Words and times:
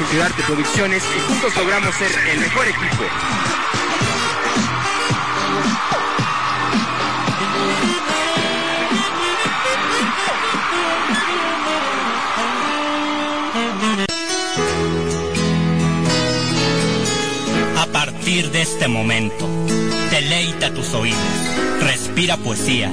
Culturarte 0.00 0.42
Producciones 0.44 1.02
y 1.14 1.20
juntos 1.28 1.54
logramos 1.58 1.94
ser 1.94 2.10
el 2.32 2.40
mejor 2.40 2.66
equipo. 2.66 3.04
A 17.78 17.86
partir 17.92 18.50
de 18.52 18.62
este 18.62 18.88
momento, 18.88 19.46
deleita 20.10 20.72
tus 20.72 20.94
oídos, 20.94 21.18
respira 21.82 22.38
poesía 22.38 22.90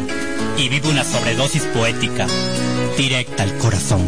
y 0.57 0.67
vive 0.67 0.89
una 0.89 1.05
sobredosis 1.05 1.63
poética 1.67 2.27
directa 2.97 3.43
al 3.43 3.57
corazón. 3.59 4.01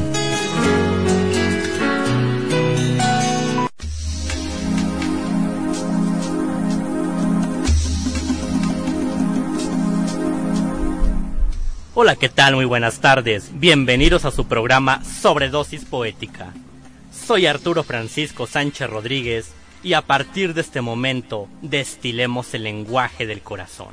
Hola, 12.02 12.16
¿qué 12.16 12.30
tal? 12.30 12.56
Muy 12.56 12.64
buenas 12.64 13.02
tardes. 13.02 13.50
Bienvenidos 13.56 14.24
a 14.24 14.32
su 14.32 14.48
programa 14.48 15.04
Sobredosis 15.04 15.84
Poética. 15.84 16.54
Soy 17.12 17.46
Arturo 17.46 17.84
Francisco 17.84 18.48
Sánchez 18.48 18.90
Rodríguez 18.90 19.52
y 19.84 19.92
a 19.92 20.02
partir 20.02 20.54
de 20.54 20.62
este 20.62 20.80
momento 20.80 21.50
destilemos 21.62 22.54
el 22.54 22.64
lenguaje 22.64 23.28
del 23.28 23.42
corazón. 23.42 23.90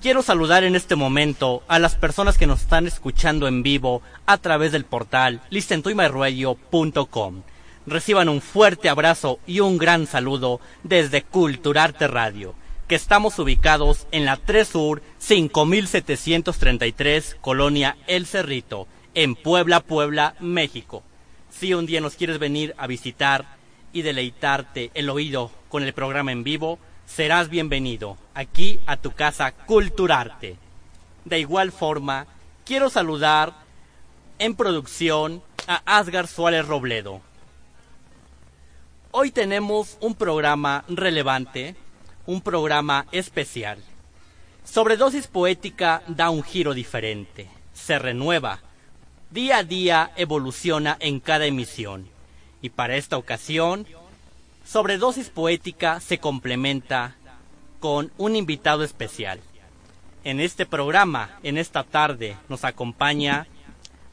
Quiero 0.00 0.22
saludar 0.22 0.62
en 0.62 0.76
este 0.76 0.94
momento 0.94 1.64
a 1.66 1.80
las 1.80 1.96
personas 1.96 2.38
que 2.38 2.46
nos 2.46 2.60
están 2.60 2.86
escuchando 2.86 3.48
en 3.48 3.64
vivo 3.64 4.00
a 4.26 4.38
través 4.38 4.70
del 4.70 4.84
portal 4.84 5.40
listentoymairadio.com. 5.50 7.42
Reciban 7.88 8.28
un 8.28 8.40
fuerte 8.40 8.88
abrazo 8.88 9.40
y 9.48 9.58
un 9.58 9.78
gran 9.78 10.06
saludo 10.06 10.60
desde 10.84 11.22
Culturarte 11.22 12.06
Radio, 12.06 12.54
que 12.92 12.96
estamos 12.96 13.38
ubicados 13.38 14.06
en 14.10 14.26
la 14.26 14.36
3 14.36 14.68
Sur 14.68 15.02
5733, 15.16 17.38
Colonia 17.40 17.96
El 18.06 18.26
Cerrito, 18.26 18.86
en 19.14 19.34
Puebla, 19.34 19.80
Puebla, 19.80 20.34
México. 20.40 21.02
Si 21.48 21.72
un 21.72 21.86
día 21.86 22.02
nos 22.02 22.16
quieres 22.16 22.38
venir 22.38 22.74
a 22.76 22.86
visitar 22.86 23.56
y 23.94 24.02
deleitarte 24.02 24.90
el 24.92 25.08
oído 25.08 25.50
con 25.70 25.84
el 25.84 25.94
programa 25.94 26.32
en 26.32 26.44
vivo, 26.44 26.78
serás 27.06 27.48
bienvenido 27.48 28.18
aquí 28.34 28.78
a 28.84 28.98
tu 28.98 29.12
casa 29.12 29.52
Culturarte. 29.52 30.58
De 31.24 31.40
igual 31.40 31.72
forma, 31.72 32.26
quiero 32.66 32.90
saludar 32.90 33.54
en 34.38 34.54
producción 34.54 35.42
a 35.66 35.80
Asgar 35.86 36.26
Suárez 36.26 36.68
Robledo. 36.68 37.22
Hoy 39.12 39.30
tenemos 39.30 39.96
un 40.02 40.14
programa 40.14 40.84
relevante, 40.88 41.74
un 42.26 42.40
programa 42.40 43.06
especial. 43.12 43.78
Sobredosis 44.64 45.26
Poética 45.26 46.02
da 46.06 46.30
un 46.30 46.42
giro 46.42 46.74
diferente, 46.74 47.48
se 47.72 47.98
renueva, 47.98 48.60
día 49.30 49.58
a 49.58 49.64
día 49.64 50.12
evoluciona 50.16 50.96
en 51.00 51.20
cada 51.20 51.46
emisión. 51.46 52.08
Y 52.60 52.70
para 52.70 52.96
esta 52.96 53.16
ocasión 53.16 53.86
Sobredosis 54.64 55.28
Poética 55.28 56.00
se 56.00 56.18
complementa 56.18 57.16
con 57.80 58.12
un 58.16 58.36
invitado 58.36 58.84
especial. 58.84 59.40
En 60.24 60.38
este 60.38 60.66
programa, 60.66 61.38
en 61.42 61.58
esta 61.58 61.82
tarde, 61.82 62.36
nos 62.48 62.64
acompaña 62.64 63.48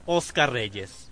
Oscar 0.07 0.51
Reyes. 0.51 1.11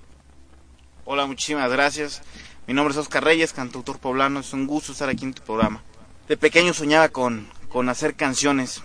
Hola, 1.06 1.28
muchísimas 1.28 1.72
gracias. 1.72 2.24
Mi 2.66 2.74
nombre 2.74 2.94
es 2.94 2.98
Oscar 2.98 3.24
Reyes, 3.24 3.54
cantautor 3.54 4.00
poblano. 4.00 4.40
Es 4.40 4.54
un 4.54 4.66
gusto 4.66 4.92
estar 4.92 5.08
aquí 5.08 5.24
en 5.24 5.36
tu 5.36 5.44
programa. 5.44 5.84
De 6.28 6.38
pequeño 6.38 6.74
soñaba 6.74 7.10
con, 7.10 7.48
con 7.70 7.90
hacer 7.90 8.16
canciones 8.16 8.82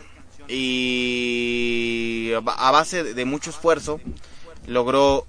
y 0.49 2.33
a 2.35 2.71
base 2.71 3.03
de 3.03 3.25
mucho 3.25 3.51
esfuerzo 3.51 4.01
logró 4.67 5.27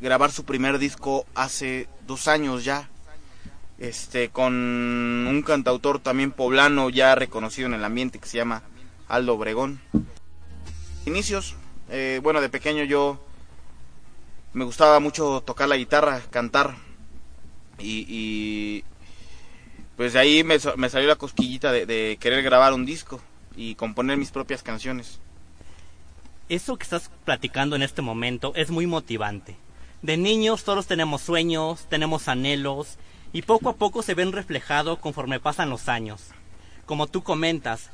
grabar 0.00 0.32
su 0.32 0.44
primer 0.44 0.78
disco 0.78 1.26
hace 1.34 1.88
dos 2.06 2.26
años 2.26 2.64
ya 2.64 2.88
este, 3.80 4.28
con 4.28 4.52
un 4.52 5.42
cantautor 5.42 6.00
también 6.00 6.32
poblano 6.32 6.90
ya 6.90 7.14
reconocido 7.14 7.66
en 7.66 7.74
el 7.74 7.84
ambiente 7.84 8.18
que 8.18 8.28
se 8.28 8.36
llama 8.36 8.62
Aldo 9.08 9.34
Obregón. 9.34 9.80
Inicios, 11.06 11.56
eh, 11.88 12.20
bueno, 12.22 12.42
de 12.42 12.50
pequeño 12.50 12.84
yo 12.84 13.18
me 14.52 14.64
gustaba 14.64 15.00
mucho 15.00 15.42
tocar 15.46 15.68
la 15.68 15.76
guitarra, 15.76 16.20
cantar 16.30 16.76
y, 17.78 18.84
pues 20.00 20.14
de 20.14 20.18
ahí 20.18 20.42
me, 20.44 20.58
salió 20.58 21.08
la 21.08 21.16
cosquillita 21.16 21.72
de, 21.72 21.84
de 21.84 22.16
querer 22.18 22.42
grabar 22.42 22.72
un 22.72 22.86
disco 22.86 23.20
y 23.54 23.74
componer 23.74 24.16
mis 24.16 24.30
propias 24.30 24.62
canciones. 24.62 25.20
Eso 26.48 26.78
que 26.78 26.84
estás 26.84 27.10
platicando 27.26 27.76
en 27.76 27.82
este 27.82 28.00
momento 28.00 28.54
es 28.56 28.70
muy 28.70 28.86
motivante. 28.86 29.58
De 30.00 30.16
niños 30.16 30.64
todos 30.64 30.86
tenemos 30.86 31.20
sueños, 31.20 31.84
tenemos 31.90 32.28
anhelos 32.28 32.96
y 33.34 33.42
poco 33.42 33.68
a 33.68 33.76
poco 33.76 34.00
se 34.00 34.14
ven 34.14 34.32
reflejados 34.32 34.98
conforme 35.00 35.38
pasan 35.38 35.68
los 35.68 35.86
años. 35.90 36.28
Como 36.86 37.06
tú 37.06 37.22
comentas, 37.22 37.90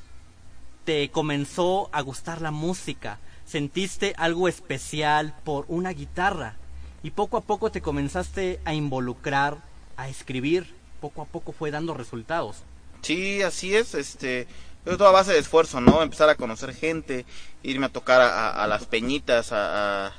te 0.84 1.08
comenzó 1.08 1.90
a 1.90 2.02
gustar 2.02 2.40
la 2.40 2.52
música, 2.52 3.18
sentiste 3.46 4.14
algo 4.16 4.46
especial 4.46 5.34
por 5.42 5.64
una 5.66 5.90
guitarra 5.90 6.54
y 7.02 7.10
poco 7.10 7.36
a 7.36 7.40
poco 7.40 7.72
te 7.72 7.80
comenzaste 7.80 8.60
a 8.64 8.74
involucrar, 8.74 9.58
a 9.96 10.08
escribir, 10.08 10.75
poco 11.08 11.22
a 11.22 11.24
poco 11.26 11.52
fue 11.52 11.70
dando 11.70 11.94
resultados. 11.94 12.64
Sí, 13.02 13.42
así 13.42 13.76
es, 13.76 13.94
este, 13.94 14.48
todo 14.84 15.06
a 15.06 15.12
base 15.12 15.32
de 15.32 15.38
esfuerzo, 15.38 15.80
¿no? 15.80 16.02
Empezar 16.02 16.28
a 16.28 16.34
conocer 16.34 16.74
gente, 16.74 17.24
irme 17.62 17.86
a 17.86 17.90
tocar 17.90 18.20
a, 18.20 18.66
las 18.66 18.86
peñitas, 18.86 19.52
a, 19.52 20.12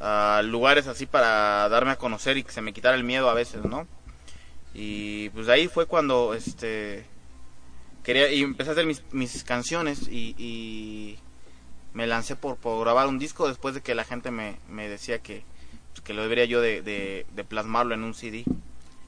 a 0.00 0.42
lugares 0.42 0.86
así 0.86 1.04
para 1.04 1.68
darme 1.68 1.90
a 1.90 1.96
conocer 1.96 2.38
y 2.38 2.44
que 2.44 2.52
se 2.52 2.62
me 2.62 2.72
quitara 2.72 2.96
el 2.96 3.04
miedo 3.04 3.28
a 3.28 3.34
veces, 3.34 3.64
¿no? 3.64 3.86
Y 4.72 5.28
pues 5.30 5.48
ahí 5.48 5.68
fue 5.68 5.84
cuando 5.84 6.32
este 6.32 7.04
quería 8.02 8.32
y 8.32 8.42
empecé 8.42 8.70
a 8.70 8.72
hacer 8.72 8.86
mis, 8.86 9.02
mis 9.12 9.44
canciones 9.44 10.08
y, 10.08 11.18
me 11.92 12.06
lancé 12.06 12.36
por, 12.36 12.56
por, 12.56 12.80
grabar 12.80 13.08
un 13.08 13.18
disco 13.18 13.48
después 13.48 13.74
de 13.74 13.80
que 13.80 13.96
la 13.96 14.04
gente 14.04 14.30
me, 14.30 14.56
me 14.68 14.88
decía 14.88 15.18
que, 15.18 15.42
pues, 15.90 16.02
que 16.02 16.14
lo 16.14 16.22
debería 16.22 16.44
yo 16.44 16.60
de, 16.60 16.82
de, 16.82 17.44
plasmarlo 17.44 17.94
en 17.94 18.04
un 18.04 18.14
CD. 18.14 18.44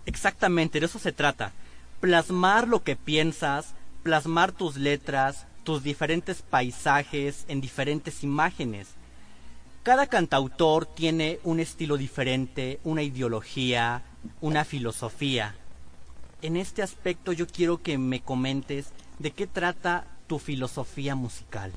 Exactamente, 0.07 0.81
de 0.81 0.87
eso 0.87 0.99
se 0.99 1.13
trata. 1.13 1.53
Plasmar 2.01 2.67
lo 2.67 2.83
que 2.83 2.97
piensas, 2.97 3.75
plasmar 4.03 4.53
tus 4.53 4.77
letras, 4.77 5.47
tus 5.65 5.83
diferentes 5.83 6.43
paisajes 6.43 7.45
en 7.49 7.61
diferentes 7.61 8.25
imágenes. 8.25 8.89
Cada 9.83 10.07
cantautor 10.07 10.87
tiene 10.87 11.41
un 11.45 11.61
estilo 11.61 11.97
diferente, 11.97 12.81
una 12.85 13.03
ideología, 13.03 14.03
una 14.41 14.65
filosofía. 14.65 15.55
En 16.41 16.57
este 16.57 16.83
aspecto 16.83 17.33
yo 17.33 17.47
quiero 17.47 17.83
que 17.83 17.99
me 17.99 18.21
comentes 18.21 18.93
de 19.19 19.31
qué 19.33 19.47
trata 19.47 20.07
tu 20.27 20.39
filosofía 20.39 21.15
musical. 21.15 21.73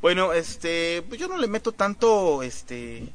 Bueno, 0.00 0.32
este, 0.32 1.02
pues 1.02 1.20
yo 1.20 1.28
no 1.28 1.36
le 1.36 1.46
meto 1.46 1.72
tanto, 1.72 2.42
este, 2.42 3.08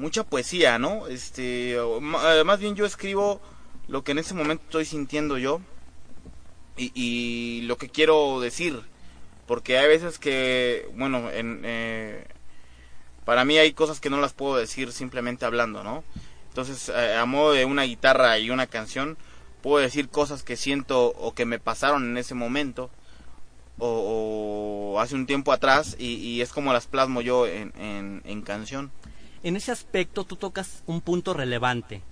mucha 0.00 0.24
poesía, 0.24 0.78
¿no? 0.78 1.06
Este, 1.06 1.74
eh, 1.74 2.44
más 2.44 2.58
bien 2.58 2.74
yo 2.74 2.86
escribo 2.86 3.40
lo 3.86 4.02
que 4.02 4.12
en 4.12 4.18
ese 4.18 4.34
momento 4.34 4.64
estoy 4.64 4.86
sintiendo 4.86 5.36
yo 5.36 5.60
y, 6.76 7.60
lo 7.66 7.76
que 7.76 7.90
quiero 7.90 8.40
decir, 8.40 8.80
porque 9.46 9.78
hay 9.78 9.86
veces 9.86 10.18
que, 10.18 10.88
bueno, 10.94 11.30
en, 11.30 11.60
eh, 11.64 12.24
para 13.26 13.44
mí 13.44 13.58
hay 13.58 13.74
cosas 13.74 14.00
que 14.00 14.08
no 14.08 14.18
las 14.18 14.32
puedo 14.32 14.56
decir 14.56 14.90
simplemente 14.92 15.44
hablando, 15.44 15.84
¿no? 15.84 16.02
Entonces, 16.48 16.88
eh, 16.88 17.14
a 17.16 17.26
modo 17.26 17.52
de 17.52 17.66
una 17.66 17.82
guitarra 17.82 18.38
y 18.38 18.48
una 18.48 18.66
canción, 18.66 19.18
puedo 19.60 19.82
decir 19.82 20.08
cosas 20.08 20.42
que 20.42 20.56
siento 20.56 21.08
o 21.08 21.34
que 21.34 21.44
me 21.44 21.58
pasaron 21.58 22.04
en 22.04 22.16
ese 22.16 22.34
momento 22.34 22.90
o, 23.78 24.96
hace 24.98 25.14
un 25.14 25.26
tiempo 25.26 25.52
atrás 25.52 25.96
y, 25.98 26.40
es 26.40 26.52
como 26.52 26.72
las 26.72 26.86
plasmo 26.86 27.20
yo 27.20 27.46
en, 27.46 27.72
en 28.24 28.42
canción. 28.42 28.90
En 29.42 29.56
ese 29.56 29.72
aspecto 29.72 30.24
tú 30.24 30.36
tocas 30.36 30.82
un 30.86 31.00
punto 31.00 31.32
relevante. 31.32 32.02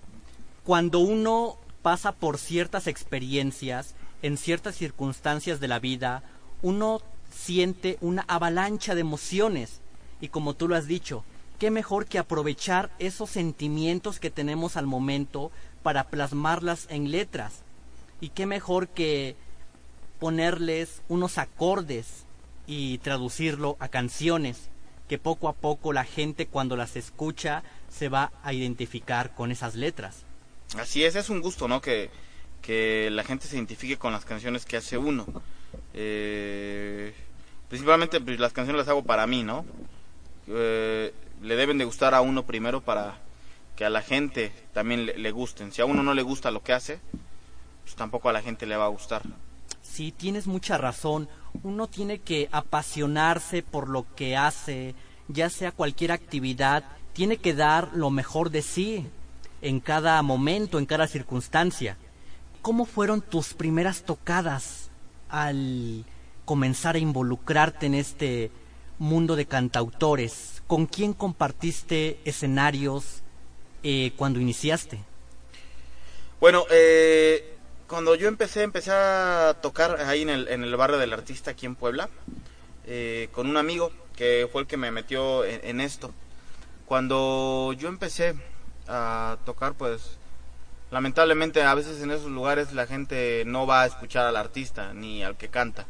Cuando 0.64 1.00
uno 1.00 1.58
pasa 1.82 2.12
por 2.12 2.38
ciertas 2.38 2.86
experiencias, 2.86 3.94
en 4.22 4.36
ciertas 4.36 4.76
circunstancias 4.76 5.60
de 5.60 5.68
la 5.68 5.78
vida, 5.78 6.22
uno 6.62 7.02
siente 7.30 7.98
una 8.00 8.24
avalancha 8.28 8.94
de 8.94 9.02
emociones. 9.02 9.80
Y 10.20 10.28
como 10.28 10.54
tú 10.54 10.68
lo 10.68 10.74
has 10.74 10.86
dicho, 10.86 11.22
qué 11.58 11.70
mejor 11.70 12.06
que 12.06 12.18
aprovechar 12.18 12.90
esos 12.98 13.30
sentimientos 13.30 14.20
que 14.20 14.30
tenemos 14.30 14.76
al 14.76 14.86
momento 14.86 15.50
para 15.82 16.04
plasmarlas 16.04 16.86
en 16.88 17.10
letras. 17.10 17.62
Y 18.20 18.30
qué 18.30 18.46
mejor 18.46 18.88
que 18.88 19.36
ponerles 20.18 21.02
unos 21.08 21.38
acordes 21.38 22.24
y 22.66 22.98
traducirlo 22.98 23.76
a 23.80 23.88
canciones. 23.88 24.70
Que 25.08 25.18
poco 25.18 25.48
a 25.48 25.54
poco 25.54 25.92
la 25.92 26.04
gente 26.04 26.46
cuando 26.46 26.76
las 26.76 26.96
escucha 26.96 27.62
se 27.88 28.08
va 28.08 28.32
a 28.42 28.52
identificar 28.52 29.34
con 29.34 29.50
esas 29.50 29.74
letras. 29.74 30.24
Así 30.76 31.04
es, 31.04 31.16
es 31.16 31.30
un 31.30 31.40
gusto, 31.40 31.66
¿no? 31.66 31.80
Que, 31.80 32.10
que 32.62 33.08
la 33.10 33.24
gente 33.24 33.46
se 33.46 33.56
identifique 33.56 33.96
con 33.96 34.12
las 34.12 34.24
canciones 34.24 34.66
que 34.66 34.76
hace 34.76 34.98
uno. 34.98 35.26
Eh, 35.94 37.14
principalmente 37.68 38.20
pues, 38.20 38.38
las 38.38 38.52
canciones 38.52 38.80
las 38.80 38.88
hago 38.88 39.02
para 39.02 39.26
mí, 39.26 39.42
¿no? 39.42 39.64
Eh, 40.46 41.12
le 41.42 41.56
deben 41.56 41.78
de 41.78 41.84
gustar 41.84 42.14
a 42.14 42.20
uno 42.20 42.44
primero 42.44 42.80
para 42.80 43.18
que 43.76 43.84
a 43.84 43.90
la 43.90 44.02
gente 44.02 44.52
también 44.72 45.06
le, 45.06 45.30
gusten. 45.30 45.72
Si 45.72 45.80
a 45.80 45.84
uno 45.84 46.02
no 46.02 46.12
le 46.12 46.22
gusta 46.22 46.50
lo 46.50 46.62
que 46.62 46.72
hace, 46.72 46.98
pues 47.84 47.94
tampoco 47.94 48.28
a 48.28 48.32
la 48.32 48.42
gente 48.42 48.66
le 48.66 48.76
va 48.76 48.86
a 48.86 48.88
gustar. 48.88 49.22
Sí, 49.98 50.12
tienes 50.12 50.46
mucha 50.46 50.78
razón. 50.78 51.28
Uno 51.64 51.88
tiene 51.88 52.20
que 52.20 52.48
apasionarse 52.52 53.64
por 53.64 53.88
lo 53.88 54.06
que 54.14 54.36
hace, 54.36 54.94
ya 55.26 55.50
sea 55.50 55.72
cualquier 55.72 56.12
actividad, 56.12 56.84
tiene 57.14 57.38
que 57.38 57.52
dar 57.52 57.90
lo 57.94 58.08
mejor 58.08 58.50
de 58.50 58.62
sí 58.62 59.08
en 59.60 59.80
cada 59.80 60.22
momento, 60.22 60.78
en 60.78 60.86
cada 60.86 61.08
circunstancia. 61.08 61.96
¿Cómo 62.62 62.84
fueron 62.84 63.22
tus 63.22 63.54
primeras 63.54 64.04
tocadas 64.04 64.92
al 65.28 66.04
comenzar 66.44 66.94
a 66.94 67.00
involucrarte 67.00 67.86
en 67.86 67.94
este 67.96 68.52
mundo 69.00 69.34
de 69.34 69.46
cantautores? 69.46 70.62
¿Con 70.68 70.86
quién 70.86 71.12
compartiste 71.12 72.20
escenarios 72.24 73.24
eh, 73.82 74.12
cuando 74.16 74.38
iniciaste? 74.38 75.00
Bueno, 76.38 76.66
eh, 76.70 77.57
cuando 77.88 78.14
yo 78.14 78.28
empecé, 78.28 78.62
empecé 78.62 78.92
a 78.92 79.56
tocar 79.62 80.00
ahí 80.02 80.22
en 80.22 80.28
el, 80.28 80.48
en 80.48 80.62
el 80.62 80.76
barrio 80.76 80.98
del 80.98 81.12
artista 81.12 81.52
aquí 81.52 81.64
en 81.64 81.74
Puebla, 81.74 82.10
eh, 82.86 83.28
con 83.32 83.48
un 83.48 83.56
amigo 83.56 83.90
que 84.14 84.46
fue 84.52 84.60
el 84.62 84.66
que 84.66 84.76
me 84.76 84.90
metió 84.90 85.44
en, 85.44 85.80
esto. 85.80 86.12
Cuando 86.86 87.72
yo 87.78 87.88
empecé 87.88 88.34
a 88.88 89.38
tocar, 89.46 89.72
pues 89.74 90.18
lamentablemente 90.90 91.62
a 91.62 91.74
veces 91.74 92.02
en 92.02 92.10
esos 92.10 92.30
lugares 92.30 92.72
la 92.74 92.86
gente 92.86 93.44
no 93.46 93.66
va 93.66 93.82
a 93.82 93.86
escuchar 93.86 94.26
al 94.26 94.36
artista 94.36 94.92
ni 94.92 95.22
al 95.22 95.36
que 95.36 95.48
canta, 95.48 95.86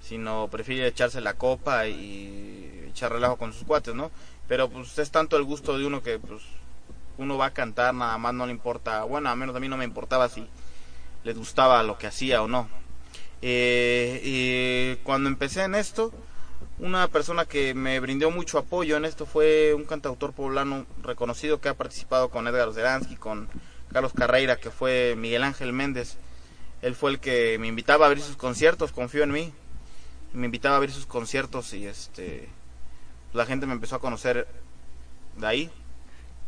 sino 0.00 0.48
prefiere 0.48 0.86
echarse 0.86 1.20
la 1.20 1.34
copa 1.34 1.86
y 1.88 2.86
echar 2.88 3.12
relajo 3.12 3.36
con 3.36 3.52
sus 3.52 3.64
cuates, 3.64 3.94
¿no? 3.94 4.10
Pero 4.48 4.70
pues 4.70 4.98
es 4.98 5.10
tanto 5.10 5.36
el 5.36 5.44
gusto 5.44 5.76
de 5.76 5.86
uno 5.86 6.02
que 6.02 6.18
pues 6.18 6.42
uno 7.18 7.36
va 7.36 7.46
a 7.46 7.54
cantar, 7.54 7.94
nada 7.94 8.16
más 8.16 8.32
no 8.32 8.46
le 8.46 8.52
importa, 8.52 9.04
bueno, 9.04 9.28
a 9.28 9.36
menos 9.36 9.54
a 9.54 9.60
mí 9.60 9.68
no 9.68 9.76
me 9.76 9.84
importaba 9.84 10.28
si 10.28 10.46
le 11.24 11.32
gustaba 11.32 11.82
lo 11.82 11.98
que 11.98 12.06
hacía 12.06 12.42
o 12.42 12.48
no. 12.48 12.68
Eh, 13.42 14.98
cuando 15.02 15.28
empecé 15.28 15.64
en 15.64 15.74
esto, 15.74 16.12
una 16.78 17.08
persona 17.08 17.44
que 17.44 17.74
me 17.74 18.00
brindó 18.00 18.30
mucho 18.30 18.58
apoyo 18.58 18.96
en 18.96 19.04
esto 19.04 19.26
fue 19.26 19.74
un 19.74 19.84
cantautor 19.84 20.32
poblano 20.32 20.86
reconocido 21.02 21.60
que 21.60 21.68
ha 21.68 21.74
participado 21.74 22.30
con 22.30 22.46
Edgar 22.46 22.72
Zeransky, 22.72 23.16
con 23.16 23.48
Carlos 23.92 24.12
Carreira, 24.12 24.56
que 24.56 24.70
fue 24.70 25.14
Miguel 25.16 25.44
Ángel 25.44 25.72
Méndez. 25.72 26.16
Él 26.82 26.94
fue 26.94 27.12
el 27.12 27.20
que 27.20 27.58
me 27.58 27.68
invitaba 27.68 28.06
a 28.06 28.08
ver 28.08 28.20
sus 28.20 28.36
conciertos, 28.36 28.92
confío 28.92 29.24
en 29.24 29.32
mí. 29.32 29.52
Me 30.32 30.46
invitaba 30.46 30.76
a 30.76 30.80
ver 30.80 30.90
sus 30.90 31.06
conciertos 31.06 31.72
y 31.74 31.86
este 31.86 32.48
la 33.32 33.46
gente 33.46 33.66
me 33.66 33.72
empezó 33.72 33.96
a 33.96 34.00
conocer 34.00 34.46
de 35.36 35.46
ahí. 35.46 35.70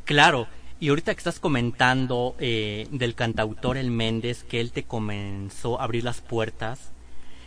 Claro, 0.05 0.47
y 0.79 0.91
ahorita 0.91 1.15
que 1.15 1.19
estás 1.19 1.41
comentando 1.41 2.35
eh, 2.39 2.87
del 2.91 3.15
cantautor 3.15 3.77
El 3.77 3.91
Méndez, 3.91 4.45
que 4.45 4.61
él 4.61 4.73
te 4.73 4.85
comenzó 4.85 5.81
a 5.81 5.85
abrir 5.85 6.05
las 6.05 6.21
puertas, 6.21 6.93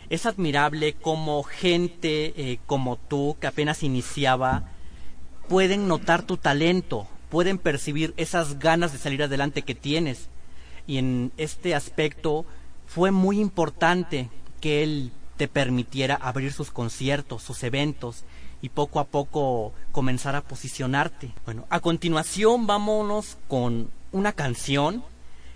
es 0.08 0.26
admirable 0.26 0.94
cómo 0.94 1.44
gente 1.44 2.32
eh, 2.36 2.58
como 2.66 2.96
tú, 2.96 3.36
que 3.40 3.46
apenas 3.46 3.84
iniciaba, 3.84 4.64
pueden 5.48 5.86
notar 5.86 6.22
tu 6.22 6.36
talento, 6.36 7.06
pueden 7.28 7.58
percibir 7.58 8.14
esas 8.16 8.58
ganas 8.58 8.92
de 8.92 8.98
salir 8.98 9.22
adelante 9.22 9.62
que 9.62 9.76
tienes. 9.76 10.28
Y 10.88 10.98
en 10.98 11.30
este 11.36 11.76
aspecto 11.76 12.44
fue 12.86 13.12
muy 13.12 13.38
importante 13.38 14.28
que 14.60 14.82
él 14.82 15.12
te 15.36 15.46
permitiera 15.46 16.16
abrir 16.16 16.52
sus 16.52 16.72
conciertos, 16.72 17.44
sus 17.44 17.62
eventos 17.62 18.24
y 18.62 18.68
poco 18.70 19.00
a 19.00 19.04
poco 19.04 19.72
comenzar 19.92 20.36
a 20.36 20.42
posicionarte. 20.42 21.32
Bueno, 21.44 21.66
a 21.70 21.80
continuación 21.80 22.66
vámonos 22.66 23.38
con 23.48 23.90
una 24.12 24.32
canción. 24.32 25.04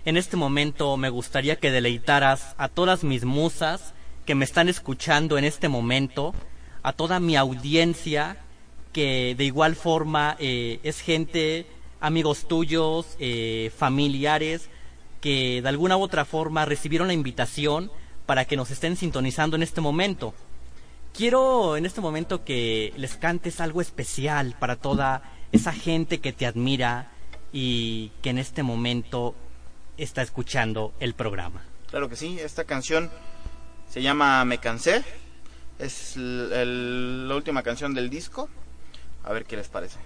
En 0.05 0.17
este 0.17 0.37
momento 0.37 0.97
me 0.97 1.09
gustaría 1.09 1.55
que 1.57 1.71
deleitaras 1.71 2.55
a 2.57 2.67
todas 2.67 3.03
mis 3.03 3.25
musas 3.25 3.93
que 4.25 4.35
me 4.35 4.45
están 4.45 4.69
escuchando 4.69 5.37
en 5.37 5.45
este 5.45 5.69
momento, 5.69 6.33
a 6.83 6.93
toda 6.93 7.19
mi 7.19 7.35
audiencia, 7.35 8.37
que 8.91 9.35
de 9.37 9.43
igual 9.43 9.75
forma 9.75 10.35
eh, 10.39 10.79
es 10.83 10.99
gente, 10.99 11.67
amigos 11.99 12.47
tuyos, 12.47 13.15
eh, 13.19 13.71
familiares, 13.75 14.69
que 15.21 15.61
de 15.61 15.69
alguna 15.69 15.97
u 15.97 16.01
otra 16.01 16.25
forma 16.25 16.65
recibieron 16.65 17.07
la 17.07 17.13
invitación 17.13 17.91
para 18.25 18.45
que 18.45 18.55
nos 18.55 18.71
estén 18.71 18.95
sintonizando 18.95 19.55
en 19.55 19.63
este 19.63 19.81
momento. 19.81 20.33
Quiero 21.15 21.77
en 21.77 21.85
este 21.85 22.01
momento 22.01 22.43
que 22.43 22.91
les 22.97 23.15
cantes 23.15 23.61
algo 23.61 23.79
especial 23.79 24.53
para 24.59 24.75
toda 24.75 25.21
esa 25.53 25.71
gente 25.71 26.19
que 26.19 26.33
te 26.33 26.45
admira 26.45 27.09
y 27.53 28.11
que 28.21 28.31
en 28.31 28.37
este 28.37 28.63
momento 28.63 29.33
está 29.97 30.21
escuchando 30.21 30.93
el 30.99 31.13
programa. 31.13 31.63
Claro 31.89 32.09
que 32.09 32.17
sí, 32.17 32.37
esta 32.41 32.65
canción 32.65 33.09
se 33.89 34.01
llama 34.01 34.43
Me 34.43 34.57
Cansé. 34.57 35.05
Es 35.79 36.17
la 36.17 37.33
última 37.35 37.63
canción 37.63 37.93
del 37.93 38.09
disco. 38.09 38.49
A 39.23 39.31
ver 39.31 39.45
qué 39.45 39.55
les 39.55 39.69
parece. 39.69 39.99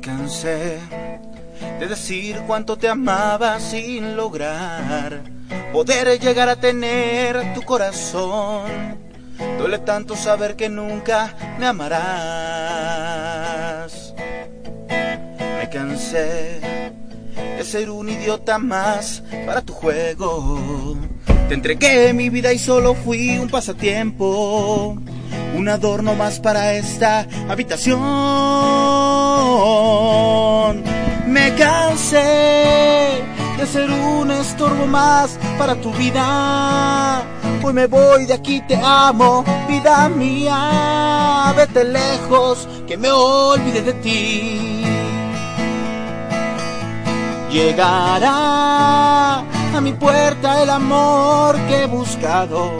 Me 0.00 0.06
cansé 0.06 0.80
de 1.78 1.86
decir 1.86 2.40
cuánto 2.46 2.78
te 2.78 2.88
amaba 2.88 3.60
sin 3.60 4.16
lograr 4.16 5.20
poder 5.74 6.18
llegar 6.18 6.48
a 6.48 6.56
tener 6.56 7.52
tu 7.52 7.60
corazón. 7.60 8.96
Duele 9.58 9.76
tanto 9.80 10.16
saber 10.16 10.56
que 10.56 10.70
nunca 10.70 11.36
me 11.58 11.66
amarás. 11.66 12.94
Me 14.88 15.68
cansé 15.70 16.62
de 17.58 17.62
ser 17.62 17.90
un 17.90 18.08
idiota 18.08 18.56
más 18.56 19.22
para 19.44 19.60
tu 19.60 19.74
juego. 19.74 20.96
Te 21.50 21.54
entregué 21.54 22.12
mi 22.12 22.30
vida 22.30 22.52
y 22.52 22.60
solo 22.60 22.94
fui 22.94 23.36
un 23.36 23.48
pasatiempo, 23.48 24.96
un 25.56 25.68
adorno 25.68 26.14
más 26.14 26.38
para 26.38 26.74
esta 26.74 27.26
habitación. 27.48 27.98
Me 31.26 31.52
cansé 31.56 33.24
de 33.58 33.66
ser 33.66 33.90
un 33.90 34.30
estorbo 34.30 34.86
más 34.86 35.40
para 35.58 35.74
tu 35.74 35.90
vida. 35.94 37.24
Hoy 37.64 37.72
me 37.72 37.88
voy 37.88 38.26
de 38.26 38.34
aquí, 38.34 38.62
te 38.68 38.76
amo, 38.80 39.44
vida 39.68 40.08
mía. 40.08 41.52
Vete 41.56 41.82
lejos, 41.82 42.68
que 42.86 42.96
me 42.96 43.10
olvide 43.10 43.82
de 43.82 43.94
ti. 43.94 44.84
Llegará 47.50 49.42
a 49.74 49.80
mi 49.80 49.92
puerta 49.92 50.62
el 50.62 50.70
amor 50.70 51.56
que 51.68 51.82
he 51.82 51.86
buscado. 51.86 52.72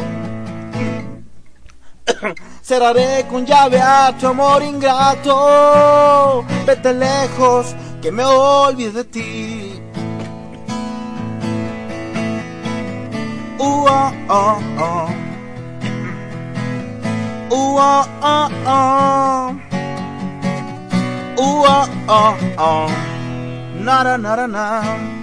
Cerraré 2.63 3.27
con 3.29 3.45
llave 3.47 3.81
a 3.81 4.15
tu 4.19 4.27
amor 4.27 4.63
ingrato. 4.63 6.45
Vete 6.67 6.93
lejos, 6.95 7.75
que 8.03 8.11
me 8.11 8.25
olvide 8.25 8.93
de 8.93 9.05
ti. 9.05 9.83
Ooh, 13.59 13.87
oh, 13.89 14.13
oh, 14.29 14.59
oh. 14.79 15.09
Ooh, 17.53 17.79
oh, 17.79 18.07
oh, 18.23 18.49
oh. 18.67 19.53
Ooh, 21.39 21.65
oh, 21.67 21.89
oh, 22.09 22.37
oh. 22.59 22.89
Nada, 23.81 24.17
nada, 24.19 24.47
nada. 24.47 24.83
Terminé 24.83 25.20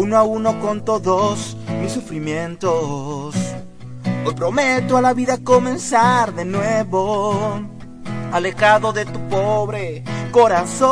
uno 0.00 0.16
a 0.16 0.22
uno 0.22 0.58
con 0.60 0.82
todos 0.82 1.58
mis 1.82 1.92
sufrimientos. 1.92 3.34
Hoy 4.24 4.34
prometo 4.34 4.96
a 4.96 5.02
la 5.02 5.12
vida 5.12 5.36
comenzar 5.44 6.34
de 6.34 6.46
nuevo, 6.46 7.60
alejado 8.32 8.94
de 8.94 9.04
tu 9.04 9.20
pobre 9.28 10.02
corazón. 10.30 10.90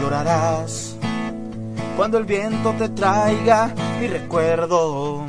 Llorarás 0.00 0.96
cuando 1.96 2.18
el 2.18 2.24
viento 2.24 2.72
te 2.72 2.88
traiga 2.88 3.72
mi 4.00 4.08
recuerdo. 4.08 5.24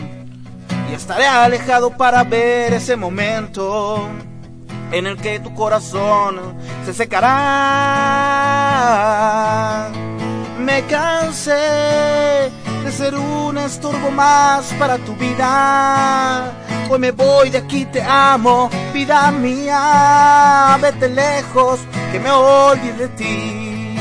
estaré 0.92 1.28
alejado 1.28 1.96
para 1.96 2.24
ver 2.24 2.74
ese 2.74 2.96
momento 2.96 4.00
en 4.92 5.06
el 5.06 5.16
que 5.18 5.40
tu 5.40 5.54
corazón 5.54 6.40
se 6.86 6.94
secará. 6.96 8.00
Me 10.60 10.86
cansé 10.88 12.52
de 12.84 12.92
ser 12.92 13.16
un 13.16 13.58
estorbo 13.58 14.12
más 14.12 14.74
para 14.74 14.98
tu 14.98 15.16
vida. 15.16 16.52
Hoy 16.90 17.00
me 17.00 17.12
voy 17.12 17.50
de 17.50 17.60
aquí, 17.60 17.86
te 17.86 18.02
amo, 18.02 18.70
vida 18.94 19.32
mía. 19.32 20.78
Vete 20.82 21.08
lejos, 21.10 21.80
que 22.12 22.20
me 22.20 22.32
olvide 22.32 22.94
de 22.94 23.08
ti. 23.10 23.96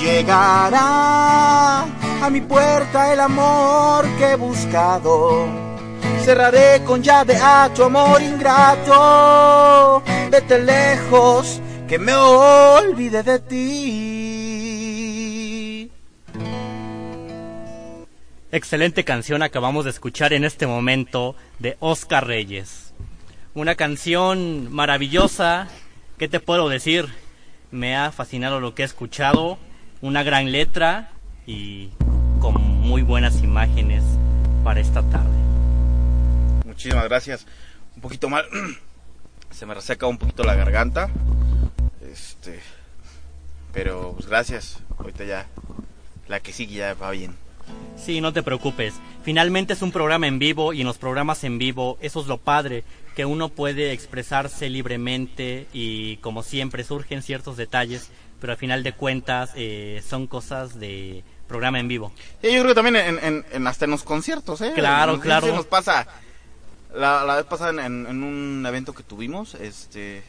Llegará 0.00 1.82
a 2.22 2.30
mi 2.30 2.40
puerta 2.40 3.12
el 3.12 3.20
amor 3.20 4.06
que 4.18 4.32
he 4.32 4.36
buscado. 4.36 5.46
Cerraré 6.24 6.82
con 6.84 7.02
llave 7.02 7.36
a 7.36 7.70
tu 7.74 7.84
amor 7.84 8.22
ingrato. 8.22 10.02
Vete 10.30 10.58
lejos, 10.58 11.60
que 11.88 11.98
me 11.98 12.14
olvide 12.14 13.22
de 13.22 13.38
ti. 13.40 14.74
Excelente 18.50 19.04
canción 19.04 19.42
acabamos 19.42 19.84
de 19.84 19.90
escuchar 19.90 20.32
en 20.32 20.44
este 20.44 20.66
momento 20.66 21.36
de 21.58 21.76
Oscar 21.80 22.26
Reyes. 22.26 22.94
Una 23.52 23.74
canción 23.74 24.72
maravillosa, 24.72 25.68
¿qué 26.18 26.28
te 26.28 26.40
puedo 26.40 26.68
decir? 26.68 27.06
Me 27.70 27.96
ha 27.96 28.12
fascinado 28.12 28.60
lo 28.60 28.74
que 28.74 28.82
he 28.82 28.84
escuchado, 28.84 29.58
una 30.00 30.22
gran 30.22 30.52
letra 30.52 31.10
y 31.46 31.90
con 32.40 32.54
muy 32.54 33.02
buenas 33.02 33.42
imágenes 33.42 34.04
para 34.62 34.80
esta 34.80 35.02
tarde. 35.02 35.36
Muchísimas 36.64 37.04
gracias. 37.04 37.46
Un 37.96 38.02
poquito 38.02 38.28
mal. 38.28 38.46
Se 39.50 39.66
me 39.66 39.74
reseca 39.74 40.06
un 40.06 40.18
poquito 40.18 40.44
la 40.44 40.54
garganta. 40.54 41.10
Este. 42.46 42.60
Pero 43.72 44.12
pues 44.12 44.26
gracias. 44.26 44.78
Ahorita 44.98 45.24
ya. 45.24 45.46
La 46.28 46.40
que 46.40 46.52
sigue 46.52 46.76
ya 46.76 46.94
va 46.94 47.10
bien. 47.10 47.34
Sí, 47.96 48.20
no 48.20 48.32
te 48.32 48.42
preocupes. 48.42 48.94
Finalmente 49.22 49.72
es 49.72 49.82
un 49.82 49.92
programa 49.92 50.26
en 50.26 50.38
vivo 50.38 50.72
y 50.72 50.82
en 50.82 50.86
los 50.86 50.98
programas 50.98 51.44
en 51.44 51.58
vivo 51.58 51.96
eso 52.02 52.20
es 52.20 52.26
lo 52.26 52.36
padre, 52.36 52.84
que 53.16 53.24
uno 53.24 53.48
puede 53.48 53.92
expresarse 53.92 54.68
libremente 54.68 55.66
y 55.72 56.18
como 56.18 56.42
siempre 56.42 56.84
surgen 56.84 57.22
ciertos 57.22 57.56
detalles, 57.56 58.10
pero 58.40 58.52
al 58.52 58.58
final 58.58 58.82
de 58.82 58.92
cuentas 58.92 59.52
eh, 59.54 60.02
son 60.06 60.26
cosas 60.26 60.78
de 60.78 61.24
programa 61.48 61.80
en 61.80 61.88
vivo. 61.88 62.12
Sí, 62.42 62.52
yo 62.52 62.60
creo 62.60 62.68
que 62.68 62.74
también 62.74 62.96
en, 62.96 63.44
en, 63.50 63.66
hasta 63.66 63.86
en 63.86 63.92
los 63.92 64.02
conciertos, 64.02 64.60
¿eh? 64.60 64.72
Claro, 64.74 65.12
nos, 65.12 65.22
claro. 65.22 65.46
nos 65.54 65.66
pasa. 65.66 66.06
La, 66.94 67.24
la 67.24 67.36
vez 67.36 67.44
pasada 67.46 67.70
en, 67.70 68.06
en, 68.06 68.22
un 68.22 68.64
evento 68.66 68.92
que 68.92 69.02
tuvimos, 69.02 69.54
este, 69.54 70.22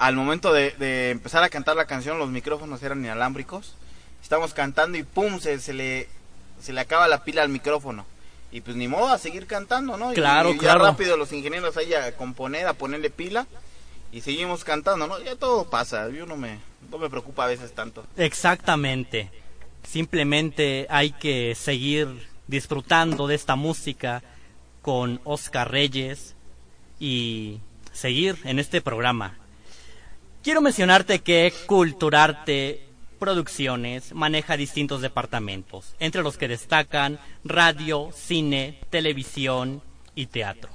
al 0.00 0.16
momento 0.16 0.52
de, 0.52 0.70
de, 0.72 1.10
empezar 1.10 1.44
a 1.44 1.50
cantar 1.50 1.76
la 1.76 1.84
canción, 1.84 2.18
los 2.18 2.30
micrófonos 2.30 2.82
eran 2.82 3.04
inalámbricos. 3.04 3.76
Estamos 4.22 4.54
cantando 4.54 4.96
y 4.96 5.02
pum, 5.02 5.38
se, 5.40 5.60
se 5.60 5.74
le 5.74 6.08
se 6.58 6.72
le 6.72 6.80
acaba 6.80 7.06
la 7.06 7.22
pila 7.22 7.42
al 7.42 7.50
micrófono. 7.50 8.06
Y 8.50 8.62
pues 8.62 8.76
ni 8.76 8.88
modo 8.88 9.08
a 9.08 9.18
seguir 9.18 9.46
cantando, 9.46 9.98
¿no? 9.98 10.12
Claro, 10.12 10.50
y, 10.50 10.54
y 10.54 10.58
claro. 10.58 10.84
Ya 10.84 10.90
rápido 10.90 11.16
los 11.18 11.32
ingenieros 11.32 11.76
ahí 11.76 11.92
a 11.92 12.16
componer, 12.16 12.66
a 12.66 12.72
ponerle 12.72 13.10
pila 13.10 13.46
y 14.10 14.22
seguimos 14.22 14.64
cantando, 14.64 15.06
¿no? 15.06 15.20
Ya 15.20 15.36
todo 15.36 15.68
pasa, 15.68 16.08
yo 16.08 16.24
no 16.24 16.36
me 16.38 16.58
no 16.90 16.96
me 16.96 17.10
preocupa 17.10 17.44
a 17.44 17.48
veces 17.48 17.74
tanto. 17.74 18.06
Exactamente. 18.16 19.30
Simplemente 19.82 20.86
hay 20.88 21.12
que 21.12 21.54
seguir 21.54 22.26
disfrutando 22.46 23.26
de 23.26 23.34
esta 23.34 23.54
música 23.54 24.22
con 24.80 25.20
Oscar 25.24 25.70
Reyes 25.70 26.34
y 26.98 27.60
seguir 27.92 28.38
en 28.44 28.58
este 28.58 28.80
programa. 28.80 29.39
Quiero 30.42 30.62
mencionarte 30.62 31.18
que 31.18 31.52
Culturarte 31.66 32.86
Producciones 33.18 34.14
maneja 34.14 34.56
distintos 34.56 35.02
departamentos, 35.02 35.94
entre 35.98 36.22
los 36.22 36.38
que 36.38 36.48
destacan 36.48 37.20
radio, 37.44 38.08
cine, 38.14 38.80
televisión 38.88 39.82
y 40.14 40.26
teatro. 40.26 40.70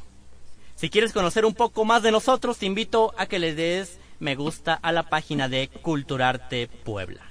Si 0.75 0.91
quieres 0.91 1.13
conocer 1.13 1.45
un 1.45 1.55
poco 1.55 1.83
más 1.83 2.03
de 2.03 2.11
nosotros, 2.11 2.59
te 2.59 2.67
invito 2.67 3.15
a 3.17 3.25
que 3.25 3.39
le 3.39 3.55
des 3.55 3.97
me 4.19 4.35
gusta 4.35 4.75
a 4.75 4.91
la 4.91 5.09
página 5.09 5.49
de 5.49 5.67
Culturarte 5.67 6.67
Puebla. 6.67 7.21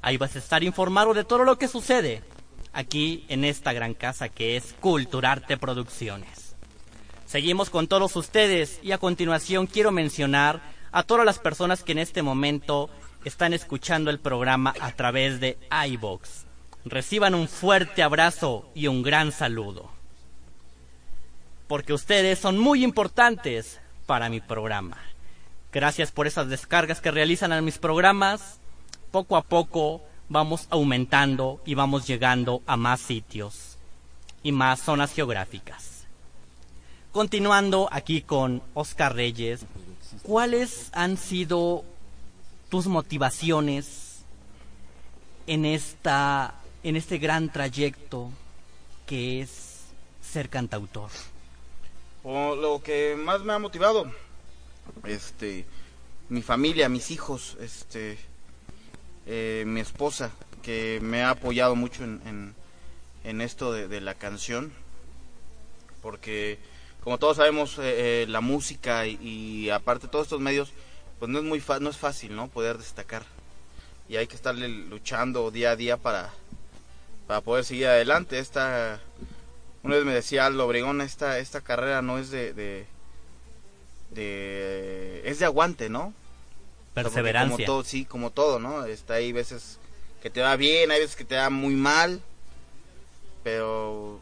Ahí 0.00 0.16
vas 0.16 0.34
a 0.34 0.38
estar 0.38 0.64
informado 0.64 1.12
de 1.12 1.24
todo 1.24 1.44
lo 1.44 1.58
que 1.58 1.68
sucede 1.68 2.22
aquí 2.72 3.26
en 3.28 3.44
esta 3.44 3.74
gran 3.74 3.92
casa 3.92 4.30
que 4.30 4.56
es 4.56 4.74
Culturarte 4.80 5.58
Producciones. 5.58 6.56
Seguimos 7.26 7.68
con 7.68 7.86
todos 7.86 8.16
ustedes 8.16 8.80
y 8.82 8.92
a 8.92 8.98
continuación 8.98 9.66
quiero 9.66 9.92
mencionar 9.92 10.62
a 10.92 11.02
todas 11.02 11.26
las 11.26 11.38
personas 11.38 11.82
que 11.82 11.92
en 11.92 11.98
este 11.98 12.22
momento 12.22 12.90
están 13.24 13.54
escuchando 13.54 14.10
el 14.10 14.20
programa 14.20 14.74
a 14.80 14.92
través 14.92 15.40
de 15.40 15.58
iBox. 15.88 16.44
Reciban 16.84 17.34
un 17.34 17.48
fuerte 17.48 18.02
abrazo 18.02 18.70
y 18.74 18.88
un 18.88 19.02
gran 19.02 19.32
saludo. 19.32 19.90
Porque 21.68 21.92
ustedes 21.92 22.38
son 22.38 22.58
muy 22.58 22.84
importantes 22.84 23.80
para 24.06 24.28
mi 24.28 24.40
programa. 24.40 24.98
Gracias 25.72 26.12
por 26.12 26.26
esas 26.26 26.48
descargas 26.48 27.00
que 27.00 27.10
realizan 27.10 27.52
a 27.52 27.62
mis 27.62 27.78
programas. 27.78 28.60
Poco 29.10 29.36
a 29.36 29.42
poco 29.42 30.02
vamos 30.28 30.66
aumentando 30.70 31.60
y 31.64 31.74
vamos 31.74 32.06
llegando 32.06 32.62
a 32.66 32.76
más 32.76 33.00
sitios 33.00 33.78
y 34.42 34.52
más 34.52 34.80
zonas 34.80 35.12
geográficas. 35.12 36.06
Continuando 37.12 37.88
aquí 37.92 38.22
con 38.22 38.62
Oscar 38.74 39.14
Reyes, 39.14 39.64
¿cuáles 40.22 40.90
han 40.92 41.16
sido 41.16 41.84
tus 42.68 42.86
motivaciones 42.86 44.20
en 45.46 45.64
esta 45.64 46.54
en 46.82 46.96
este 46.96 47.18
gran 47.18 47.50
trayecto 47.52 48.30
que 49.06 49.40
es 49.40 49.80
ser 50.22 50.48
cantautor? 50.48 51.10
O 52.24 52.54
lo 52.54 52.82
que 52.82 53.16
más 53.16 53.42
me 53.42 53.52
ha 53.52 53.58
motivado 53.58 54.10
este 55.04 55.64
mi 56.28 56.42
familia, 56.42 56.88
mis 56.88 57.10
hijos, 57.10 57.56
este 57.60 58.18
eh, 59.26 59.64
mi 59.66 59.80
esposa 59.80 60.32
que 60.62 60.98
me 61.02 61.22
ha 61.22 61.30
apoyado 61.30 61.76
mucho 61.76 62.04
en, 62.04 62.54
esto 63.40 63.72
de, 63.72 64.00
la 64.00 64.14
canción 64.14 64.72
porque 66.00 66.58
como 67.02 67.18
todos 67.18 67.36
sabemos 67.36 67.78
eh, 67.78 68.22
eh, 68.22 68.26
la 68.28 68.40
música 68.40 69.06
y, 69.06 69.18
y, 69.20 69.70
aparte 69.70 70.08
todos 70.08 70.26
estos 70.26 70.40
medios 70.40 70.72
pues 71.18 71.30
no 71.30 71.38
es 71.38 71.44
muy 71.44 71.62
no 71.80 71.90
es 71.90 71.96
fácil 71.96 72.34
no 72.34 72.48
poder 72.48 72.78
destacar. 72.78 73.24
Y 74.08 74.16
hay 74.16 74.26
que 74.26 74.36
estarle 74.36 74.68
luchando 74.68 75.50
día 75.50 75.72
a 75.72 75.76
día 75.76 75.96
para 75.96 76.30
para 77.26 77.40
poder 77.40 77.64
seguir 77.64 77.86
adelante. 77.86 78.38
Esta 78.38 79.00
una 79.82 79.96
vez 79.96 80.04
me 80.04 80.14
decía 80.14 80.46
Aldo 80.46 80.66
Obregón 80.66 81.00
esta 81.00 81.38
esta 81.38 81.60
carrera 81.60 82.02
no 82.02 82.18
es 82.18 82.30
de, 82.30 82.52
de, 82.52 82.86
de 84.10 85.22
es 85.24 85.38
de 85.38 85.44
aguante 85.44 85.88
no 85.88 86.12
perseverancia. 86.94 87.56
como 87.56 87.66
todo 87.66 87.84
sí 87.84 88.04
como 88.04 88.30
todo 88.30 88.58
no 88.58 88.84
está 88.84 89.14
ahí 89.14 89.32
veces 89.32 89.78
que 90.22 90.30
te 90.30 90.40
va 90.40 90.56
bien 90.56 90.90
hay 90.90 91.00
veces 91.00 91.16
que 91.16 91.24
te 91.24 91.36
va 91.36 91.50
muy 91.50 91.74
mal 91.74 92.20
pero 93.42 94.20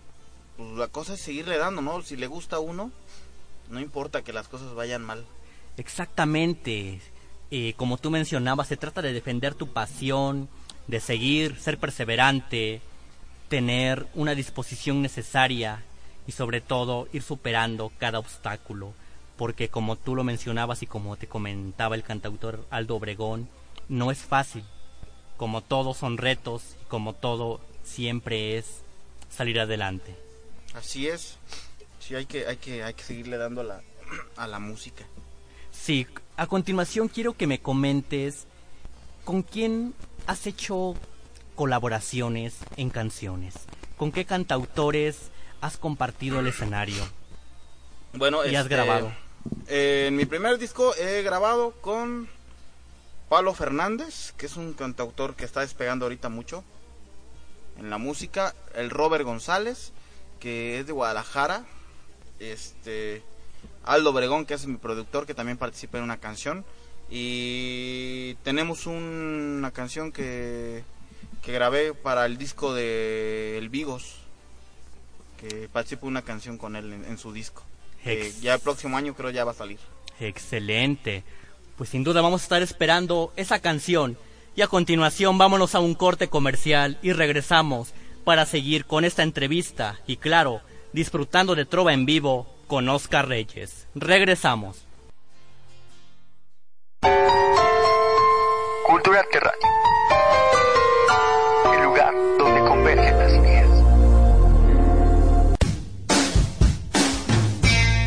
pues, 0.60 0.78
la 0.78 0.88
cosa 0.88 1.14
es 1.14 1.20
seguirle 1.20 1.58
dando 1.58 1.82
no 1.82 2.02
si 2.02 2.16
le 2.16 2.26
gusta 2.26 2.56
a 2.56 2.60
uno 2.60 2.92
no 3.70 3.80
importa 3.80 4.22
que 4.22 4.32
las 4.32 4.48
cosas 4.48 4.74
vayan 4.74 5.02
mal 5.02 5.24
Exactamente. 5.80 7.00
Eh, 7.50 7.72
como 7.78 7.96
tú 7.96 8.10
mencionabas, 8.10 8.68
se 8.68 8.76
trata 8.76 9.00
de 9.00 9.14
defender 9.14 9.54
tu 9.54 9.68
pasión, 9.68 10.48
de 10.88 11.00
seguir, 11.00 11.58
ser 11.58 11.78
perseverante, 11.78 12.82
tener 13.48 14.06
una 14.14 14.34
disposición 14.34 15.00
necesaria 15.00 15.82
y 16.26 16.32
sobre 16.32 16.60
todo 16.60 17.08
ir 17.14 17.22
superando 17.22 17.90
cada 17.98 18.18
obstáculo. 18.18 18.92
Porque 19.38 19.68
como 19.68 19.96
tú 19.96 20.14
lo 20.14 20.22
mencionabas 20.22 20.82
y 20.82 20.86
como 20.86 21.16
te 21.16 21.28
comentaba 21.28 21.94
el 21.94 22.02
cantautor 22.02 22.66
Aldo 22.68 22.96
Obregón, 22.96 23.48
no 23.88 24.10
es 24.10 24.18
fácil. 24.18 24.64
Como 25.38 25.62
todo 25.62 25.94
son 25.94 26.18
retos 26.18 26.76
y 26.82 26.84
como 26.88 27.14
todo 27.14 27.62
siempre 27.82 28.58
es 28.58 28.82
salir 29.30 29.58
adelante. 29.58 30.14
Así 30.74 31.08
es. 31.08 31.36
Sí, 31.98 32.14
hay 32.14 32.26
que, 32.26 32.46
hay 32.46 32.56
que, 32.56 32.82
hay 32.82 32.94
que 32.94 33.02
seguirle 33.02 33.36
dando 33.36 33.60
a 33.60 33.64
la, 33.64 33.82
a 34.36 34.46
la 34.46 34.58
música. 34.58 35.04
Sí, 35.70 36.06
a 36.36 36.46
continuación 36.46 37.08
quiero 37.08 37.34
que 37.34 37.46
me 37.46 37.60
comentes 37.60 38.46
con 39.24 39.42
quién 39.42 39.94
has 40.26 40.46
hecho 40.46 40.94
colaboraciones 41.54 42.56
en 42.76 42.90
canciones, 42.90 43.54
con 43.96 44.12
qué 44.12 44.24
cantautores 44.24 45.30
has 45.60 45.76
compartido 45.76 46.40
el 46.40 46.46
escenario. 46.46 47.02
Bueno, 48.14 48.44
y 48.44 48.46
este, 48.46 48.56
has 48.56 48.68
grabado. 48.68 49.12
Eh, 49.68 50.06
en 50.08 50.16
mi 50.16 50.26
primer 50.26 50.58
disco 50.58 50.94
he 50.96 51.22
grabado 51.22 51.72
con 51.80 52.28
Pablo 53.28 53.54
Fernández, 53.54 54.32
que 54.36 54.46
es 54.46 54.56
un 54.56 54.72
cantautor 54.72 55.36
que 55.36 55.44
está 55.44 55.60
despegando 55.60 56.06
ahorita 56.06 56.28
mucho 56.28 56.64
en 57.78 57.90
la 57.90 57.98
música, 57.98 58.54
el 58.74 58.90
Robert 58.90 59.24
González, 59.24 59.92
que 60.40 60.80
es 60.80 60.86
de 60.86 60.92
Guadalajara. 60.92 61.64
Este 62.40 63.22
Aldo 63.84 64.10
Obregón, 64.10 64.46
que 64.46 64.54
es 64.54 64.66
mi 64.66 64.78
productor, 64.78 65.26
que 65.26 65.34
también 65.34 65.58
participa 65.58 65.98
en 65.98 66.04
una 66.04 66.18
canción. 66.18 66.64
Y 67.10 68.34
tenemos 68.42 68.86
una 68.86 69.70
canción 69.72 70.12
que, 70.12 70.82
que 71.42 71.52
grabé 71.52 71.92
para 71.92 72.26
el 72.26 72.38
disco 72.38 72.72
de 72.74 73.58
El 73.58 73.68
Vigos, 73.68 74.16
que 75.38 75.68
participo 75.72 76.06
una 76.06 76.22
canción 76.22 76.56
con 76.56 76.76
él 76.76 76.92
en, 76.92 77.18
su 77.18 77.32
disco. 77.32 77.62
ya 78.40 78.54
el 78.54 78.60
próximo 78.60 78.96
año 78.96 79.14
creo 79.14 79.30
ya 79.30 79.44
va 79.44 79.52
a 79.52 79.54
salir. 79.54 79.78
Excelente. 80.20 81.24
Pues 81.76 81.90
sin 81.90 82.04
duda 82.04 82.20
vamos 82.20 82.42
a 82.42 82.44
estar 82.44 82.62
esperando 82.62 83.32
esa 83.36 83.58
canción. 83.58 84.16
Y 84.54 84.62
a 84.62 84.68
continuación 84.68 85.38
vámonos 85.38 85.74
a 85.74 85.80
un 85.80 85.94
corte 85.94 86.28
comercial 86.28 86.98
y 87.02 87.12
regresamos 87.12 87.92
para 88.24 88.46
seguir 88.46 88.84
con 88.84 89.04
esta 89.04 89.22
entrevista 89.22 89.98
y 90.06 90.16
claro, 90.16 90.62
disfrutando 90.92 91.54
de 91.54 91.64
Trova 91.64 91.92
en 91.92 92.06
vivo 92.06 92.46
con 92.66 92.88
Oscar 92.88 93.28
Reyes. 93.28 93.86
Regresamos. 93.94 94.84
Cultura. 98.86 99.24
El 101.72 101.82
lugar 101.84 102.14
donde 102.38 102.60
convergen 102.68 103.18
las 103.18 103.32
ideas. 103.32 103.70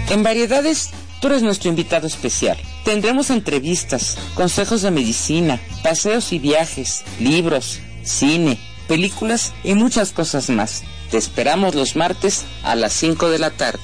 En 0.10 0.24
variedades, 0.24 0.92
tú 1.22 1.28
eres 1.28 1.42
nuestro 1.42 1.70
invitado 1.70 2.08
especial. 2.08 2.58
Tendremos 2.86 3.30
entrevistas, 3.30 4.18
consejos 4.36 4.82
de 4.82 4.92
medicina, 4.92 5.60
paseos 5.84 6.34
y 6.34 6.40
viajes, 6.40 7.04
libros, 7.20 7.80
cine, 8.04 8.60
películas 8.88 9.54
y 9.64 9.74
muchas 9.74 10.12
cosas 10.12 10.50
más. 10.50 10.84
Te 11.12 11.18
esperamos 11.18 11.76
los 11.76 11.96
martes 11.96 12.46
a 12.64 12.76
las 12.76 12.94
5 12.94 13.30
de 13.30 13.40
la 13.40 13.52
tarde. 13.52 13.82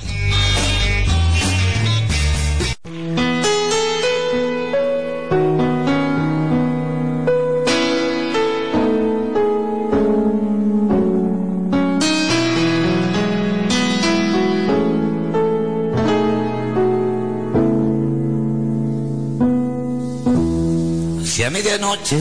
a 21.43 21.49
medianoche 21.49 22.17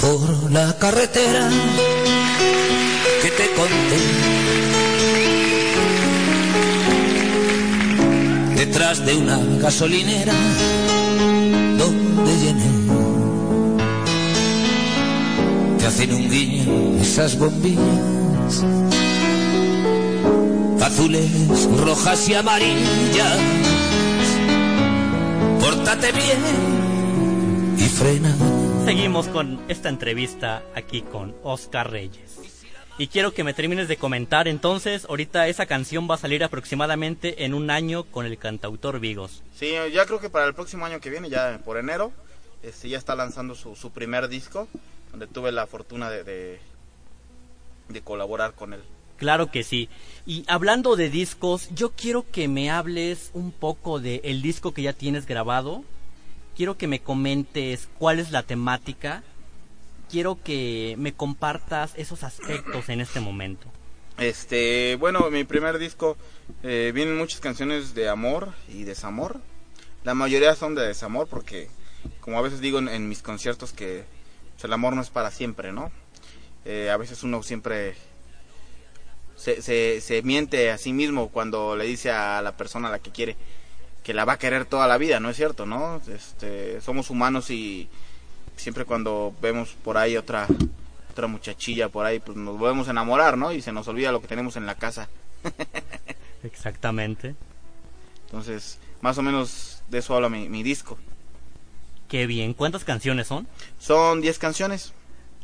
por 0.00 0.50
la 0.50 0.76
carretera 0.78 1.48
que 3.26 3.32
te 3.32 3.50
conté. 3.54 4.00
Detrás 8.54 9.04
de 9.04 9.16
una 9.16 9.38
gasolinera 9.58 10.32
donde 11.76 12.32
llené. 12.38 12.70
Te 15.78 15.86
hacen 15.86 16.14
un 16.14 16.30
guiño 16.30 17.00
esas 17.00 17.36
bombillas. 17.36 18.64
Azules, 20.80 21.68
rojas 21.84 22.28
y 22.28 22.34
amarillas. 22.34 23.38
Pórtate 25.60 26.12
bien 26.12 27.76
y 27.76 27.88
frena 27.88 28.36
seguimos 28.84 29.26
con 29.26 29.58
esta 29.66 29.88
entrevista 29.88 30.62
aquí 30.76 31.02
con 31.02 31.34
Oscar 31.42 31.90
Reyes. 31.90 32.45
Y 32.98 33.08
quiero 33.08 33.34
que 33.34 33.44
me 33.44 33.52
termines 33.52 33.88
de 33.88 33.98
comentar 33.98 34.48
entonces, 34.48 35.04
ahorita 35.04 35.48
esa 35.48 35.66
canción 35.66 36.08
va 36.10 36.14
a 36.14 36.18
salir 36.18 36.42
aproximadamente 36.42 37.44
en 37.44 37.52
un 37.52 37.70
año 37.70 38.04
con 38.04 38.24
el 38.24 38.38
cantautor 38.38 39.00
Vigos. 39.00 39.42
Sí, 39.54 39.74
ya 39.92 40.06
creo 40.06 40.18
que 40.18 40.30
para 40.30 40.46
el 40.46 40.54
próximo 40.54 40.86
año 40.86 40.98
que 40.98 41.10
viene, 41.10 41.28
ya 41.28 41.60
por 41.62 41.76
enero, 41.76 42.12
este, 42.62 42.88
ya 42.88 42.96
está 42.96 43.14
lanzando 43.14 43.54
su, 43.54 43.90
primer 43.90 44.28
disco, 44.28 44.66
donde 45.10 45.26
tuve 45.26 45.52
la 45.52 45.66
fortuna 45.66 46.08
de, 46.08 46.58
de, 47.88 48.00
colaborar 48.02 48.54
con 48.54 48.72
él. 48.72 48.80
Claro 49.18 49.50
que 49.50 49.62
sí. 49.62 49.90
Y 50.24 50.44
hablando 50.48 50.96
de 50.96 51.10
discos, 51.10 51.68
yo 51.74 51.92
quiero 51.92 52.24
que 52.30 52.48
me 52.48 52.70
hables 52.70 53.30
un 53.34 53.52
poco 53.52 54.00
de 54.00 54.22
el 54.24 54.40
disco 54.40 54.72
que 54.72 54.82
ya 54.82 54.94
tienes 54.94 55.26
grabado, 55.26 55.84
quiero 56.56 56.78
que 56.78 56.86
me 56.86 57.00
comentes 57.00 57.90
cuál 57.98 58.20
es 58.20 58.30
la 58.30 58.42
temática, 58.42 59.22
quiero 60.10 60.38
que 60.42 60.94
me 60.98 61.14
compartas 61.14 61.92
esos 61.96 62.22
aspectos 62.22 62.88
en 62.88 63.00
este 63.00 63.20
momento. 63.20 63.66
Este, 64.18 64.96
bueno, 64.96 65.30
mi 65.30 65.44
primer 65.44 65.78
disco 65.78 66.16
eh, 66.62 66.92
vienen 66.94 67.18
muchas 67.18 67.40
canciones 67.40 67.94
de 67.94 68.08
amor 68.08 68.52
y 68.68 68.84
desamor. 68.84 69.40
La 70.04 70.14
mayoría 70.14 70.54
son 70.54 70.74
de 70.74 70.86
desamor 70.86 71.26
porque, 71.28 71.68
como 72.20 72.38
a 72.38 72.42
veces 72.42 72.60
digo 72.60 72.78
en, 72.78 73.08
mis 73.08 73.22
conciertos, 73.22 73.72
que 73.72 74.04
pues, 74.54 74.64
el 74.64 74.72
amor 74.72 74.94
no 74.94 75.02
es 75.02 75.10
para 75.10 75.30
siempre, 75.30 75.72
¿no? 75.72 75.90
Eh, 76.64 76.90
a 76.90 76.96
veces 76.96 77.22
uno 77.22 77.42
siempre 77.42 77.94
se, 79.36 79.60
se, 79.60 80.00
se 80.00 80.22
miente 80.22 80.70
a 80.70 80.78
sí 80.78 80.92
mismo 80.92 81.28
cuando 81.28 81.76
le 81.76 81.84
dice 81.84 82.10
a 82.10 82.40
la 82.40 82.56
persona 82.56 82.88
a 82.88 82.92
la 82.92 82.98
que 83.00 83.10
quiere, 83.10 83.36
que 84.02 84.14
la 84.14 84.24
va 84.24 84.34
a 84.34 84.38
querer 84.38 84.64
toda 84.64 84.86
la 84.86 84.98
vida, 84.98 85.20
¿no 85.20 85.30
es 85.30 85.36
cierto? 85.36 85.66
¿no? 85.66 86.00
Este, 86.08 86.80
somos 86.80 87.10
humanos 87.10 87.50
y 87.50 87.88
siempre 88.56 88.84
cuando 88.84 89.34
vemos 89.40 89.76
por 89.84 89.96
ahí 89.96 90.16
otra 90.16 90.46
otra 91.16 91.28
muchachilla 91.28 91.88
por 91.88 92.04
ahí, 92.04 92.20
pues 92.20 92.36
nos 92.36 92.58
volvemos 92.58 92.88
a 92.88 92.90
enamorar, 92.90 93.38
¿no? 93.38 93.50
Y 93.50 93.62
se 93.62 93.72
nos 93.72 93.88
olvida 93.88 94.12
lo 94.12 94.20
que 94.20 94.28
tenemos 94.28 94.56
en 94.56 94.66
la 94.66 94.74
casa. 94.74 95.08
Exactamente. 96.42 97.34
Entonces, 98.26 98.78
más 99.00 99.16
o 99.16 99.22
menos 99.22 99.82
de 99.88 99.98
eso 99.98 100.14
habla 100.14 100.28
mi, 100.28 100.62
disco. 100.62 100.98
Qué 102.08 102.26
bien. 102.26 102.52
¿Cuántas 102.52 102.84
canciones 102.84 103.28
son? 103.28 103.48
Son 103.78 104.20
10 104.20 104.38
canciones. 104.38 104.92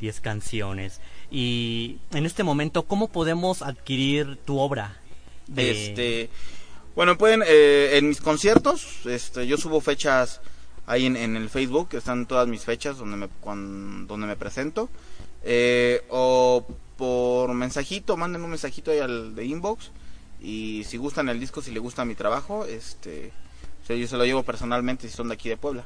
10 0.00 0.20
canciones. 0.20 1.00
Y 1.30 1.96
en 2.12 2.26
este 2.26 2.42
momento, 2.42 2.82
¿cómo 2.82 3.08
podemos 3.08 3.62
adquirir 3.62 4.36
tu 4.44 4.58
obra? 4.58 5.00
Este, 5.56 6.28
bueno, 6.94 7.16
pueden, 7.16 7.42
eh, 7.46 7.92
en 7.94 8.08
mis 8.08 8.20
conciertos, 8.20 9.06
este, 9.06 9.46
yo 9.46 9.56
subo 9.56 9.80
fechas 9.80 10.42
ahí 10.86 11.06
en, 11.06 11.36
el 11.36 11.48
Facebook, 11.48 11.88
están 11.92 12.26
todas 12.26 12.48
mis 12.48 12.64
fechas 12.64 12.98
donde 12.98 13.16
me, 13.16 13.28
donde 13.44 14.26
me 14.26 14.36
presento. 14.36 14.88
Eh, 15.44 16.02
o 16.08 16.66
por 16.96 17.52
mensajito, 17.54 18.16
manden 18.16 18.42
un 18.42 18.50
mensajito 18.50 18.90
ahí 18.90 18.98
al 18.98 19.34
de 19.34 19.44
inbox. 19.44 19.90
Y 20.40 20.84
si 20.84 20.96
gustan 20.96 21.28
el 21.28 21.38
disco, 21.38 21.62
si 21.62 21.70
le 21.70 21.78
gusta 21.78 22.04
mi 22.04 22.14
trabajo, 22.14 22.64
este, 22.66 23.32
yo 23.88 24.06
se 24.06 24.16
lo 24.16 24.24
llevo 24.24 24.42
personalmente 24.42 25.08
si 25.08 25.14
son 25.14 25.28
de 25.28 25.34
aquí 25.34 25.48
de 25.48 25.56
Puebla. 25.56 25.84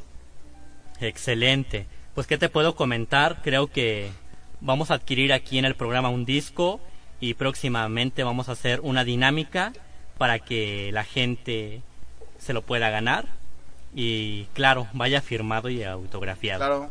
Excelente. 1.00 1.86
Pues, 2.14 2.26
¿qué 2.26 2.38
te 2.38 2.48
puedo 2.48 2.74
comentar? 2.74 3.42
Creo 3.42 3.66
que 3.66 4.10
vamos 4.60 4.90
a 4.90 4.94
adquirir 4.94 5.32
aquí 5.32 5.58
en 5.58 5.66
el 5.66 5.74
programa 5.74 6.08
un 6.08 6.24
disco 6.24 6.80
y 7.20 7.34
próximamente 7.34 8.24
vamos 8.24 8.48
a 8.48 8.52
hacer 8.52 8.80
una 8.80 9.04
dinámica 9.04 9.72
para 10.16 10.38
que 10.38 10.90
la 10.92 11.04
gente 11.04 11.82
se 12.38 12.54
lo 12.54 12.62
pueda 12.62 12.88
ganar 12.88 13.26
y 13.98 14.44
claro, 14.52 14.86
vaya 14.92 15.22
firmado 15.22 15.70
y 15.70 15.82
autografiado. 15.82 16.58
Claro. 16.58 16.90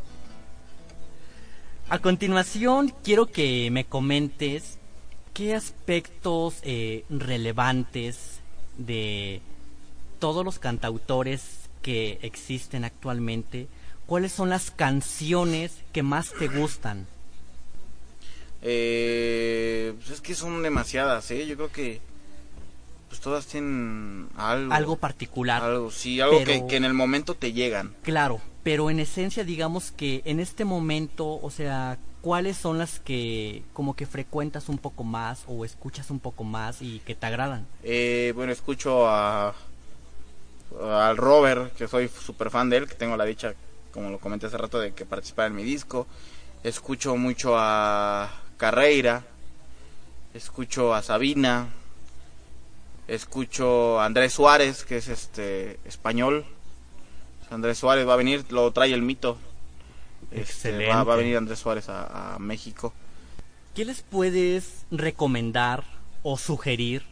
A 1.87 1.99
continuación, 1.99 2.91
quiero 3.03 3.27
que 3.27 3.69
me 3.69 3.85
comentes 3.85 4.79
qué 5.35 5.53
aspectos 5.53 6.55
eh, 6.63 7.05
relevantes 7.11 8.39
de 8.79 9.39
todos 10.17 10.43
los 10.43 10.57
cantautores 10.57 11.69
que 11.83 12.17
existen 12.23 12.83
actualmente, 12.83 13.67
cuáles 14.07 14.31
son 14.31 14.49
las 14.49 14.71
canciones 14.71 15.83
que 15.93 16.01
más 16.01 16.33
te 16.33 16.47
gustan. 16.47 17.05
Eh, 18.63 19.93
pues 19.97 20.09
es 20.09 20.21
que 20.21 20.33
son 20.33 20.63
demasiadas, 20.63 21.29
¿eh? 21.29 21.45
Yo 21.45 21.55
creo 21.55 21.71
que 21.71 22.01
pues 23.15 23.23
todas 23.23 23.45
tienen 23.47 24.27
algo. 24.35 24.73
Algo 24.73 24.95
particular. 24.97 25.63
Algo, 25.63 25.89
sí, 25.89 26.19
algo 26.19 26.43
que, 26.43 26.75
en 26.75 26.83
el 26.83 26.93
momento 26.93 27.33
te 27.33 27.53
llegan. 27.53 27.95
Claro, 28.01 28.41
pero 28.63 28.89
en 28.89 28.99
esencia 28.99 29.45
digamos 29.45 29.91
que 29.91 30.21
en 30.25 30.41
este 30.41 30.65
momento, 30.65 31.39
o 31.41 31.49
sea, 31.49 31.97
¿cuáles 32.21 32.57
son 32.57 32.77
las 32.77 32.99
que 32.99 33.63
como 33.71 33.95
que 33.95 34.05
frecuentas 34.05 34.67
un 34.67 34.77
poco 34.77 35.05
más 35.05 35.43
o 35.47 35.63
escuchas 35.63 36.11
un 36.11 36.19
poco 36.19 36.43
más 36.43 36.81
y 36.81 36.99
que 37.05 37.15
te 37.15 37.25
agradan? 37.25 37.65
Eh, 37.83 38.33
bueno, 38.35 38.51
escucho 38.51 39.07
a 39.07 39.55
al 40.81 41.15
Robert, 41.15 41.73
que 41.75 41.87
soy 41.87 42.09
súper 42.09 42.49
fan 42.49 42.69
de 42.69 42.77
él, 42.77 42.87
que 42.87 42.95
tengo 42.95 43.15
la 43.15 43.23
dicha, 43.23 43.53
como 43.91 44.09
lo 44.09 44.19
comenté 44.19 44.47
hace 44.47 44.57
rato, 44.57 44.77
de 44.77 44.93
que 44.93 45.05
participar 45.05 45.47
en 45.47 45.55
mi 45.55 45.63
disco. 45.63 46.05
Escucho 46.63 47.15
mucho 47.15 47.55
a 47.57 48.29
Carreira, 48.57 49.23
escucho 50.33 50.93
a 50.93 51.01
Sabina, 51.01 51.69
escucho 53.07 53.99
a 53.99 54.05
Andrés 54.05 54.33
Suárez, 54.33 54.83
que 54.83 54.97
es 54.97 55.07
este 55.07 55.79
español. 55.85 56.45
Andrés 57.49 57.77
Suárez 57.77 58.07
va 58.07 58.13
a 58.13 58.17
venir, 58.17 58.45
lo 58.49 58.71
trae 58.71 58.93
el 58.93 59.01
mito. 59.01 59.37
Este, 60.31 60.87
va, 60.87 61.01
a 61.01 61.15
venir 61.15 61.37
Andrés 61.37 61.59
Suárez 61.59 61.87
a, 61.89 62.35
a, 62.35 62.39
México. 62.39 62.93
¿Qué 63.73 63.85
les 63.85 64.01
puedes 64.01 64.85
recomendar 64.91 65.83
o 66.23 66.37
sugerir 66.37 67.03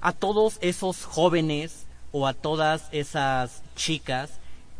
a 0.00 0.12
todos 0.12 0.58
esos 0.60 1.04
jóvenes 1.04 1.86
o 2.12 2.26
a 2.26 2.32
todas 2.32 2.88
esas 2.92 3.62
chicas 3.76 4.30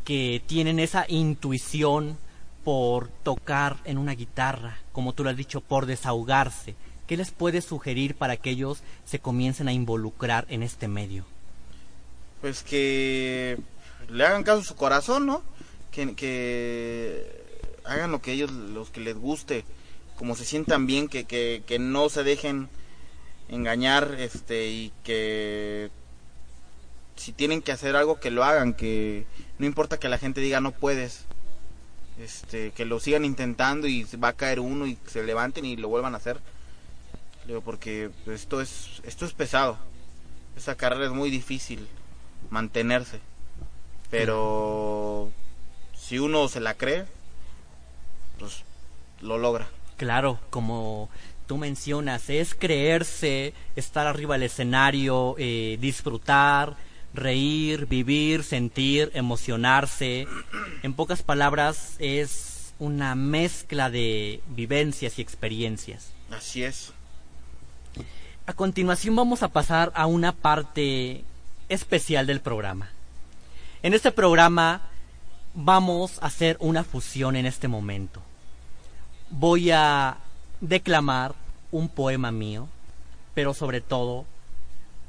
que 0.05 0.42
tienen 0.46 0.79
esa 0.79 1.05
intuición 1.09 2.18
por 2.64 3.09
tocar 3.09 3.77
en 3.85 3.98
una 3.98 4.12
guitarra, 4.12 4.79
como 4.92 5.12
tú 5.12 5.24
lo 5.24 5.31
has 5.31 5.37
dicho, 5.37 5.61
por 5.61 5.87
desahogarse? 5.87 6.74
¿Qué 7.07 7.17
les 7.17 7.31
puedes 7.31 7.64
sugerir 7.64 8.14
para 8.14 8.37
que 8.37 8.51
ellos 8.51 8.83
se 9.05 9.19
comiencen 9.19 9.69
a 9.69 9.73
involucrar 9.73 10.47
en 10.49 10.62
este 10.62 10.88
medio? 10.88 11.25
Pues 12.40 12.62
que 12.62 13.59
le 14.09 14.25
hagan 14.25 14.43
caso 14.43 14.61
a 14.61 14.64
su 14.64 14.75
corazón, 14.75 15.27
¿no? 15.27 15.43
Que, 15.90 16.14
que 16.14 17.45
hagan 17.85 18.11
lo 18.11 18.21
que 18.21 18.33
ellos, 18.33 18.51
los 18.51 18.90
que 18.90 19.01
les 19.01 19.17
guste, 19.17 19.64
como 20.17 20.35
se 20.35 20.45
sientan 20.45 20.87
bien, 20.87 21.09
que, 21.09 21.25
que, 21.25 21.62
que 21.67 21.79
no 21.79 22.09
se 22.09 22.25
dejen 22.25 22.69
engañar, 23.49 24.17
este, 24.19 24.69
y 24.69 24.93
que 25.03 25.90
si 27.17 27.33
tienen 27.33 27.62
que 27.62 27.73
hacer 27.73 27.97
algo 27.97 28.19
que 28.19 28.31
lo 28.31 28.45
hagan, 28.45 28.75
que 28.75 29.27
no 29.59 29.67
importa 29.67 29.99
que 29.99 30.09
la 30.09 30.19
gente 30.19 30.40
diga 30.40 30.61
no 30.61 30.73
puedes, 30.73 31.25
este, 32.19 32.71
que 32.73 32.85
lo 32.85 33.01
sigan 33.01 33.25
intentando 33.25 33.87
y 33.87 34.05
va 34.23 34.29
a 34.29 34.33
caer 34.35 34.61
uno 34.61 34.87
y 34.87 34.99
se 35.07 35.23
levanten 35.23 35.64
y 35.64 35.77
lo 35.77 35.88
vuelvan 35.88 36.14
a 36.14 36.19
hacer. 36.19 36.40
Porque 37.64 38.11
esto 38.26 38.61
es, 38.61 39.00
esto 39.04 39.24
es 39.24 39.33
pesado. 39.33 39.78
Esa 40.57 40.76
carrera 40.76 41.07
es 41.07 41.12
muy 41.12 41.30
difícil 41.30 41.87
mantenerse. 42.50 43.20
Pero 44.11 45.30
si 45.96 46.18
uno 46.18 46.48
se 46.48 46.61
la 46.61 46.74
cree, 46.74 47.07
pues 48.38 48.62
lo 49.20 49.38
logra. 49.38 49.68
Claro, 49.96 50.38
como 50.50 51.09
tú 51.46 51.57
mencionas, 51.57 52.30
es 52.30 52.54
creerse, 52.54 53.54
estar 53.76 54.07
arriba 54.07 54.35
del 54.35 54.44
escenario, 54.44 55.35
eh, 55.38 55.78
disfrutar, 55.80 56.76
reír, 57.12 57.87
vivir, 57.87 58.42
sentir, 58.42 59.11
emocionarse. 59.14 60.26
En 60.83 60.94
pocas 60.94 61.22
palabras, 61.22 61.96
es 61.98 62.74
una 62.78 63.14
mezcla 63.14 63.90
de 63.90 64.40
vivencias 64.48 65.18
y 65.18 65.22
experiencias. 65.22 66.12
Así 66.30 66.64
es. 66.64 66.92
A 68.46 68.52
continuación 68.52 69.16
vamos 69.16 69.42
a 69.42 69.48
pasar 69.48 69.90
a 69.94 70.04
una 70.04 70.33
parte 70.33 71.24
especial 71.70 72.26
del 72.26 72.42
programa. 72.42 72.90
En 73.83 73.94
este 73.94 74.12
programa 74.12 74.83
vamos 75.54 76.18
a 76.22 76.26
hacer 76.26 76.59
una 76.61 76.85
fusión 76.85 77.37
en 77.37 77.46
este 77.46 77.68
momento. 77.68 78.20
Voy 79.30 79.70
a 79.70 80.18
declamar 80.61 81.35
un 81.72 81.88
poema 81.88 82.33
mío, 82.33 82.68
pero 83.35 83.54
sobre 83.54 83.80
todo 83.80 84.26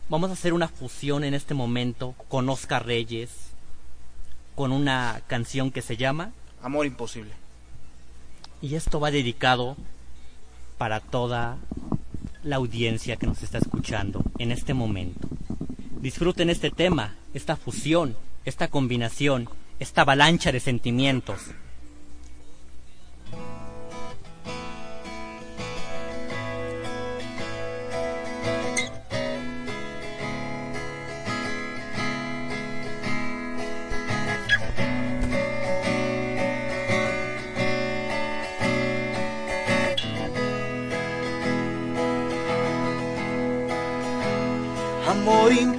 vamos 0.07 0.29
a 0.29 0.33
hacer 0.33 0.53
una 0.53 0.69
fusión 0.69 1.25
en 1.25 1.33
este 1.33 1.53
momento 1.53 2.15
con 2.29 2.47
Oscar 2.47 2.85
Reyes, 2.85 3.31
con 4.55 4.71
una 4.71 5.21
canción 5.27 5.71
que 5.71 5.81
se 5.81 5.97
llama 5.97 6.31
Amor 6.63 6.85
imposible. 6.85 7.33
Y 8.61 8.75
esto 8.75 9.01
va 9.01 9.11
dedicado 9.11 9.75
para 10.77 11.01
toda 11.01 11.57
la 12.45 12.57
audiencia 12.57 13.17
que 13.17 13.25
nos 13.25 13.41
está 13.41 13.57
escuchando 13.57 14.23
en 14.37 14.51
este 14.51 14.73
momento. 14.73 15.27
Disfruten 15.99 16.51
este 16.51 16.69
tema, 16.69 17.15
esta 17.33 17.55
fusión, 17.55 18.15
esta 18.45 18.67
combinación, 18.67 19.49
esta 19.79 20.01
avalancha 20.01 20.51
de 20.51 20.59
sentimientos. 20.59 21.41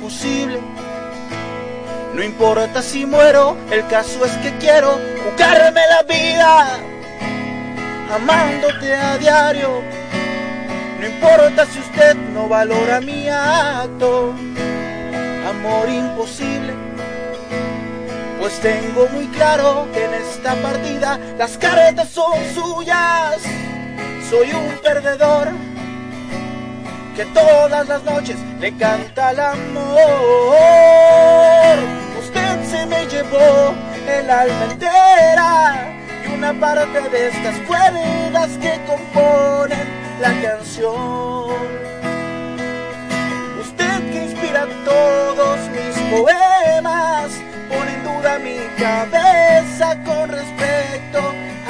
Imposible. 0.06 0.60
No 2.14 2.22
importa 2.22 2.80
si 2.80 3.04
muero, 3.04 3.56
el 3.70 3.86
caso 3.88 4.24
es 4.24 4.32
que 4.38 4.56
quiero 4.58 5.00
jugarme 5.24 5.80
la 5.90 6.02
vida, 6.02 6.78
amándote 8.14 8.94
a 8.94 9.18
diario. 9.18 9.82
No 11.00 11.06
importa 11.06 11.66
si 11.66 11.80
usted 11.80 12.14
no 12.32 12.48
valora 12.48 13.00
mi 13.00 13.28
acto, 13.28 14.32
amor 15.48 15.88
imposible. 15.88 16.72
Pues 18.40 18.60
tengo 18.60 19.08
muy 19.08 19.26
claro 19.28 19.88
que 19.92 20.04
en 20.04 20.14
esta 20.14 20.54
partida 20.62 21.18
las 21.36 21.58
cartas 21.58 22.08
son 22.10 22.32
suyas. 22.54 23.42
Soy 24.30 24.52
un 24.52 24.78
perdedor 24.82 25.48
que 27.16 27.24
todas 27.26 27.88
las 27.88 28.04
noches 28.04 28.35
le 28.60 28.76
canta 28.76 29.30
el 29.30 29.40
amor. 29.40 30.56
Usted 32.18 32.64
se 32.64 32.86
me 32.86 33.06
llevó 33.06 33.74
el 34.08 34.30
alma 34.30 34.64
entera 34.70 35.94
y 36.24 36.28
una 36.32 36.52
parte 36.54 37.08
de 37.10 37.28
estas 37.28 37.58
cuerdas 37.60 38.50
que 38.60 38.80
componen 38.86 39.86
la 40.20 40.32
canción. 40.40 41.54
Usted 43.60 44.10
que 44.10 44.24
inspira 44.24 44.66
todos 44.84 45.58
mis 45.70 45.96
poemas, 46.10 47.32
pone 47.68 47.92
en 47.94 48.04
duda 48.04 48.38
mi 48.38 48.58
cabeza 48.78 50.02
con 50.04 50.30
respecto 50.30 51.20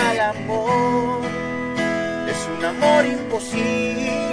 al 0.09 0.21
amor. 0.21 1.25
Es 2.29 2.49
un 2.59 2.65
amor 2.65 3.07
imposible. 3.07 4.26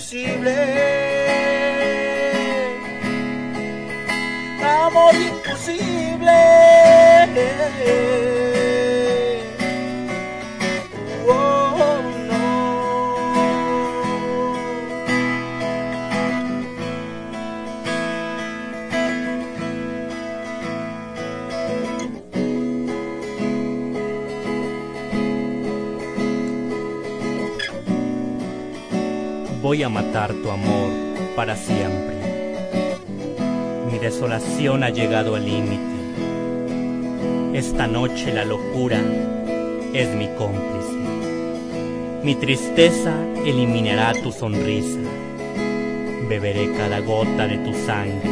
Imposible. 0.00 0.56
Amor 4.62 5.14
imposible. 5.14 6.30
Voy 29.70 29.84
a 29.84 29.88
matar 29.88 30.32
tu 30.32 30.50
amor 30.50 30.90
para 31.36 31.54
siempre. 31.54 32.16
Mi 33.88 34.00
desolación 34.00 34.82
ha 34.82 34.90
llegado 34.90 35.36
al 35.36 35.44
límite. 35.44 35.78
Esta 37.54 37.86
noche 37.86 38.32
la 38.32 38.44
locura 38.44 39.00
es 39.94 40.08
mi 40.16 40.26
cómplice. 40.36 40.98
Mi 42.24 42.34
tristeza 42.34 43.14
eliminará 43.46 44.12
tu 44.20 44.32
sonrisa. 44.32 44.98
Beberé 46.28 46.72
cada 46.72 46.98
gota 46.98 47.46
de 47.46 47.58
tu 47.58 47.72
sangre. 47.72 48.28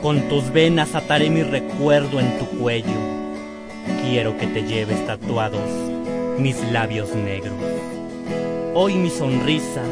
Con 0.00 0.20
tus 0.28 0.52
venas 0.52 0.94
ataré 0.94 1.30
mi 1.30 1.42
recuerdo 1.42 2.20
en 2.20 2.38
tu 2.38 2.46
cuello. 2.60 3.00
Quiero 4.04 4.38
que 4.38 4.46
te 4.46 4.62
lleves 4.62 5.04
tatuados 5.04 5.68
mis 6.38 6.62
labios 6.70 7.12
negros. 7.16 7.99
Hoy 8.82 8.94
mi 8.94 9.10
sonrisa 9.10 9.82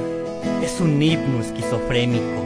es 0.63 0.81
un 0.81 1.03
himno 1.03 1.43
esquizofrénico. 1.43 2.43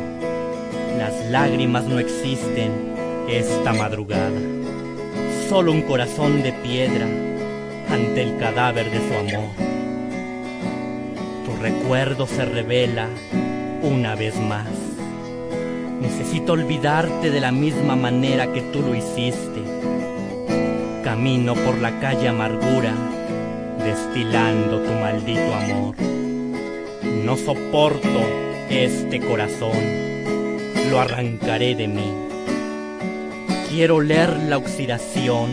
Las 0.99 1.31
lágrimas 1.31 1.85
no 1.85 2.01
existen 2.01 2.73
esta 3.29 3.73
madrugada. 3.73 4.41
Solo 5.49 5.71
un 5.71 5.83
corazón 5.83 6.43
de 6.43 6.53
piedra 6.53 7.07
ante 7.89 8.23
el 8.23 8.39
cadáver 8.39 8.91
de 8.91 8.99
su 8.99 9.15
amor. 9.15 9.51
Tu 11.45 11.63
recuerdo 11.63 12.27
se 12.27 12.45
revela 12.45 13.07
una 13.85 14.17
vez 14.17 14.35
más. 14.41 14.67
Necesito 16.01 16.55
olvidarte 16.55 17.31
de 17.31 17.41
la 17.41 17.53
misma 17.53 17.95
manera 17.95 18.53
que 18.53 18.63
tú 18.63 18.83
lo 18.83 18.97
hiciste. 18.97 19.63
Camino 21.05 21.55
por 21.55 21.79
la 21.79 22.01
calle 22.01 22.27
amargura, 22.27 22.95
destilando 23.79 24.81
tu 24.81 24.91
maldito 24.91 25.55
amor. 25.55 26.22
No 27.25 27.37
soporto 27.37 28.21
este 28.69 29.21
corazón, 29.21 29.77
lo 30.91 31.01
arrancaré 31.01 31.77
de 31.77 31.87
mí. 31.87 32.13
Quiero 33.71 34.01
leer 34.01 34.37
la 34.49 34.59
oxidación 34.59 35.51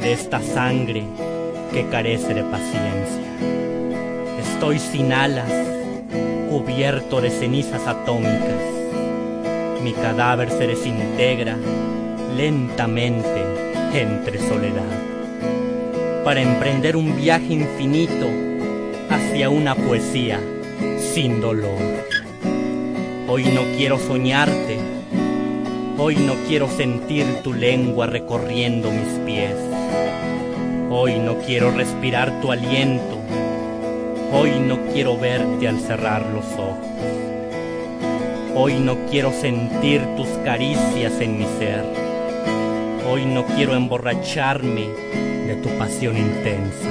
de 0.00 0.14
esta 0.14 0.40
sangre 0.40 1.04
que 1.72 1.86
carece 1.88 2.32
de 2.32 2.42
paciencia. 2.42 3.22
Estoy 4.40 4.78
sin 4.78 5.12
alas, 5.12 5.52
cubierto 6.48 7.20
de 7.20 7.28
cenizas 7.28 7.86
atómicas. 7.86 8.62
Mi 9.82 9.92
cadáver 9.92 10.50
se 10.50 10.66
desintegra 10.66 11.58
lentamente 12.34 13.44
entre 13.92 14.38
soledad 14.38 14.82
para 16.24 16.40
emprender 16.40 16.96
un 16.96 17.14
viaje 17.14 17.52
infinito 17.52 18.26
hacia 19.10 19.50
una 19.50 19.74
poesía 19.74 20.40
sin 21.14 21.40
dolor. 21.40 21.78
Hoy 23.28 23.44
no 23.44 23.62
quiero 23.76 24.00
soñarte, 24.00 24.80
hoy 25.96 26.16
no 26.16 26.34
quiero 26.48 26.68
sentir 26.68 27.24
tu 27.44 27.52
lengua 27.52 28.06
recorriendo 28.08 28.90
mis 28.90 29.20
pies. 29.24 29.54
Hoy 30.90 31.20
no 31.20 31.38
quiero 31.38 31.70
respirar 31.70 32.40
tu 32.40 32.50
aliento, 32.50 33.16
hoy 34.32 34.58
no 34.58 34.76
quiero 34.92 35.16
verte 35.16 35.68
al 35.68 35.78
cerrar 35.78 36.26
los 36.34 36.46
ojos. 36.54 36.84
Hoy 38.56 38.74
no 38.80 38.96
quiero 39.08 39.30
sentir 39.30 40.00
tus 40.16 40.26
caricias 40.44 41.20
en 41.20 41.38
mi 41.38 41.46
ser. 41.60 41.84
Hoy 43.08 43.24
no 43.24 43.44
quiero 43.54 43.76
emborracharme 43.76 44.88
de 45.46 45.54
tu 45.62 45.68
pasión 45.78 46.16
intensa. 46.16 46.88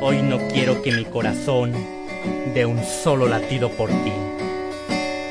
Hoy 0.00 0.22
no 0.22 0.38
quiero 0.52 0.82
que 0.82 0.92
mi 0.92 1.04
corazón 1.04 1.72
dé 2.54 2.64
un 2.64 2.82
solo 2.84 3.28
latido 3.28 3.70
por 3.70 3.90
ti. 3.90 4.12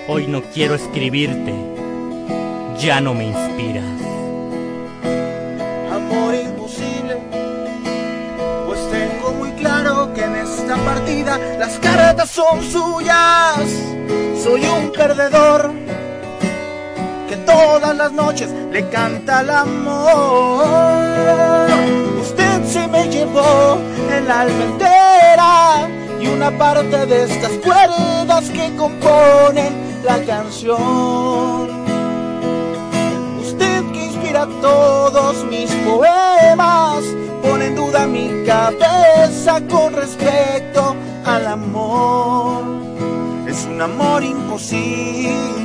Hoy 0.08 0.28
no 0.28 0.44
quiero 0.44 0.76
escribirte, 0.76 1.54
ya 2.78 3.02
no 3.02 3.16
me 3.16 3.26
inspiras. 3.26 3.84
Amor 5.92 6.36
imposible, 6.36 7.18
pues 8.68 8.80
tengo 8.92 9.32
muy 9.34 9.52
claro 9.54 10.14
que 10.14 10.24
en 10.24 10.36
esta 10.36 10.76
partida 10.78 11.40
las 11.58 11.80
cartas 11.80 12.30
son 12.30 12.62
suyas. 12.62 13.58
Soy 14.44 14.64
un 14.66 14.92
perdedor 14.92 15.72
que 17.28 17.38
todas 17.38 17.96
las 17.96 18.12
noches 18.12 18.52
le 18.72 18.88
canta 18.90 19.42
el 19.42 19.50
amor. 19.50 20.66
Usted 22.22 22.64
se 22.66 22.88
me 22.88 23.10
llevó 23.10 23.80
el 24.16 24.30
alma 24.30 24.64
entera 24.66 25.95
y 26.26 26.28
una 26.28 26.52
parte 26.58 27.06
de 27.06 27.24
estas 27.24 27.52
cuerdas 27.64 28.50
que 28.50 28.76
componen 28.76 30.02
la 30.04 30.18
canción. 30.26 31.70
Usted 33.40 33.84
que 33.92 34.06
inspira 34.06 34.48
todos 34.62 35.46
mis 35.46 35.72
poemas, 35.88 37.04
pone 37.44 37.68
en 37.68 37.76
duda 37.76 38.08
mi 38.08 38.44
cabeza 38.46 39.62
con 39.70 39.94
respecto 39.94 40.96
al 41.26 41.48
amor. 41.48 42.64
Es 43.48 43.66
un 43.66 43.82
amor 43.82 44.24
imposible. 44.24 45.56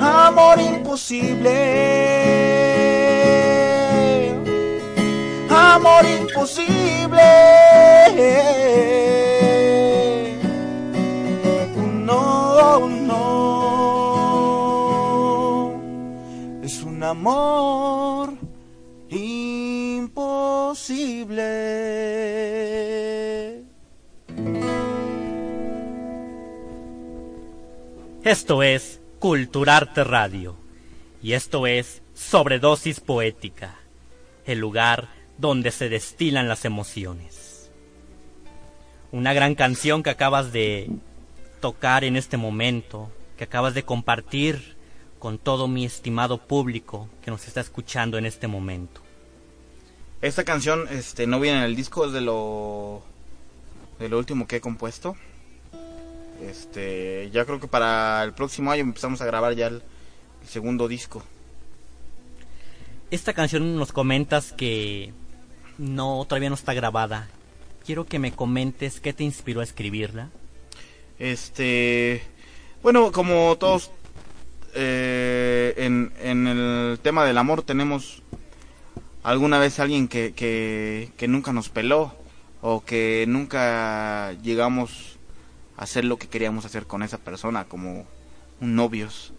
Amor 0.00 0.60
imposible. 0.60 2.39
Amor 5.70 6.04
imposible. 6.04 7.22
No, 12.04 12.88
no. 12.88 13.20
Es 16.64 16.82
un 16.82 17.04
amor 17.04 18.34
imposible. 19.10 20.10
Esto 28.24 28.64
es 28.64 29.00
Culturarte 29.20 30.02
Radio. 30.02 30.56
Y 31.22 31.34
esto 31.34 31.68
es 31.68 32.02
Sobredosis 32.14 32.98
Poética, 32.98 33.76
el 34.46 34.58
lugar 34.58 35.19
donde 35.40 35.70
se 35.70 35.88
destilan 35.88 36.48
las 36.48 36.64
emociones. 36.64 37.70
Una 39.10 39.32
gran 39.32 39.54
canción 39.54 40.02
que 40.02 40.10
acabas 40.10 40.52
de 40.52 40.90
tocar 41.60 42.04
en 42.04 42.16
este 42.16 42.36
momento, 42.36 43.10
que 43.36 43.44
acabas 43.44 43.74
de 43.74 43.84
compartir 43.84 44.76
con 45.18 45.38
todo 45.38 45.66
mi 45.68 45.84
estimado 45.84 46.38
público 46.38 47.08
que 47.22 47.30
nos 47.30 47.46
está 47.46 47.60
escuchando 47.60 48.18
en 48.18 48.26
este 48.26 48.46
momento. 48.46 49.00
Esta 50.22 50.44
canción 50.44 50.86
este, 50.90 51.26
no 51.26 51.40
viene 51.40 51.58
en 51.58 51.64
el 51.64 51.76
disco, 51.76 52.04
es 52.04 52.12
de 52.12 52.20
lo, 52.20 53.02
de 53.98 54.08
lo 54.08 54.18
último 54.18 54.46
que 54.46 54.56
he 54.56 54.60
compuesto. 54.60 55.16
Este, 56.42 57.30
ya 57.32 57.44
creo 57.44 57.60
que 57.60 57.68
para 57.68 58.22
el 58.22 58.32
próximo 58.32 58.70
año 58.70 58.82
empezamos 58.82 59.20
a 59.20 59.26
grabar 59.26 59.54
ya 59.54 59.66
el, 59.66 59.82
el 60.42 60.48
segundo 60.48 60.88
disco. 60.88 61.22
Esta 63.10 63.32
canción 63.32 63.76
nos 63.76 63.92
comentas 63.92 64.52
que 64.52 65.12
no 65.80 66.24
todavía 66.28 66.50
no 66.50 66.54
está 66.54 66.74
grabada. 66.74 67.28
Quiero 67.84 68.04
que 68.04 68.18
me 68.18 68.32
comentes 68.32 69.00
qué 69.00 69.12
te 69.12 69.24
inspiró 69.24 69.60
a 69.60 69.64
escribirla. 69.64 70.28
Este, 71.18 72.22
bueno, 72.82 73.10
como 73.10 73.56
todos 73.56 73.90
eh, 74.74 75.74
en, 75.78 76.12
en 76.20 76.46
el 76.46 76.98
tema 77.02 77.24
del 77.24 77.38
amor 77.38 77.62
tenemos 77.62 78.22
alguna 79.22 79.58
vez 79.58 79.80
alguien 79.80 80.06
que, 80.06 80.32
que, 80.34 81.28
nunca 81.28 81.52
nos 81.52 81.68
peló 81.68 82.14
o 82.62 82.84
que 82.84 83.24
nunca 83.26 84.32
llegamos 84.42 85.18
a 85.76 85.84
hacer 85.84 86.04
lo 86.04 86.18
que 86.18 86.28
queríamos 86.28 86.64
hacer 86.64 86.86
con 86.86 87.02
esa 87.02 87.18
persona 87.18 87.64
como 87.64 88.06
novios. 88.60 89.32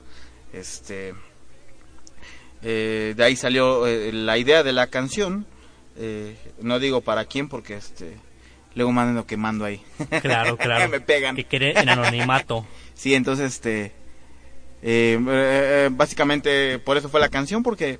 Este, 0.53 1.13
eh, 2.63 3.13
de 3.15 3.23
ahí 3.23 3.35
salió 3.35 3.87
eh, 3.87 4.11
la 4.11 4.37
idea 4.37 4.63
de 4.63 4.73
la 4.73 4.87
canción. 4.87 5.45
Eh, 5.97 6.35
no 6.61 6.79
digo 6.79 7.01
para 7.01 7.25
quién 7.25 7.49
porque 7.49 7.75
este 7.75 8.17
luego 8.75 8.91
me 8.91 9.01
ando 9.01 9.25
quemando 9.25 9.65
ahí. 9.65 9.81
Claro, 10.21 10.57
claro. 10.57 10.89
me 10.89 11.01
pegan. 11.01 11.35
Que 11.35 11.45
quede 11.45 11.79
en 11.79 11.89
anonimato. 11.89 12.65
Sí, 12.93 13.15
entonces 13.15 13.53
este 13.53 13.93
eh, 14.83 15.19
eh, 15.27 15.89
básicamente 15.91 16.77
por 16.77 16.97
eso 16.97 17.09
fue 17.09 17.19
la 17.19 17.29
canción 17.29 17.63
porque 17.63 17.97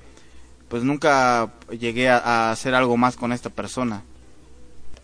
pues 0.68 0.84
nunca 0.84 1.54
llegué 1.76 2.08
a, 2.08 2.18
a 2.18 2.52
hacer 2.52 2.72
algo 2.76 2.96
más 2.96 3.16
con 3.16 3.32
esta 3.32 3.50
persona. 3.50 4.04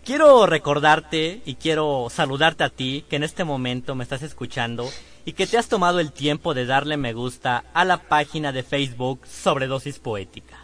Quiero 0.05 0.45
recordarte 0.45 1.41
y 1.45 1.55
quiero 1.55 2.07
saludarte 2.09 2.63
a 2.63 2.69
ti 2.69 3.03
que 3.09 3.17
en 3.17 3.23
este 3.23 3.43
momento 3.43 3.93
me 3.93 4.03
estás 4.03 4.23
escuchando 4.23 4.89
y 5.25 5.33
que 5.33 5.45
te 5.45 5.57
has 5.57 5.67
tomado 5.67 5.99
el 5.99 6.13
tiempo 6.13 6.53
de 6.53 6.65
darle 6.65 6.95
me 6.95 7.11
gusta 7.11 7.65
a 7.73 7.83
la 7.83 7.97
página 7.97 8.53
de 8.53 8.63
Facebook 8.63 9.27
Sobredosis 9.27 9.99
Poética. 9.99 10.58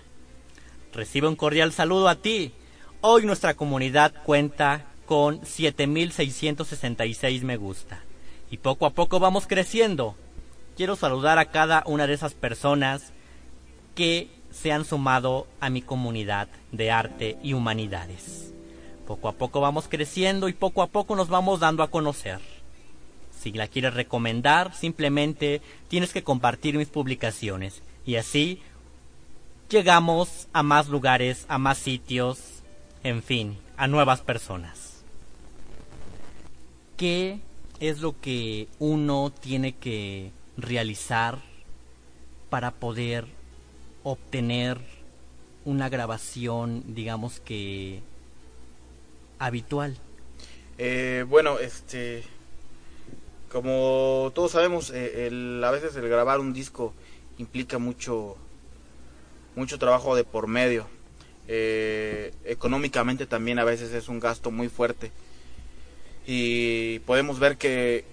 Recibe 0.96 1.28
un 1.28 1.36
cordial 1.36 1.74
saludo 1.74 2.08
a 2.08 2.16
ti. 2.16 2.54
Hoy 3.02 3.26
nuestra 3.26 3.54
comunidad 3.54 4.14
cuenta 4.24 4.86
con 5.06 5.46
7666 5.46 7.44
me 7.44 7.58
gusta 7.58 8.02
y 8.50 8.58
poco 8.58 8.86
a 8.86 8.92
poco 8.92 9.20
vamos 9.20 9.46
creciendo. 9.46 10.16
Quiero 10.78 10.96
saludar 10.96 11.38
a 11.38 11.52
cada 11.52 11.84
una 11.86 12.08
de 12.08 12.14
esas 12.14 12.34
personas 12.34 13.12
que 13.94 14.30
se 14.52 14.72
han 14.72 14.86
sumado 14.86 15.48
a 15.60 15.70
mi 15.70 15.82
comunidad 15.82 16.48
de 16.72 16.92
arte 16.92 17.38
y 17.44 17.52
humanidades. 17.52 18.54
Poco 19.06 19.28
a 19.28 19.34
poco 19.34 19.60
vamos 19.60 19.90
creciendo 19.90 20.48
y 20.48 20.54
poco 20.54 20.82
a 20.82 20.88
poco 20.88 21.18
nos 21.18 21.28
vamos 21.28 21.60
dando 21.60 21.84
a 21.84 21.92
conocer. 21.92 22.40
Si 23.38 23.52
la 23.52 23.68
quieres 23.68 23.96
recomendar, 23.96 24.74
simplemente 24.74 25.62
tienes 25.90 26.14
que 26.14 26.24
compartir 26.24 26.78
mis 26.78 26.88
publicaciones 26.88 27.84
y 28.06 28.16
así 28.16 28.62
llegamos 29.70 30.48
a 30.54 30.64
más 30.64 30.88
lugares, 30.88 31.46
a 31.48 31.58
más 31.58 31.78
sitios, 31.78 32.40
en 33.04 33.24
fin, 33.24 33.58
a 33.78 33.88
nuevas 33.88 34.22
personas. 34.22 35.04
¿Qué 36.98 37.40
es 37.80 38.00
lo 38.00 38.20
que 38.20 38.68
uno 38.80 39.32
tiene 39.32 39.76
que 39.76 40.32
realizar 40.58 41.40
para 42.50 42.72
poder 42.72 43.26
obtener 44.04 44.80
una 45.66 45.90
grabación, 45.90 46.84
digamos 46.88 47.40
que 47.40 48.02
habitual? 49.40 49.98
Eh, 50.78 51.26
bueno, 51.28 51.60
este, 51.60 52.24
como 53.52 54.32
todos 54.34 54.52
sabemos, 54.52 54.92
eh, 54.94 55.30
a 55.64 55.72
veces 55.72 55.96
el 55.96 56.08
grabar 56.08 56.40
un 56.40 56.54
disco 56.54 56.94
implica 57.38 57.78
mucho, 57.78 58.38
mucho 59.56 59.80
trabajo 59.80 60.16
de 60.16 60.24
por 60.24 60.48
medio. 60.48 60.88
Eh, 61.48 62.34
económicamente 62.44 63.26
también 63.26 63.60
a 63.60 63.64
veces 63.64 63.92
es 63.94 64.08
un 64.08 64.20
gasto 64.20 64.52
muy 64.52 64.70
fuerte. 64.70 65.12
Y 66.26 67.00
podemos 67.00 67.40
ver 67.40 67.58
que 67.58 68.06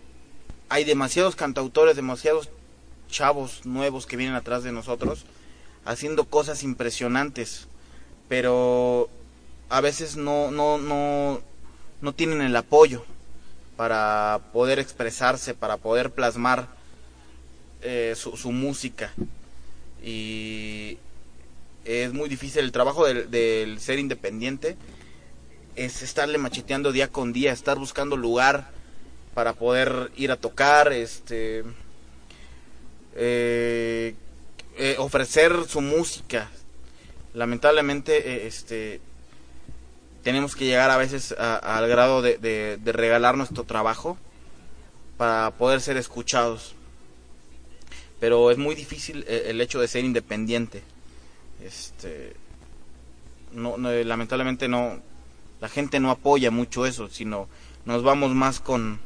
hay 0.69 0.85
demasiados 0.85 1.37
cantautores, 1.37 1.97
demasiados 1.97 2.51
chavos 3.09 3.65
nuevos 3.65 4.07
que 4.07 4.17
vienen 4.17 4.37
atrás 4.37 4.63
de 4.65 4.73
nosotros 4.73 5.25
haciendo 5.85 6.25
cosas 6.25 6.63
impresionantes. 6.63 7.69
Pero 8.29 9.09
a 9.69 9.81
veces 9.81 10.17
no, 10.17 10.51
no, 10.51 10.79
no, 10.79 11.41
no 12.01 12.13
tienen 12.15 12.43
el 12.43 12.57
apoyo 12.57 13.05
para 13.77 14.41
poder 14.53 14.79
expresarse, 14.79 15.55
para 15.55 15.79
poder 15.79 16.11
plasmar 16.11 16.69
eh, 17.81 18.15
su, 18.17 18.37
su, 18.37 18.53
música. 18.53 19.13
Y 20.03 20.99
es 21.85 22.13
muy 22.13 22.29
difícil 22.29 22.65
el 22.65 22.73
trabajo 22.73 23.07
del, 23.07 23.81
ser 23.81 23.99
independiente, 23.99 24.77
es 25.77 26.03
estarle 26.03 26.39
macheteando 26.39 26.93
día 26.93 27.09
con 27.09 27.33
día, 27.33 27.53
estar 27.53 27.79
buscando 27.79 28.17
lugar 28.17 28.71
para 29.35 29.55
poder 29.55 30.11
ir 30.17 30.31
a 30.31 30.37
tocar, 30.37 30.93
este, 30.93 31.65
eh, 33.17 34.15
eh, 34.77 34.97
ofrecer 34.99 35.53
su 35.69 35.81
música. 35.81 36.51
Lamentablemente, 37.35 38.47
este, 38.47 39.01
tenemos 40.23 40.55
que 40.55 40.67
llegar 40.67 40.91
a 40.91 40.97
veces 40.97 41.33
al 41.33 41.89
grado 41.89 42.23
de, 42.23 42.39
de, 42.39 42.93
regalar 42.93 43.37
nuestro 43.37 43.65
trabajo 43.65 44.17
para 45.17 45.51
poder 45.53 45.81
ser 45.81 45.97
escuchados. 45.97 46.75
Pero 48.21 48.51
es 48.51 48.59
muy 48.59 48.75
difícil 48.75 49.25
eh, 49.27 49.47
el, 49.49 49.61
hecho 49.61 49.81
de 49.81 49.89
ser 49.89 50.05
independiente. 50.05 50.83
Este, 51.65 52.35
no, 53.53 53.77
lamentablemente 53.79 54.69
no, 54.69 55.01
la 55.61 55.69
gente 55.69 56.01
no 56.01 56.11
apoya 56.11 56.51
mucho 56.51 56.87
eso, 56.87 57.09
sino 57.09 57.49
nos 57.85 58.03
vamos 58.03 58.35
más 58.35 58.61
con, 58.61 59.01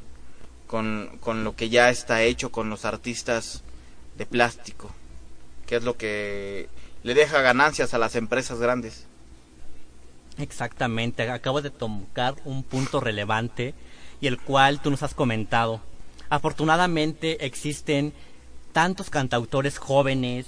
con, 0.67 1.19
con 1.21 1.45
lo 1.45 1.55
que 1.55 1.69
ya 1.69 1.91
está 1.91 2.23
hecho, 2.23 2.51
con 2.51 2.71
los 2.71 2.85
artistas 2.85 3.63
de 4.17 4.27
plástico, 4.27 4.91
que 5.67 5.77
es 5.77 5.85
lo 5.85 5.97
que 5.97 6.69
le 7.03 7.15
deja 7.15 7.41
ganancias 7.41 7.95
a 7.95 7.99
las 7.99 8.17
empresas 8.17 8.59
grandes. 8.59 9.07
Exactamente, 10.39 11.29
acabo 11.31 11.63
de 11.63 11.71
tocar 11.71 12.35
un 12.45 12.63
punto 12.63 13.01
relevante 13.01 13.75
y 14.21 14.27
el 14.27 14.41
cual 14.41 14.81
tú 14.81 14.91
nos 14.91 15.03
has 15.03 15.15
comentado. 15.15 15.81
Afortunadamente 16.29 17.47
existen 17.47 18.13
tantos 18.73 19.09
cantautores 19.09 19.79
jóvenes 19.79 20.47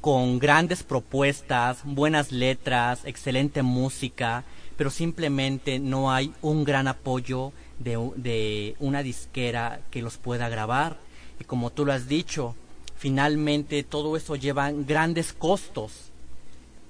con 0.00 0.38
grandes 0.38 0.82
propuestas, 0.82 1.80
buenas 1.84 2.32
letras, 2.32 3.00
excelente 3.04 3.62
música, 3.62 4.44
pero 4.76 4.90
simplemente 4.90 5.78
no 5.78 6.12
hay 6.12 6.32
un 6.40 6.64
gran 6.64 6.88
apoyo 6.88 7.52
de, 7.78 8.10
de 8.16 8.76
una 8.78 9.02
disquera 9.02 9.80
que 9.90 10.02
los 10.02 10.16
pueda 10.18 10.48
grabar. 10.48 10.98
Y 11.40 11.44
como 11.44 11.70
tú 11.70 11.84
lo 11.84 11.92
has 11.92 12.08
dicho, 12.08 12.54
finalmente 12.96 13.82
todo 13.82 14.16
eso 14.16 14.36
lleva 14.36 14.70
grandes 14.70 15.32
costos 15.32 16.08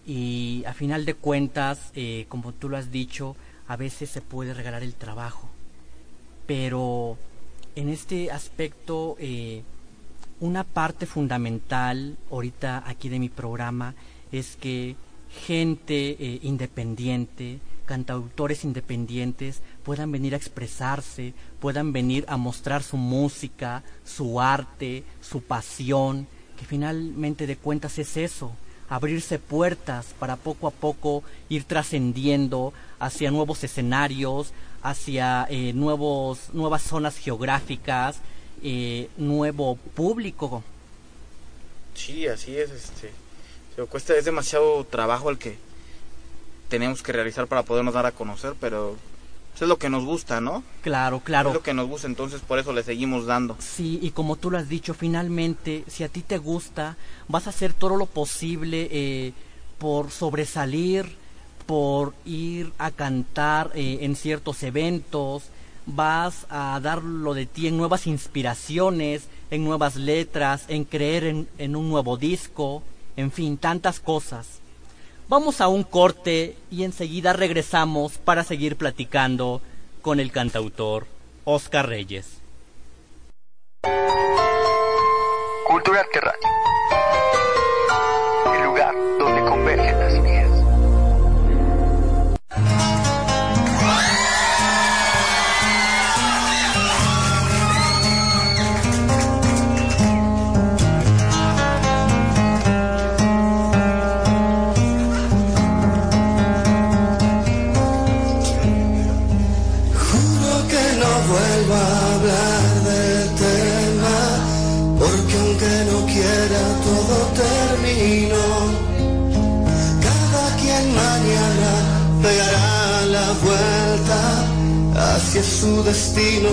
y 0.09 0.64
a 0.66 0.73
final 0.73 1.05
de 1.05 1.12
cuentas, 1.12 1.92
eh, 1.94 2.25
como 2.31 2.53
tú 2.53 2.71
lo 2.71 2.79
has 2.79 2.90
dicho, 2.90 3.37
a 3.66 3.77
veces 3.77 4.09
se 4.09 4.23
puede 4.23 4.55
regalar 4.55 4.83
el 4.83 4.94
trabajo. 4.94 5.51
Pero 6.47 7.18
en 7.77 7.90
este 7.90 8.31
aspecto, 8.31 9.16
eh, 9.18 9.64
una 10.40 10.64
parte 10.64 11.07
fundamental 11.07 12.16
ahorita 12.31 12.85
aquí 12.87 13.09
de 13.09 13.18
mi 13.18 13.29
programa 13.29 13.94
es 14.31 14.57
que 14.57 14.96
gente 15.31 16.11
eh, 16.11 16.40
independiente, 16.42 17.59
cantautores 17.87 18.64
independientes 18.64 19.62
puedan 19.83 20.12
venir 20.12 20.35
a 20.35 20.37
expresarse, 20.37 21.35
puedan 21.61 21.92
venir 21.92 22.24
a 22.29 22.37
mostrar 22.37 22.83
su 22.83 22.96
música, 22.96 23.83
su 24.05 24.40
arte, 24.40 25.05
su 25.20 25.42
pasión, 25.42 26.27
que 26.59 26.64
finalmente 26.64 27.46
de 27.46 27.57
cuentas 27.57 27.98
es 27.98 28.16
eso, 28.16 28.53
abrirse 28.88 29.38
puertas 29.38 30.14
para 30.18 30.37
poco 30.37 30.66
a 30.66 30.70
poco 30.70 31.22
ir 31.48 31.64
trascendiendo 31.64 32.72
hacia 32.98 33.31
nuevos 33.31 33.64
escenarios, 33.64 34.53
hacia 34.83 35.46
eh, 35.51 35.72
nuevos, 35.72 36.51
nuevas 36.53 36.83
zonas 36.83 37.16
geográficas, 37.16 38.20
eh, 38.62 39.09
nuevo 39.16 39.77
público. 39.77 40.62
Sí, 41.94 42.27
así 42.27 42.57
es. 42.57 42.71
Este, 42.71 43.11
se 43.75 43.85
cuesta, 43.85 44.16
es 44.16 44.25
demasiado 44.25 44.85
trabajo 44.85 45.31
el 45.31 45.38
que 45.38 45.59
tenemos 46.68 47.03
que 47.03 47.12
realizar 47.12 47.47
para 47.47 47.62
podernos 47.62 47.94
dar 47.94 48.07
a 48.07 48.12
conocer, 48.12 48.55
pero 48.61 48.97
eso 49.55 49.64
es 49.64 49.68
lo 49.68 49.79
que 49.79 49.90
nos 49.90 50.05
gusta, 50.05 50.40
¿no? 50.40 50.62
Claro, 50.83 51.21
claro. 51.21 51.49
Es 51.49 51.55
lo 51.55 51.62
que 51.62 51.75
nos 51.75 51.88
gusta, 51.88 52.07
entonces 52.07 52.40
por 52.40 52.59
eso 52.59 52.73
le 52.73 52.85
seguimos 52.85 53.27
dando. 53.27 53.57
Sí, 53.59 53.99
y 54.01 54.12
como 54.12 54.37
tú 54.37 54.51
lo 54.51 54.59
has 54.59 54.68
dicho, 54.68 54.94
finalmente, 54.94 55.85
si 55.88 56.05
a 56.05 56.09
ti 56.09 56.23
te 56.23 56.38
gusta, 56.38 56.97
vas 57.27 57.47
a 57.47 57.51
hacer 57.51 57.73
todo 57.73 57.97
lo 57.97 58.07
posible 58.07 58.88
eh, 58.92 59.33
por 59.79 60.12
sobresalir, 60.12 61.07
por 61.66 62.14
ir 62.25 62.73
a 62.79 62.90
cantar 62.90 63.73
eh, 63.75 63.99
en 64.03 64.14
ciertos 64.14 64.62
eventos, 64.62 65.44
vas 65.94 66.46
a 66.51 66.79
dar 66.81 67.03
lo 67.03 67.35
de 67.35 67.46
ti 67.46 67.66
en 67.66 67.77
nuevas 67.77 68.07
inspiraciones, 68.07 69.29
en 69.51 69.64
nuevas 69.64 69.96
letras, 69.96 70.64
en 70.68 70.85
creer 70.85 71.24
en, 71.24 71.77
un 71.77 71.88
nuevo 71.88 72.16
disco, 72.16 72.83
en 73.16 73.33
fin, 73.33 73.57
tantas 73.57 73.98
cosas. 73.98 74.61
Vamos 75.29 75.61
a 75.61 75.68
un 75.68 75.83
corte 75.83 76.57
y 76.70 76.85
enseguida 76.85 77.33
regresamos 77.33 78.18
para 78.18 78.44
seguir 78.44 78.77
platicando 78.77 79.61
con 80.03 80.20
el 80.20 80.31
cantautor 80.31 81.07
Oscar 81.44 81.88
Reyes. 81.88 82.38
Cultura. 85.66 86.07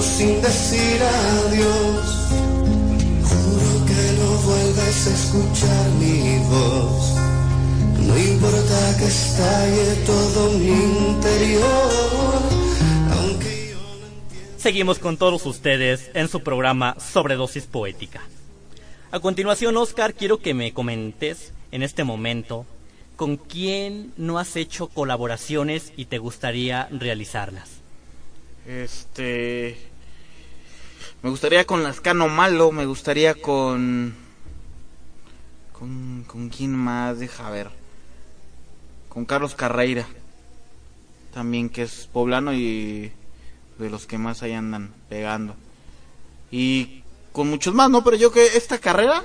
Sin 0.01 0.41
decir 0.41 1.01
adiós. 1.01 2.05
Juro 3.23 3.85
que 3.85 4.03
no 4.19 4.37
vuelves 4.43 5.07
a 5.07 5.13
escuchar 5.13 5.89
mi 5.99 6.37
voz. 6.49 7.15
No 7.99 8.17
importa 8.17 8.97
que 8.99 10.05
todo 10.05 10.51
mi 10.59 10.67
interior. 10.67 12.41
Aunque 13.11 13.69
yo 13.71 13.77
no 13.77 14.59
Seguimos 14.59 14.99
con 14.99 15.17
todos 15.17 15.45
ustedes 15.45 16.11
en 16.13 16.27
su 16.27 16.41
programa 16.41 16.95
Sobredosis 16.99 17.65
Poética. 17.65 18.21
A 19.11 19.19
continuación, 19.19 19.77
Oscar, 19.77 20.13
quiero 20.13 20.39
que 20.39 20.53
me 20.53 20.73
comentes 20.73 21.53
en 21.71 21.81
este 21.81 22.03
momento 22.03 22.65
con 23.15 23.37
quién 23.37 24.13
no 24.17 24.37
has 24.37 24.55
hecho 24.57 24.87
colaboraciones 24.87 25.93
y 25.95 26.05
te 26.05 26.17
gustaría 26.19 26.87
realizarlas. 26.91 27.74
Este. 28.65 29.77
Me 31.21 31.29
gustaría 31.29 31.65
con 31.65 31.83
Lascano 31.83 32.27
Malo, 32.27 32.71
me 32.71 32.85
gustaría 32.85 33.35
con. 33.35 34.15
Con. 35.71 36.23
¿Con 36.23 36.49
quién 36.49 36.73
más? 36.73 37.19
Deja 37.19 37.49
ver. 37.51 37.69
Con 39.07 39.25
Carlos 39.25 39.53
Carreira. 39.53 40.07
También 41.33 41.69
que 41.69 41.83
es 41.83 42.09
poblano 42.11 42.53
y. 42.53 43.11
De 43.77 43.89
los 43.89 44.07
que 44.07 44.17
más 44.17 44.41
ahí 44.41 44.53
andan 44.53 44.93
pegando. 45.09 45.55
Y 46.49 47.03
con 47.33 47.49
muchos 47.49 47.73
más, 47.73 47.89
¿no? 47.89 48.03
Pero 48.03 48.17
yo 48.17 48.31
que 48.31 48.45
esta 48.57 48.79
carrera 48.79 49.21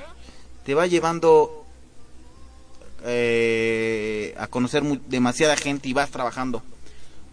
te 0.66 0.74
va 0.74 0.86
llevando 0.86 1.64
eh, 3.04 4.34
a 4.38 4.48
conocer 4.48 4.82
demasiada 5.06 5.56
gente 5.56 5.88
y 5.88 5.92
vas 5.92 6.10
trabajando 6.10 6.62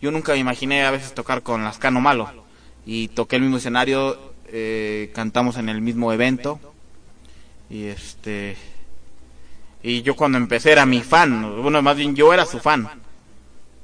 yo 0.02 0.12
nunca 0.12 0.34
me 0.34 0.40
imaginé 0.40 0.86
a 0.86 0.92
veces 0.92 1.14
tocar 1.14 1.42
con 1.42 1.64
Lascano 1.64 2.02
Malo. 2.02 2.30
Y 2.86 3.10
toqué 3.10 3.38
el 3.38 3.42
mismo 3.42 3.58
escenario, 3.58 4.34
eh, 4.48 5.12
cantamos 5.14 5.58
en 5.58 5.70
el 5.70 5.82
mismo 5.82 6.14
evento. 6.14 6.60
Y 7.70 7.86
este. 7.86 8.56
Y 9.84 10.02
yo 10.04 10.16
cuando 10.16 10.38
empecé 10.38 10.72
era 10.72 10.86
mi 10.86 11.02
fan, 11.02 11.62
bueno, 11.62 11.82
más 11.82 11.98
bien 11.98 12.16
yo 12.16 12.34
era 12.34 12.46
su 12.46 12.60
fan. 12.60 12.86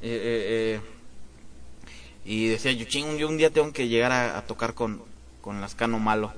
Eh, 0.01 0.79
eh, 0.79 0.81
y 2.25 2.47
decía, 2.47 2.71
yo, 2.71 2.85
ching, 2.85 3.17
yo 3.17 3.27
un 3.27 3.37
día 3.37 3.49
tengo 3.49 3.71
que 3.73 3.87
llegar 3.87 4.11
a, 4.11 4.41
tocar 4.45 4.73
con, 4.73 5.01
con 5.41 5.61
Lascano 5.61 5.99
Malo. 5.99 6.33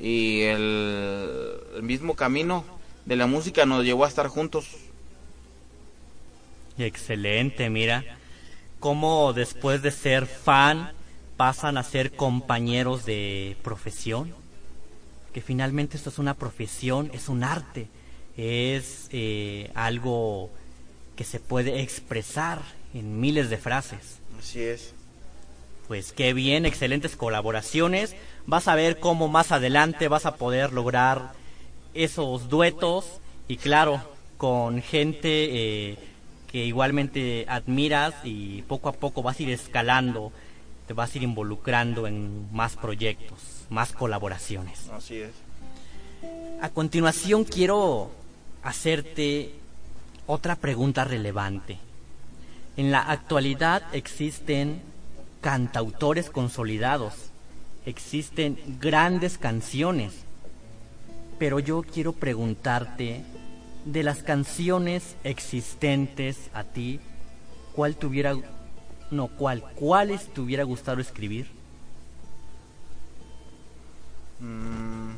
Y 0.00 0.42
el, 0.42 1.60
el 1.76 1.82
mismo 1.82 2.14
camino 2.14 2.64
de 3.04 3.16
la 3.16 3.26
música 3.26 3.66
nos 3.66 3.84
llevó 3.84 4.04
a 4.04 4.08
estar 4.08 4.28
juntos. 4.28 4.68
Excelente, 6.78 7.70
mira 7.70 8.04
cómo 8.80 9.32
después 9.32 9.82
de 9.82 9.90
ser 9.90 10.26
fan 10.26 10.92
pasan 11.36 11.78
a 11.78 11.82
ser 11.82 12.12
compañeros 12.12 13.04
de 13.04 13.56
profesión, 13.62 14.34
que 15.32 15.40
finalmente 15.40 15.96
esto 15.96 16.10
es 16.10 16.18
una 16.18 16.34
profesión, 16.34 17.10
es 17.12 17.28
un 17.28 17.44
arte, 17.44 17.88
es 18.36 19.08
eh, 19.10 19.70
algo 19.74 20.50
que 21.16 21.24
se 21.24 21.40
puede 21.40 21.80
expresar 21.80 22.62
en 22.92 23.20
miles 23.20 23.50
de 23.50 23.58
frases. 23.58 24.18
Así 24.38 24.60
es. 24.60 24.94
Pues 25.88 26.12
qué 26.12 26.32
bien, 26.32 26.64
excelentes 26.64 27.16
colaboraciones. 27.16 28.16
Vas 28.46 28.68
a 28.68 28.74
ver 28.74 29.00
cómo 29.00 29.28
más 29.28 29.52
adelante 29.52 30.08
vas 30.08 30.26
a 30.26 30.36
poder 30.36 30.72
lograr 30.72 31.32
esos 31.92 32.48
duetos 32.48 33.20
y 33.48 33.56
claro, 33.56 34.02
con 34.38 34.82
gente 34.82 35.28
eh, 35.90 35.98
que 36.54 36.64
igualmente 36.64 37.46
admiras 37.48 38.14
y 38.22 38.62
poco 38.62 38.88
a 38.88 38.92
poco 38.92 39.24
vas 39.24 39.40
a 39.40 39.42
ir 39.42 39.50
escalando, 39.50 40.30
te 40.86 40.92
vas 40.94 41.12
a 41.12 41.18
ir 41.18 41.24
involucrando 41.24 42.06
en 42.06 42.46
más 42.52 42.76
proyectos, 42.76 43.66
más 43.70 43.90
colaboraciones. 43.90 44.88
Así 44.90 45.16
es. 45.16 45.32
A 46.60 46.68
continuación 46.68 47.42
quiero 47.42 48.12
hacerte 48.62 49.50
otra 50.28 50.54
pregunta 50.54 51.02
relevante. 51.02 51.78
En 52.76 52.92
la 52.92 53.00
actualidad 53.00 53.82
existen 53.92 54.80
cantautores 55.40 56.30
consolidados, 56.30 57.14
existen 57.84 58.56
grandes 58.78 59.38
canciones, 59.38 60.12
pero 61.36 61.58
yo 61.58 61.82
quiero 61.82 62.12
preguntarte, 62.12 63.24
de 63.84 64.02
las 64.02 64.22
canciones 64.22 65.16
existentes 65.24 66.50
a 66.54 66.64
ti, 66.64 67.00
¿cuál 67.74 67.96
tuviera, 67.96 68.34
no, 69.10 69.28
cuál, 69.28 69.62
cuáles 69.74 70.32
te 70.32 70.40
hubiera 70.40 70.64
gustado 70.64 71.00
escribir? 71.00 71.46
Mm, 74.40 75.12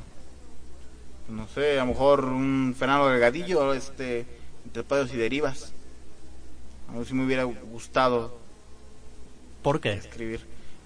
no 1.29 1.49
sé, 1.49 1.79
a 1.79 1.85
lo 1.85 1.87
mejor 1.87 2.25
un 2.25 2.75
Fernando 2.79 3.09
Delgadillo, 3.09 3.75
este, 3.75 4.27
entre 4.65 4.83
pados 4.85 5.13
y 5.13 5.17
derivas. 5.17 5.73
A 6.93 6.99
ver 6.99 7.07
si 7.07 7.15
me 7.15 7.25
hubiera 7.25 7.45
gustado 7.45 8.39
¿Por 9.63 9.81
qué? 9.81 9.93
escribir. 9.93 10.41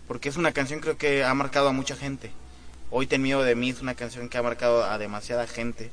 Porque 0.08 0.28
es 0.28 0.36
una 0.36 0.52
canción 0.52 0.80
creo 0.80 0.96
que 0.96 1.24
ha 1.24 1.34
marcado 1.34 1.68
a 1.68 1.72
mucha 1.72 1.96
gente. 1.96 2.30
Hoy 2.90 3.06
ten 3.06 3.22
miedo 3.22 3.42
de 3.42 3.54
mí 3.54 3.70
es 3.70 3.80
una 3.80 3.94
canción 3.94 4.28
que 4.28 4.38
ha 4.38 4.42
marcado 4.42 4.84
a 4.84 4.98
demasiada 4.98 5.46
gente. 5.46 5.90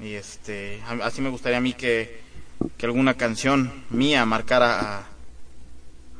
Y 0.00 0.14
este, 0.14 0.80
así 1.02 1.20
me 1.20 1.28
gustaría 1.28 1.58
a 1.58 1.60
mí 1.60 1.72
que, 1.72 2.20
que 2.76 2.86
alguna 2.86 3.14
canción 3.14 3.84
mía 3.90 4.24
marcara 4.24 5.06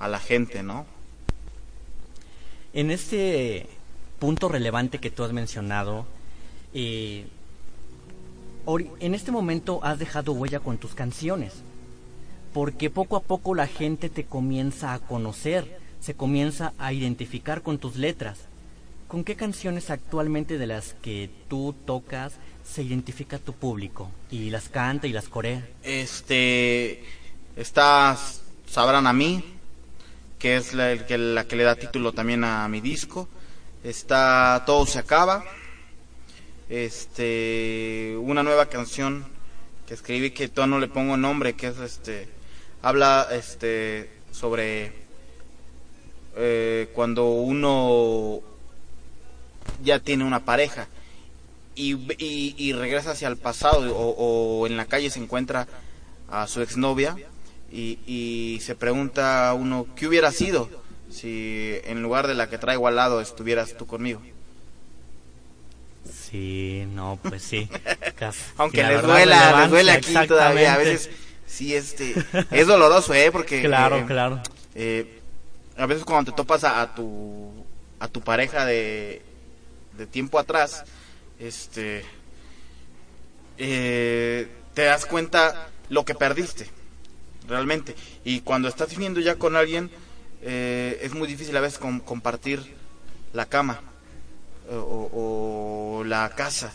a, 0.00 0.08
la 0.08 0.18
gente, 0.18 0.62
¿no? 0.62 0.86
En 2.72 2.90
este 2.90 3.66
punto 4.18 4.48
relevante 4.48 4.98
que 4.98 5.10
tú 5.10 5.22
has 5.22 5.32
mencionado, 5.32 6.06
eh, 6.74 7.26
en 9.00 9.14
este 9.14 9.30
momento 9.30 9.80
has 9.82 9.98
dejado 9.98 10.32
huella 10.32 10.60
con 10.60 10.78
tus 10.78 10.94
canciones, 10.94 11.54
porque 12.52 12.90
poco 12.90 13.16
a 13.16 13.22
poco 13.22 13.54
la 13.54 13.66
gente 13.66 14.08
te 14.08 14.24
comienza 14.24 14.92
a 14.92 14.98
conocer, 14.98 15.78
se 16.00 16.14
comienza 16.14 16.72
a 16.78 16.92
identificar 16.92 17.62
con 17.62 17.78
tus 17.78 17.96
letras. 17.96 18.38
¿Con 19.06 19.24
qué 19.24 19.36
canciones 19.36 19.88
actualmente 19.88 20.58
de 20.58 20.66
las 20.66 20.92
que 20.94 21.30
tú 21.48 21.74
tocas 21.86 22.34
se 22.68 22.82
identifica 22.82 23.38
tu 23.38 23.52
público 23.54 24.10
y 24.30 24.50
las 24.50 24.68
canta 24.68 25.06
y 25.06 25.12
las 25.12 25.28
corea? 25.28 25.66
Este, 25.82 27.02
está 27.56 28.16
Sabrán 28.68 29.06
a 29.06 29.12
mí, 29.12 29.42
que 30.38 30.56
es 30.56 30.74
la, 30.74 30.92
el 30.92 31.06
que, 31.06 31.16
la 31.16 31.44
que 31.44 31.56
le 31.56 31.64
da 31.64 31.74
título 31.74 32.12
también 32.12 32.44
a 32.44 32.68
mi 32.68 32.80
disco. 32.80 33.28
Está 33.82 34.62
Todo 34.66 34.86
se 34.86 34.98
acaba. 34.98 35.44
Este, 36.68 38.14
una 38.20 38.42
nueva 38.42 38.66
canción 38.66 39.24
que 39.86 39.94
escribí 39.94 40.32
que 40.32 40.48
todavía 40.48 40.74
no 40.74 40.80
le 40.80 40.88
pongo 40.88 41.16
nombre, 41.16 41.54
que 41.54 41.68
es 41.68 41.78
este, 41.78 42.28
habla 42.82 43.26
este 43.32 44.10
sobre 44.32 44.92
eh, 46.36 46.90
cuando 46.94 47.30
uno 47.30 48.40
ya 49.82 49.98
tiene 50.00 50.24
una 50.24 50.44
pareja 50.44 50.88
y, 51.78 51.94
y, 52.18 52.54
y 52.58 52.72
regresa 52.72 53.12
hacia 53.12 53.28
el 53.28 53.36
pasado 53.36 53.96
o, 53.96 54.10
o 54.60 54.66
en 54.66 54.76
la 54.76 54.86
calle 54.86 55.10
se 55.10 55.20
encuentra 55.20 55.66
a 56.30 56.46
su 56.46 56.60
exnovia 56.60 57.16
y, 57.72 57.98
y 58.06 58.60
se 58.60 58.74
pregunta 58.74 59.48
a 59.48 59.54
uno 59.54 59.86
qué 59.96 60.06
hubiera 60.08 60.32
sido 60.32 60.68
si 61.10 61.76
en 61.84 62.02
lugar 62.02 62.26
de 62.26 62.34
la 62.34 62.48
que 62.50 62.58
traigo 62.58 62.88
al 62.88 62.96
lado 62.96 63.20
estuvieras 63.20 63.76
tú 63.78 63.86
conmigo. 63.86 64.20
Sí, 66.30 66.84
no, 66.94 67.18
pues 67.22 67.42
sí. 67.42 67.68
Aunque 68.56 68.82
les 68.82 69.02
duela, 69.02 69.60
les 69.62 69.70
duele 69.70 69.92
aquí 69.92 70.14
todavía, 70.26 70.74
a 70.74 70.78
veces 70.78 71.10
sí 71.46 71.74
este 71.74 72.14
es 72.50 72.66
doloroso, 72.66 73.14
eh, 73.14 73.30
porque 73.32 73.62
Claro, 73.62 73.98
eh, 73.98 74.04
claro. 74.06 74.42
eh, 74.74 75.20
a 75.76 75.86
veces 75.86 76.04
cuando 76.04 76.30
te 76.32 76.36
topas 76.36 76.64
a, 76.64 76.82
a 76.82 76.94
tu 76.94 77.52
a 78.00 78.08
tu 78.08 78.20
pareja 78.20 78.64
de, 78.64 79.22
de 79.96 80.06
tiempo 80.06 80.38
atrás, 80.38 80.84
este 81.38 82.04
eh, 83.58 84.48
te 84.74 84.82
das 84.84 85.06
cuenta 85.06 85.68
lo 85.88 86.04
que 86.04 86.14
perdiste 86.14 86.68
realmente. 87.48 87.94
Y 88.24 88.40
cuando 88.40 88.68
estás 88.68 88.90
viviendo 88.90 89.20
ya 89.20 89.36
con 89.36 89.56
alguien 89.56 89.90
eh, 90.42 90.98
es 91.02 91.14
muy 91.14 91.26
difícil 91.26 91.56
a 91.56 91.60
veces 91.60 91.78
com- 91.78 92.00
compartir 92.00 92.76
la 93.32 93.46
cama 93.46 93.80
o, 94.70 95.98
o- 96.00 96.04
la 96.04 96.30
casa. 96.30 96.72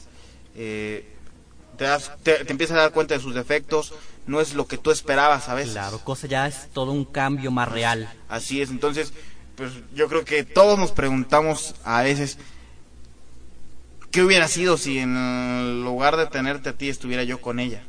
Eh, 0.56 1.06
te, 1.78 1.86
das, 1.86 2.12
te, 2.24 2.44
te 2.46 2.52
empiezas 2.52 2.78
a 2.78 2.82
dar 2.82 2.92
cuenta 2.92 3.16
de 3.16 3.22
sus 3.22 3.34
defectos 3.34 3.94
no 4.26 4.40
es 4.40 4.54
lo 4.54 4.68
que 4.68 4.78
tú 4.78 4.92
esperabas 4.92 5.50
a 5.50 5.54
veces. 5.54 5.74
Claro, 5.74 6.00
cosa 6.00 6.28
ya 6.28 6.48
es 6.48 6.70
todo 6.74 6.92
un 6.92 7.04
cambio 7.06 7.52
más 7.52 7.70
real. 7.70 8.10
Así 8.30 8.62
es, 8.62 8.70
entonces, 8.70 9.12
pues 9.56 9.72
yo 9.94 10.08
creo 10.08 10.24
que 10.24 10.44
todos 10.44 10.80
nos 10.80 10.92
preguntamos 10.92 11.76
a 11.84 12.02
veces, 12.04 12.38
¿qué 14.14 14.24
hubiera 14.24 14.48
sido 14.48 14.78
si 14.78 15.00
en 15.00 15.84
lugar 15.84 16.16
de 16.16 16.28
tenerte 16.28 16.70
a 16.70 16.74
ti 16.74 16.88
estuviera 16.88 17.24
yo 17.24 17.42
con 17.42 17.60
ella? 17.60 17.84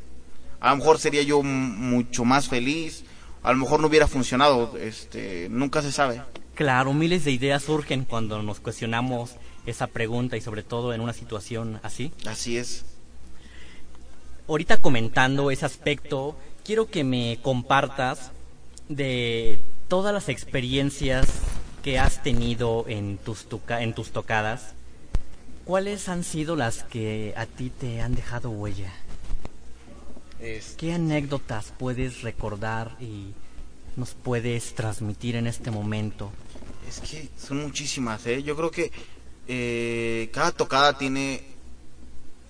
A 0.58 0.70
lo 0.70 0.78
mejor 0.78 0.98
sería 0.98 1.22
yo 1.22 1.42
mucho 1.42 2.24
más 2.24 2.48
feliz, 2.48 3.04
a 3.42 3.52
lo 3.52 3.58
mejor 3.58 3.80
no 3.80 3.86
hubiera 3.88 4.08
funcionado, 4.08 4.76
este, 4.78 5.48
nunca 5.50 5.82
se 5.82 5.92
sabe. 5.92 6.22
Claro, 6.54 6.94
miles 6.94 7.24
de 7.24 7.32
ideas 7.32 7.62
surgen 7.64 8.04
cuando 8.04 8.42
nos 8.42 8.58
cuestionamos 8.60 9.32
esa 9.66 9.86
pregunta 9.86 10.36
y 10.36 10.40
sobre 10.40 10.62
todo 10.62 10.94
en 10.94 11.00
una 11.02 11.12
situación 11.12 11.78
así. 11.82 12.10
Así 12.26 12.56
es. 12.56 12.84
Ahorita 14.48 14.76
comentando 14.78 15.50
ese 15.50 15.66
aspecto, 15.66 16.36
quiero 16.64 16.86
que 16.86 17.04
me 17.04 17.38
compartas 17.42 18.30
de 18.88 19.60
todas 19.88 20.12
las 20.14 20.28
experiencias 20.28 21.26
que 21.82 21.98
has 21.98 22.22
tenido 22.22 22.84
en 22.88 23.18
tus, 23.18 23.46
toca- 23.46 23.82
en 23.82 23.94
tus 23.94 24.10
tocadas. 24.10 24.73
¿Cuáles 25.64 26.08
han 26.08 26.24
sido 26.24 26.56
las 26.56 26.82
que 26.84 27.32
a 27.36 27.46
ti 27.46 27.70
te 27.70 28.00
han 28.02 28.14
dejado 28.14 28.50
huella? 28.50 28.92
Es- 30.40 30.74
¿Qué 30.76 30.92
anécdotas 30.92 31.72
puedes 31.78 32.20
recordar 32.22 32.96
y 33.00 33.32
nos 33.96 34.10
puedes 34.14 34.74
transmitir 34.74 35.36
en 35.36 35.46
este 35.46 35.70
momento? 35.70 36.30
Es 36.88 37.00
que 37.00 37.28
son 37.38 37.62
muchísimas, 37.62 38.26
¿eh? 38.26 38.42
Yo 38.42 38.56
creo 38.56 38.70
que 38.70 38.92
eh, 39.48 40.28
cada 40.32 40.52
tocada 40.52 40.98
tiene 40.98 41.42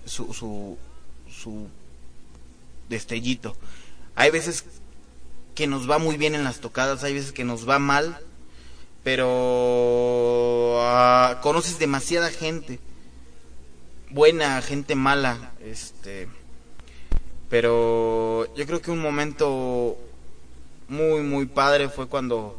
su, 0.05 0.33
su, 0.33 0.77
su 1.29 1.67
destellito. 2.89 3.55
Hay 4.15 4.29
veces 4.31 4.65
que 5.55 5.67
nos 5.67 5.89
va 5.89 5.99
muy 5.99 6.17
bien 6.17 6.35
en 6.35 6.43
las 6.43 6.59
tocadas, 6.59 7.03
hay 7.05 7.13
veces 7.13 7.31
que 7.31 7.45
nos 7.45 7.67
va 7.67 7.79
mal, 7.79 8.19
pero 9.03 10.77
ah, 10.81 11.39
conoces 11.41 11.79
demasiada 11.79 12.29
gente, 12.29 12.79
buena, 14.15 14.61
gente 14.61 14.95
mala, 14.95 15.51
este, 15.61 16.29
pero 17.49 18.47
yo 18.55 18.65
creo 18.65 18.81
que 18.81 18.89
un 18.89 19.01
momento 19.01 19.97
muy, 20.87 21.19
muy 21.19 21.47
padre 21.47 21.89
fue 21.89 22.07
cuando 22.07 22.57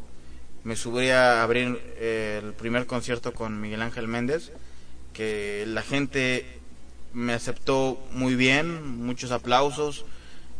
me 0.63 0.75
subí 0.75 1.09
a 1.09 1.41
abrir 1.41 1.81
eh, 1.95 2.41
el 2.43 2.53
primer 2.53 2.85
concierto 2.85 3.33
con 3.33 3.59
Miguel 3.59 3.81
Ángel 3.81 4.07
Méndez, 4.07 4.51
que 5.13 5.63
la 5.65 5.81
gente 5.81 6.45
me 7.11 7.33
aceptó 7.33 8.05
muy 8.11 8.35
bien, 8.35 8.99
muchos 9.03 9.31
aplausos, 9.31 10.05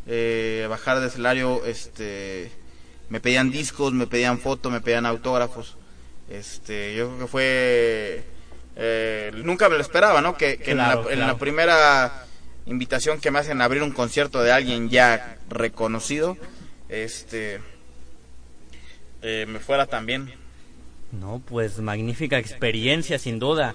eh, 0.08 0.66
bajar 0.68 0.98
del 0.98 1.10
escenario, 1.10 1.64
este, 1.64 2.52
me 3.10 3.20
pedían 3.20 3.52
discos, 3.52 3.94
me 3.94 4.08
pedían 4.08 4.40
fotos, 4.40 4.72
me 4.72 4.82
pedían 4.82 5.06
autógrafos, 5.06 5.78
este, 6.28 6.96
yo 6.96 7.10
creo 7.10 7.20
que 7.20 7.28
fue, 7.28 8.37
eh, 8.80 9.32
nunca 9.44 9.68
me 9.70 9.76
lo 9.76 9.82
esperaba, 9.82 10.22
¿no? 10.22 10.38
Que, 10.38 10.58
que 10.58 10.72
en, 10.72 10.78
Claro, 10.78 11.04
la, 11.04 11.10
en 11.10 11.18
claro. 11.18 11.34
la 11.34 11.40
primera 11.40 12.26
invitación 12.68 13.20
que 13.20 13.32
me 13.32 13.40
hacen 13.40 13.60
a 13.62 13.66
abrir 13.66 13.82
un 13.82 13.92
concierto 13.92 14.44
de 14.44 14.52
alguien 14.52 14.90
ya 14.90 15.38
reconocido, 15.50 16.38
este 16.90 17.60
eh, 19.24 19.46
me 19.48 19.60
fuera 19.60 19.88
tan 19.88 20.06
bien. 20.06 20.32
No, 21.12 21.42
pues 21.46 21.80
magnífica 21.80 22.38
experiencia, 22.38 23.18
sin 23.18 23.40
duda. 23.40 23.74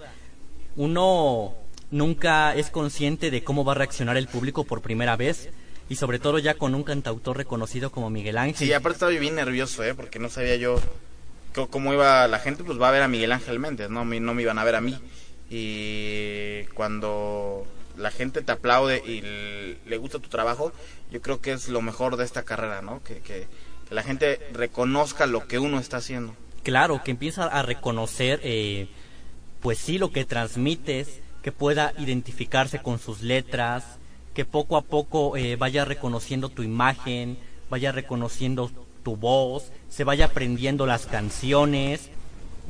Uno 0.77 1.55
nunca 1.91 2.55
es 2.55 2.71
consciente 2.71 3.31
de 3.31 3.43
cómo 3.43 3.65
va 3.65 3.73
a 3.73 3.77
reaccionar 3.77 4.17
el 4.17 4.29
público 4.29 4.65
por 4.65 4.83
primera 4.83 5.17
vez 5.17 5.51
y 5.89 5.97
sobre 5.97 6.19
todo 6.19 6.39
ya 6.39 6.55
con 6.55 6.75
un 6.75 6.85
cantautor 6.85 7.37
reconocido 7.37 7.91
como 7.91 8.09
Miguel 8.09 8.39
Ángel. 8.39 8.67
Sí, 8.69 8.73
aparte 8.73 8.97
estaba 8.97 9.11
bien 9.13 9.35
nervioso, 9.35 9.83
¿eh? 9.83 9.95
Porque 9.95 10.19
no 10.19 10.29
sabía 10.29 10.57
yo 10.57 10.81
cómo 11.53 11.93
iba 11.93 12.27
la 12.29 12.39
gente, 12.39 12.65
pues 12.65 12.81
va 12.81 12.89
a 12.89 12.93
ver 12.93 13.03
a 13.03 13.09
Miguel 13.09 13.33
Ángel 13.33 13.59
Méndez, 13.59 13.91
no, 13.91 14.05
no 14.05 14.35
me 14.35 14.43
iban 14.43 14.59
a 14.59 14.65
ver 14.65 14.77
a 14.77 14.81
mí. 14.81 14.99
Y 15.51 16.65
cuando 16.75 17.67
la 17.97 18.11
gente 18.11 18.43
te 18.43 18.53
aplaude 18.53 19.03
y 19.05 19.21
le 19.89 19.97
gusta 19.99 20.19
tu 20.19 20.29
trabajo, 20.29 20.73
yo 21.11 21.21
creo 21.21 21.41
que 21.41 21.53
es 21.53 21.69
lo 21.69 21.83
mejor 21.83 22.17
de 22.17 22.25
esta 22.25 22.43
carrera, 22.43 22.81
¿no? 22.83 23.03
Que, 23.03 23.17
que, 23.21 23.47
que 23.89 23.95
la 23.95 24.03
gente 24.03 24.41
reconozca 24.53 25.27
lo 25.27 25.47
que 25.47 25.59
uno 25.59 25.79
está 25.79 25.99
haciendo. 25.99 26.35
Claro, 26.63 27.03
que 27.03 27.11
empieza 27.11 27.45
a 27.45 27.63
reconocer, 27.63 28.41
eh, 28.45 28.89
pues 29.61 29.79
sí, 29.79 29.99
lo 29.99 30.11
que 30.13 30.25
transmites, 30.25 31.21
que 31.43 31.53
pueda 31.53 31.93
identificarse 31.99 32.81
con 32.81 32.99
sus 32.99 33.23
letras, 33.23 33.99
que 34.33 34.45
poco 34.45 34.77
a 34.77 34.83
poco 34.83 35.37
eh, 35.37 35.57
vaya 35.57 35.85
reconociendo 35.85 36.49
tu 36.49 36.63
imagen, 36.63 37.37
vaya 37.69 37.93
reconociendo 37.93 38.71
tu 39.03 39.17
voz, 39.17 39.71
se 39.91 40.05
vaya 40.05 40.27
aprendiendo 40.27 40.87
las 40.87 41.07
canciones 41.07 42.09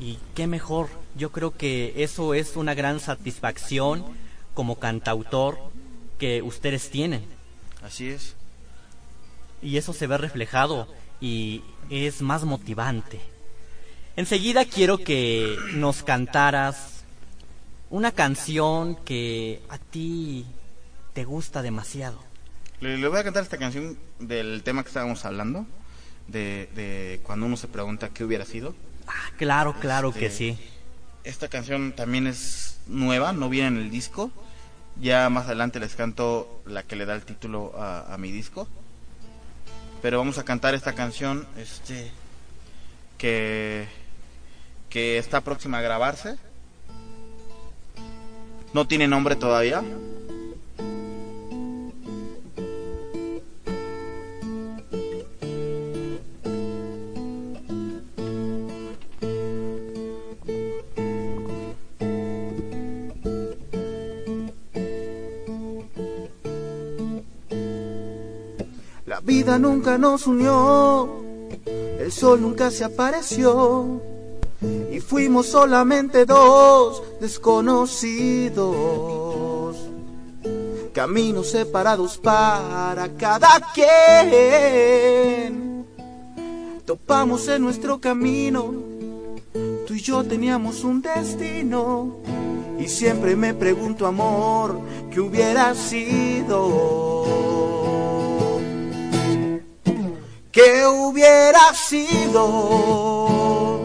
y 0.01 0.19
qué 0.35 0.47
mejor. 0.47 0.89
Yo 1.17 1.31
creo 1.33 1.51
que 1.57 1.93
eso 1.97 2.35
es 2.35 2.57
una 2.57 2.75
gran 2.75 3.01
satisfacción 3.01 4.05
como 4.55 4.77
cantautor 4.79 5.59
que 6.19 6.43
ustedes 6.43 6.91
tienen 6.91 7.25
Así 7.83 8.09
es. 8.09 8.37
y 9.63 9.77
eso 9.77 9.93
se 9.93 10.07
ve 10.07 10.19
reflejado 10.19 10.87
y 11.21 11.63
es 11.91 12.23
más 12.23 12.45
motivante. 12.45 13.21
Enseguida 14.17 14.65
quiero 14.65 14.99
que 14.99 15.57
nos 15.75 16.03
cantaras 16.03 17.05
una 17.91 18.13
canción 18.13 18.97
que 19.05 19.63
a 19.69 19.79
ti 19.79 20.47
te 21.13 21.25
gusta 21.25 21.63
demasiado. 21.63 22.19
Le, 22.81 22.99
le 22.99 23.09
voy 23.09 23.19
a 23.19 23.25
cantar 23.25 23.43
esta 23.43 23.59
canción 23.59 23.99
del 24.19 24.63
tema 24.63 24.83
que 24.83 24.89
estábamos 24.89 25.25
hablando, 25.25 25.67
de, 26.29 26.69
de 26.75 27.21
cuando 27.23 27.47
uno 27.47 27.57
se 27.57 27.69
pregunta 27.69 28.11
qué 28.11 28.25
hubiera 28.25 28.45
sido. 28.45 28.75
Ah, 29.07 29.31
claro, 29.37 29.75
claro 29.81 30.13
que 30.13 30.27
Este, 30.27 30.39
sí. 30.55 30.59
Esta 31.25 31.49
canción 31.49 31.93
también 31.93 32.27
es 32.27 32.79
nueva, 32.87 33.33
no 33.33 33.49
viene 33.49 33.69
en 33.69 33.77
el 33.79 33.91
disco. 33.91 34.31
Ya 35.01 35.29
más 35.31 35.47
adelante 35.47 35.81
les 35.81 35.95
canto 35.95 36.63
la 36.67 36.83
que 36.83 36.97
le 36.97 37.07
da 37.07 37.15
el 37.15 37.23
título 37.23 37.73
a, 37.79 38.13
a 38.13 38.19
mi 38.19 38.31
disco. 38.31 38.69
Pero 40.03 40.19
vamos 40.19 40.39
a 40.39 40.45
cantar 40.45 40.75
esta 40.75 40.95
canción 40.95 41.47
este 41.57 42.11
que 43.19 43.87
que 44.91 45.17
está 45.17 45.41
próxima 45.41 45.79
a 45.79 45.81
grabarse. 45.81 46.37
No 48.75 48.87
tiene 48.87 49.07
nombre 49.09 49.37
todavía. 49.37 49.83
Vida 69.25 69.59
nunca 69.59 69.99
nos 69.99 70.27
unió, 70.27 71.23
el 71.99 72.11
sol 72.13 72.41
nunca 72.41 72.71
se 72.71 72.85
apareció 72.85 74.01
y 74.93 75.01
fuimos 75.01 75.47
solamente 75.47 76.25
dos 76.25 77.03
desconocidos. 77.21 78.83
Caminos 80.93 81.51
separados 81.51 82.19
para 82.19 83.09
cada 83.17 83.61
quien. 83.73 85.53
Topamos 86.85 87.49
en 87.49 87.63
nuestro 87.63 87.99
camino, 88.01 88.75
tú 89.87 89.95
y 89.95 90.01
yo 90.01 90.23
teníamos 90.25 90.85
un 90.85 91.01
destino. 91.01 92.19
Y 92.79 92.89
siempre 92.89 93.35
me 93.37 93.55
pregunto, 93.55 94.07
amor, 94.07 94.79
¿qué 95.11 95.21
hubiera 95.21 95.75
sido? 95.75 97.72
¿Qué 100.53 100.87
hubiera 100.87 101.73
sido 101.73 103.81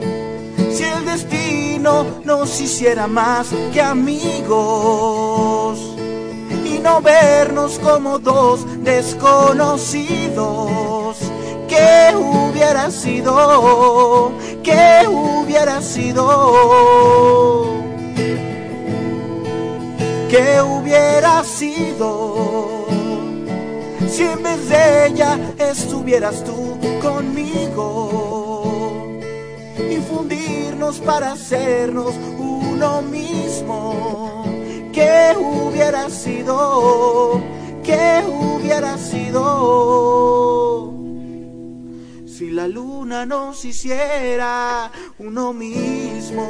si 0.69 0.83
el 0.83 1.05
destino 1.05 2.05
nos 2.25 2.59
hiciera 2.59 3.07
más 3.07 3.47
que 3.71 3.81
amigos 3.81 5.79
y 6.65 6.79
no 6.79 7.01
vernos 7.01 7.79
como 7.79 8.19
dos 8.19 8.65
desconocidos? 8.83 11.17
¿Qué 11.69 12.13
hubiera 12.13 12.91
sido? 12.91 14.33
¿Qué 14.61 15.07
hubiera 15.07 15.81
sido? 15.81 17.63
¿Qué 20.29 20.61
hubiera 20.61 21.45
sido? 21.45 22.76
Si 24.09 24.23
en 24.23 24.41
vez 24.41 24.69
de 24.69 25.07
ella 25.07 25.37
estuvieras 25.57 26.43
tú 26.43 26.79
conmigo 27.01 28.39
y 29.77 29.97
fundirnos 29.97 30.99
para 30.99 31.33
hacernos 31.33 32.15
uno 32.39 33.01
mismo, 33.01 34.43
¿qué 34.93 35.33
hubiera 35.37 36.09
sido? 36.09 37.41
¿Qué 37.83 38.23
hubiera 38.27 38.97
sido? 38.97 40.93
Si 42.25 42.49
la 42.51 42.67
luna 42.67 43.25
nos 43.25 43.65
hiciera 43.65 44.91
uno 45.19 45.53
mismo. 45.53 46.45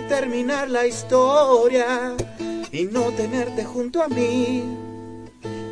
Terminar 0.00 0.70
la 0.70 0.86
historia 0.86 2.16
y 2.70 2.84
no 2.84 3.10
tenerte 3.10 3.62
junto 3.62 4.02
a 4.02 4.08
mí. 4.08 4.64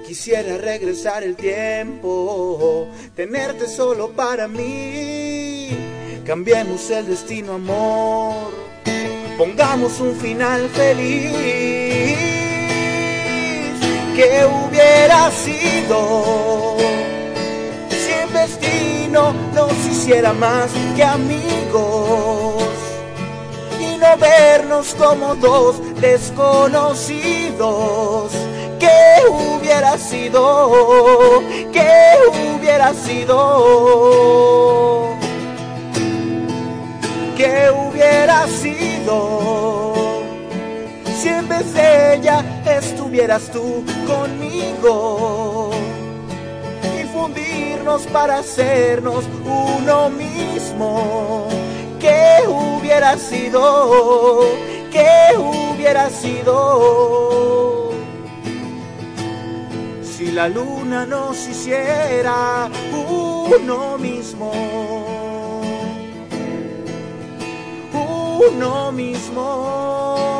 Quisiera 0.07 0.59
regresar 0.59 1.23
el 1.23 1.37
tiempo, 1.37 2.87
tenerte 3.17 3.67
solo 3.67 4.11
para 4.11 4.47
mí. 4.47 5.71
Cambiemos 6.27 6.91
el 6.91 7.07
destino, 7.07 7.55
amor. 7.55 8.53
Pongamos 9.39 9.99
un 10.01 10.15
final 10.17 10.69
feliz. 10.69 12.19
¿Qué 14.15 14.45
hubiera 14.45 15.31
sido 15.31 16.77
si 17.89 18.13
el 18.13 18.33
destino 18.35 19.33
nos 19.55 19.73
hiciera 19.87 20.35
más 20.35 20.71
que 20.95 21.05
amigos? 21.05 22.00
Vernos 24.21 24.95
como 24.95 25.35
dos 25.35 25.83
desconocidos. 26.01 28.31
¿Qué 28.79 29.27
hubiera 29.29 29.99
sido? 29.99 31.43
¿Qué 31.73 32.15
hubiera 32.31 32.95
sido? 32.95 35.17
¿Qué 37.37 37.69
hubiera 37.71 38.47
sido? 38.47 39.43
Si 41.19 41.29
en 41.29 41.49
vez 41.49 41.75
de 41.75 42.15
ella 42.15 42.45
estuvieras 42.65 43.51
tú 43.51 43.85
conmigo 44.07 45.73
y 46.99 47.05
fundirnos 47.09 48.07
para 48.07 48.39
hacernos 48.39 49.27
uno 49.45 50.09
mismo. 50.11 51.60
¿Qué 52.01 52.45
hubiera 52.49 53.19
sido? 53.19 54.41
¿Qué 54.91 55.37
hubiera 55.37 56.09
sido? 56.09 57.91
Si 60.03 60.33
la 60.33 60.49
luna 60.49 61.05
nos 61.05 61.47
hiciera 61.47 62.71
uno 62.93 63.99
mismo. 63.99 64.51
Uno 67.93 68.93
mismo. 68.93 70.40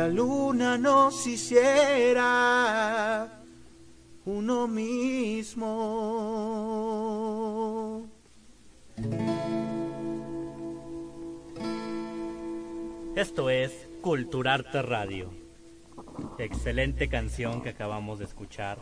La 0.00 0.08
luna 0.08 0.78
nos 0.78 1.26
hiciera 1.26 2.24
uno 4.24 4.66
mismo. 4.66 5.68
Esto 13.14 13.50
es 13.50 13.88
Culturarte 14.00 14.80
Radio. 14.80 15.30
Excelente 16.38 17.10
canción 17.10 17.60
que 17.60 17.68
acabamos 17.68 18.20
de 18.20 18.24
escuchar. 18.24 18.78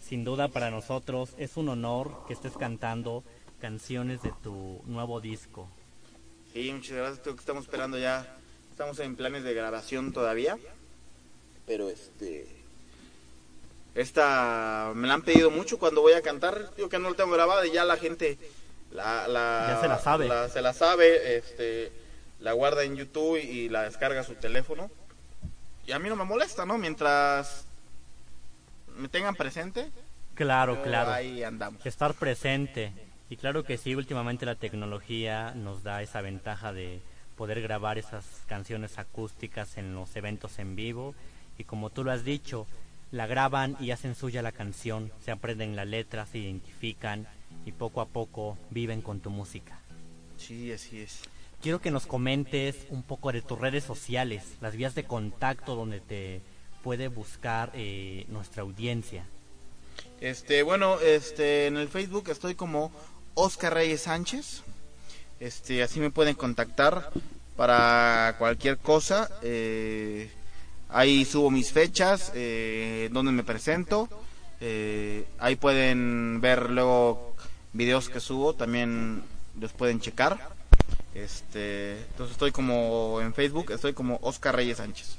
Sin 0.00 0.24
duda 0.24 0.48
para 0.48 0.70
nosotros 0.70 1.34
es 1.36 1.58
un 1.58 1.68
honor 1.68 2.24
que 2.26 2.32
estés 2.32 2.56
cantando 2.56 3.24
canciones 3.60 4.22
de 4.22 4.32
tu 4.42 4.80
nuevo 4.86 5.20
disco. 5.20 5.68
Sí, 6.54 6.72
muchas 6.72 6.96
gracias. 6.96 7.18
Que 7.18 7.30
estamos 7.32 7.64
esperando 7.64 7.98
ya. 7.98 8.38
Estamos 8.72 8.98
en 9.00 9.14
planes 9.16 9.44
de 9.44 9.54
grabación 9.54 10.12
todavía. 10.12 10.58
Pero 11.66 11.88
este. 11.90 12.48
Esta 13.94 14.92
me 14.94 15.06
la 15.06 15.14
han 15.14 15.22
pedido 15.22 15.50
mucho 15.50 15.78
cuando 15.78 16.00
voy 16.00 16.14
a 16.14 16.22
cantar. 16.22 16.74
Digo 16.76 16.88
que 16.88 16.98
no 16.98 17.10
lo 17.10 17.14
tengo 17.14 17.30
grabada 17.32 17.66
y 17.66 17.72
ya 17.72 17.84
la 17.84 17.96
gente 17.98 18.38
la, 18.90 19.28
la- 19.28 19.66
Ya 19.74 19.80
se 19.82 19.88
la 19.88 19.98
sabe. 19.98 20.28
se 20.50 20.62
la 20.62 20.72
sabe. 20.72 21.36
Este, 21.36 21.92
la 22.40 22.52
guarda 22.54 22.82
en 22.84 22.96
YouTube 22.96 23.36
y 23.38 23.68
la 23.68 23.82
descarga 23.82 24.22
a 24.22 24.24
su 24.24 24.34
teléfono. 24.34 24.90
Y 25.86 25.92
a 25.92 25.98
mí 25.98 26.08
no 26.08 26.16
me 26.16 26.24
molesta, 26.24 26.64
¿no? 26.64 26.78
Mientras 26.78 27.66
me 28.96 29.08
tengan 29.08 29.34
presente. 29.36 29.90
Claro, 30.34 30.76
yo 30.76 30.82
claro. 30.82 31.10
Ahí 31.12 31.42
andamos. 31.42 31.84
Estar 31.84 32.14
presente. 32.14 32.92
Y 33.28 33.36
claro 33.36 33.62
que 33.64 33.76
sí, 33.76 33.94
últimamente 33.94 34.46
la 34.46 34.54
tecnología 34.54 35.52
nos 35.54 35.82
da 35.82 36.02
esa 36.02 36.20
ventaja 36.22 36.72
de 36.72 37.00
poder 37.32 37.60
grabar 37.60 37.98
esas 37.98 38.24
canciones 38.46 38.98
acústicas 38.98 39.76
en 39.76 39.94
los 39.94 40.14
eventos 40.16 40.58
en 40.58 40.76
vivo. 40.76 41.14
Y 41.58 41.64
como 41.64 41.90
tú 41.90 42.04
lo 42.04 42.12
has 42.12 42.24
dicho, 42.24 42.66
la 43.10 43.26
graban 43.26 43.76
y 43.78 43.90
hacen 43.90 44.14
suya 44.14 44.42
la 44.42 44.52
canción, 44.52 45.12
se 45.24 45.30
aprenden 45.30 45.76
la 45.76 45.84
letra, 45.84 46.26
se 46.26 46.38
identifican 46.38 47.26
y 47.66 47.72
poco 47.72 48.00
a 48.00 48.06
poco 48.06 48.56
viven 48.70 49.02
con 49.02 49.20
tu 49.20 49.30
música. 49.30 49.78
Sí, 50.38 50.72
así 50.72 51.00
es. 51.00 51.20
Quiero 51.60 51.80
que 51.80 51.90
nos 51.90 52.06
comentes 52.06 52.86
un 52.90 53.02
poco 53.02 53.30
de 53.30 53.42
tus 53.42 53.58
redes 53.58 53.84
sociales, 53.84 54.56
las 54.60 54.74
vías 54.74 54.94
de 54.94 55.04
contacto 55.04 55.76
donde 55.76 56.00
te 56.00 56.40
puede 56.82 57.08
buscar 57.08 57.70
eh, 57.74 58.24
nuestra 58.28 58.62
audiencia. 58.62 59.24
Este, 60.20 60.62
bueno, 60.62 60.98
este, 61.00 61.66
en 61.66 61.76
el 61.76 61.88
Facebook 61.88 62.30
estoy 62.30 62.54
como 62.54 62.90
Oscar 63.34 63.74
Reyes 63.74 64.02
Sánchez. 64.02 64.62
Este, 65.42 65.82
así 65.82 65.98
me 65.98 66.10
pueden 66.10 66.36
contactar 66.36 67.10
para 67.56 68.36
cualquier 68.38 68.78
cosa. 68.78 69.28
Eh, 69.42 70.30
ahí 70.88 71.24
subo 71.24 71.50
mis 71.50 71.72
fechas, 71.72 72.30
eh, 72.36 73.08
donde 73.10 73.32
me 73.32 73.42
presento. 73.42 74.08
Eh, 74.60 75.24
ahí 75.40 75.56
pueden 75.56 76.40
ver 76.40 76.70
luego 76.70 77.34
videos 77.72 78.08
que 78.08 78.20
subo, 78.20 78.54
también 78.54 79.24
los 79.60 79.72
pueden 79.72 79.98
checar. 79.98 80.38
Este, 81.12 81.98
entonces 81.98 82.34
estoy 82.34 82.52
como 82.52 83.18
en 83.20 83.34
Facebook, 83.34 83.72
estoy 83.72 83.94
como 83.94 84.20
Oscar 84.22 84.54
Reyes 84.54 84.76
Sánchez. 84.76 85.16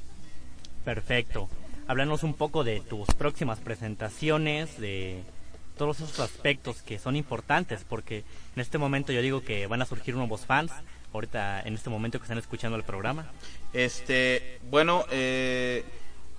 Perfecto. 0.86 1.50
Háblanos 1.86 2.24
un 2.24 2.34
poco 2.34 2.64
de 2.64 2.80
tus 2.80 3.10
próximas 3.10 3.60
presentaciones, 3.60 4.80
de 4.80 5.22
todos 5.78 6.00
esos 6.00 6.20
aspectos 6.20 6.82
que 6.82 7.00
son 7.00 7.16
importantes, 7.16 7.86
porque 7.88 8.24
en 8.56 8.62
este 8.62 8.78
momento 8.78 9.12
yo 9.12 9.22
digo 9.22 9.44
que 9.44 9.68
van 9.68 9.82
a 9.82 9.86
surgir 9.86 10.16
nuevos 10.16 10.46
fans, 10.46 10.72
ahorita 11.14 11.62
en 11.62 11.74
este 11.76 11.90
momento 11.90 12.20
que 12.20 12.24
están 12.24 12.38
escuchando 12.38 12.78
el 12.78 12.84
programa. 12.84 13.32
Este, 13.74 14.60
bueno, 14.70 15.06
eh, 15.12 15.84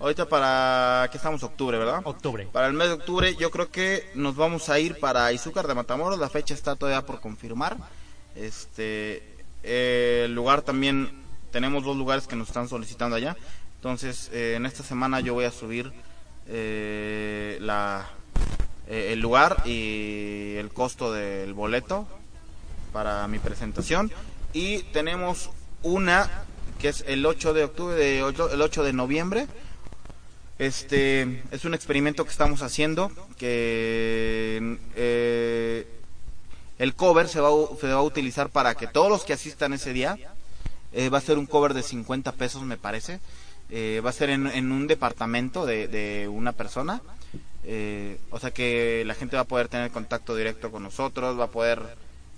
ahorita 0.01 0.28
para 0.28 1.09
que 1.11 1.16
estamos 1.16 1.43
octubre, 1.43 1.78
¿verdad? 1.78 2.01
Octubre. 2.05 2.49
Para 2.53 2.66
el 2.66 2.72
mes 2.72 2.89
de 2.89 2.95
octubre 2.95 3.37
yo 3.37 3.51
creo 3.51 3.70
que 3.70 4.11
nos 4.14 4.37
vamos 4.37 4.68
a 4.68 4.78
ir 4.78 4.99
para 4.99 5.32
Izúcar 5.32 5.66
de 5.66 5.74
Matamoros, 5.74 6.18
la 6.18 6.28
fecha 6.28 6.55
está 6.55 6.76
todavía 6.76 7.07
por 7.07 7.20
confirmar. 7.20 7.76
Este, 8.35 9.22
eh, 9.62 10.22
el 10.26 10.35
lugar 10.35 10.62
también 10.62 11.11
tenemos 11.51 11.85
dos 11.85 11.97
lugares 11.97 12.26
que 12.26 12.37
nos 12.37 12.49
están 12.49 12.68
solicitando 12.68 13.16
allá. 13.16 13.37
Entonces, 13.76 14.30
eh, 14.32 14.55
en 14.57 14.66
esta 14.66 14.82
semana 14.82 15.20
yo 15.20 15.35
voy 15.35 15.45
a 15.45 15.51
subir 15.51 15.93
eh, 16.49 17.59
la 17.61 18.09
eh, 18.87 19.12
el 19.12 19.20
lugar 19.20 19.62
y 19.64 20.57
el 20.57 20.70
costo 20.70 21.12
del 21.12 21.55
boleto 21.55 22.07
para 22.93 23.26
mi 23.28 23.39
presentación. 23.39 24.12
Y 24.53 24.82
tenemos 24.93 25.51
una 25.82 26.30
que 26.78 26.89
es 26.89 27.05
el 27.07 27.24
8 27.24 27.55
de 27.55 27.64
octubre 27.64 27.95
de 27.97 28.18
el 28.18 28.62
8 28.62 28.85
de 28.85 28.93
noviembre. 28.93 29.47
Este 30.59 31.43
es 31.51 31.64
un 31.64 31.74
experimento 31.74 32.24
que 32.24 32.30
estamos 32.30 32.62
haciendo 32.62 33.11
que 33.39 34.78
eh, 34.95 35.87
el 36.78 36.95
cover 36.95 37.28
se 37.28 37.41
va, 37.41 37.49
a 37.49 37.80
se 37.80 37.89
va 37.89 37.95
a 37.95 38.03
utilizar 38.03 38.51
para 38.51 38.74
que 38.74 38.87
todos 38.87 39.09
los 39.09 39.24
que 39.24 39.32
asistan 39.32 39.72
ese 39.72 39.93
día 39.93 40.16
eh, 40.93 41.09
va 41.09 41.18
a 41.18 41.22
ser 41.22 41.39
un 41.39 41.47
cover 41.47 41.72
de 41.74 41.82
50 41.82 42.32
pesos 42.32 42.62
me 42.62 42.76
parece. 42.76 43.18
Va 43.74 44.11
a 44.11 44.12
ser 44.12 44.30
en, 44.30 44.47
en 44.47 44.70
un 44.70 44.87
departamento 44.87 45.66
de, 45.66 45.89
de 45.89 46.28
una 46.28 46.53
persona 46.53 47.03
eh, 47.66 48.18
o 48.30 48.38
sea 48.38 48.50
que 48.50 49.04
la 49.06 49.14
gente 49.14 49.36
va 49.36 49.42
a 49.42 49.46
poder 49.46 49.68
tener 49.68 49.90
contacto 49.90 50.36
directo 50.36 50.70
con 50.70 50.82
nosotros, 50.82 51.38
va 51.38 51.44
a 51.44 51.50
poder 51.50 51.80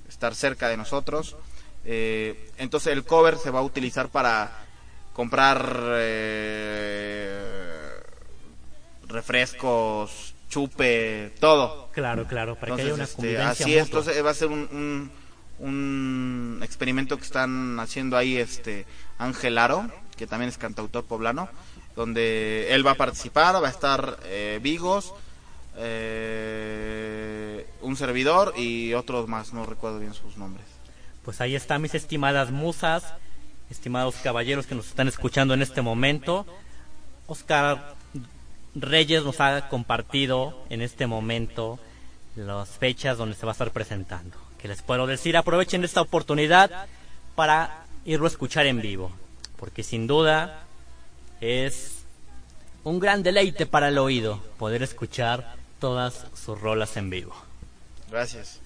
estar 0.09 0.35
cerca 0.35 0.69
de 0.69 0.77
nosotros. 0.77 1.37
Eh, 1.85 2.51
entonces 2.59 2.93
el 2.93 3.05
cover 3.05 3.37
se 3.39 3.51
va 3.51 3.61
a 3.61 3.63
utilizar 3.63 4.09
para 4.09 4.51
comprar 5.13 5.95
eh, 5.95 7.41
refrescos, 9.09 10.35
chupe, 10.49 11.33
todo. 11.41 11.89
Claro, 11.93 12.27
claro, 12.27 12.55
para 12.57 12.77
que 12.77 12.83
haya 12.83 12.95
una 12.95 13.05
Entonces, 13.05 13.31
este, 13.33 13.43
así 13.43 13.77
es, 13.77 13.87
entonces 13.87 14.25
va 14.25 14.31
a 14.31 14.35
ser 14.35 14.49
un, 14.49 14.69
un, 14.71 15.67
un 15.67 16.61
experimento 16.63 17.17
que 17.17 17.25
están 17.25 17.81
haciendo 17.81 18.17
ahí 18.17 18.37
este 18.37 18.87
Ángel 19.19 19.59
Aro, 19.59 19.91
que 20.17 20.27
también 20.27 20.49
es 20.49 20.59
cantautor 20.59 21.05
poblano, 21.05 21.49
donde 21.97 22.75
él 22.75 22.87
va 22.87 22.93
a 22.93 22.97
participar, 22.97 23.61
va 23.63 23.69
a 23.69 23.71
estar 23.71 24.21
eh, 24.25 24.61
Vigos, 24.63 25.15
eh, 25.79 27.67
un 27.81 27.97
servidor 27.97 28.55
y 28.57 28.93
otros 28.95 29.27
más, 29.27 29.53
no 29.53 29.67
recuerdo 29.67 29.99
bien 29.99 30.15
sus 30.15 30.37
nombres. 30.37 30.67
Pues 31.25 31.41
ahí 31.41 31.57
están 31.57 31.83
mis 31.83 31.95
estimadas 31.95 32.51
musas, 32.51 33.15
estimados 33.71 34.17
caballeros 34.23 34.67
que 34.67 34.75
nos 34.75 34.87
están 34.87 35.09
escuchando 35.09 35.55
en 35.55 35.63
este 35.63 35.83
momento. 35.83 36.47
Oscar 37.27 37.95
Reyes 38.75 39.25
nos 39.25 39.41
ha 39.41 39.69
compartido 39.69 40.65
en 40.69 40.83
este 40.83 41.07
momento 41.07 41.79
las 42.37 42.69
fechas 42.69 43.17
donde 43.17 43.35
se 43.35 43.47
va 43.47 43.53
a 43.53 43.55
estar 43.55 43.73
presentando. 43.73 44.37
Que 44.59 44.69
les 44.69 44.83
puedo 44.83 45.07
decir, 45.07 45.37
aprovechen 45.37 45.83
esta 45.83 46.03
oportunidad 46.03 46.87
para 47.35 47.87
irlo 48.05 48.27
a 48.27 48.29
escuchar 48.29 48.67
en 48.67 48.81
vivo, 48.81 49.11
porque 49.57 49.83
sin 49.83 50.07
duda 50.07 50.66
es 51.41 51.97
un 52.85 53.01
gran 53.01 53.23
deleite 53.23 53.67
para 53.67 53.89
el 53.89 53.99
oído 53.99 54.41
poder 54.59 54.83
escuchar 54.83 55.57
todas 55.81 56.27
sus 56.35 56.61
rolas 56.61 56.97
en 56.97 57.11
vivo. 57.11 57.35
Gracias. 58.11 58.61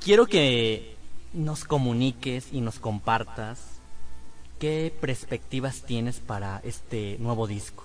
Quiero 0.00 0.26
que 0.26 0.96
nos 1.32 1.64
comuniques 1.64 2.48
y 2.52 2.60
nos 2.60 2.78
compartas 2.78 3.60
qué 4.58 4.92
perspectivas 5.00 5.82
tienes 5.82 6.20
para 6.20 6.60
este 6.64 7.16
nuevo 7.18 7.46
disco. 7.46 7.84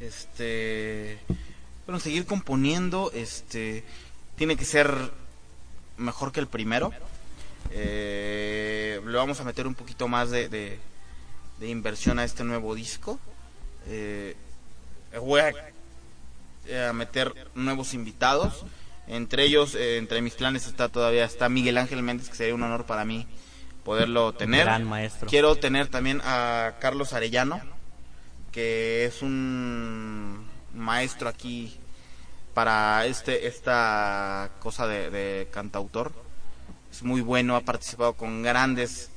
Este, 0.00 1.18
bueno, 1.86 2.00
seguir 2.00 2.26
componiendo, 2.26 3.10
este, 3.14 3.84
tiene 4.36 4.56
que 4.56 4.64
ser 4.64 5.10
mejor 5.96 6.32
que 6.32 6.40
el 6.40 6.46
primero. 6.46 6.92
Eh, 7.70 9.00
le 9.04 9.16
vamos 9.16 9.40
a 9.40 9.44
meter 9.44 9.66
un 9.66 9.74
poquito 9.74 10.08
más 10.08 10.30
de, 10.30 10.48
de, 10.48 10.78
de 11.58 11.68
inversión 11.68 12.18
a 12.18 12.24
este 12.24 12.44
nuevo 12.44 12.74
disco. 12.74 13.18
Eh, 13.90 14.36
voy 15.20 15.40
a, 15.40 15.52
eh, 16.66 16.86
a 16.86 16.92
meter 16.92 17.34
nuevos 17.54 17.92
invitados. 17.92 18.64
Entre 19.08 19.44
ellos, 19.44 19.74
eh, 19.74 19.98
entre 19.98 20.22
mis 20.22 20.34
planes 20.34 20.68
está 20.68 20.88
todavía 20.88 21.24
está 21.24 21.48
Miguel 21.48 21.78
Ángel 21.78 22.02
Méndez, 22.02 22.28
que 22.28 22.36
sería 22.36 22.54
un 22.54 22.62
honor 22.62 22.86
para 22.86 23.04
mí 23.04 23.26
poderlo 23.84 24.32
tener. 24.32 24.64
Gran 24.66 24.84
maestro. 24.84 25.28
Quiero 25.28 25.56
tener 25.56 25.88
también 25.88 26.22
a 26.24 26.76
Carlos 26.80 27.12
Arellano, 27.12 27.60
que 28.52 29.04
es 29.04 29.22
un 29.22 30.48
maestro 30.72 31.28
aquí 31.28 31.76
para 32.54 33.04
este 33.06 33.48
esta 33.48 34.52
cosa 34.60 34.86
de, 34.86 35.10
de 35.10 35.48
cantautor. 35.50 36.12
Es 36.92 37.02
muy 37.02 37.20
bueno, 37.20 37.56
ha 37.56 37.62
participado 37.62 38.12
con 38.12 38.42
grandes 38.42 39.10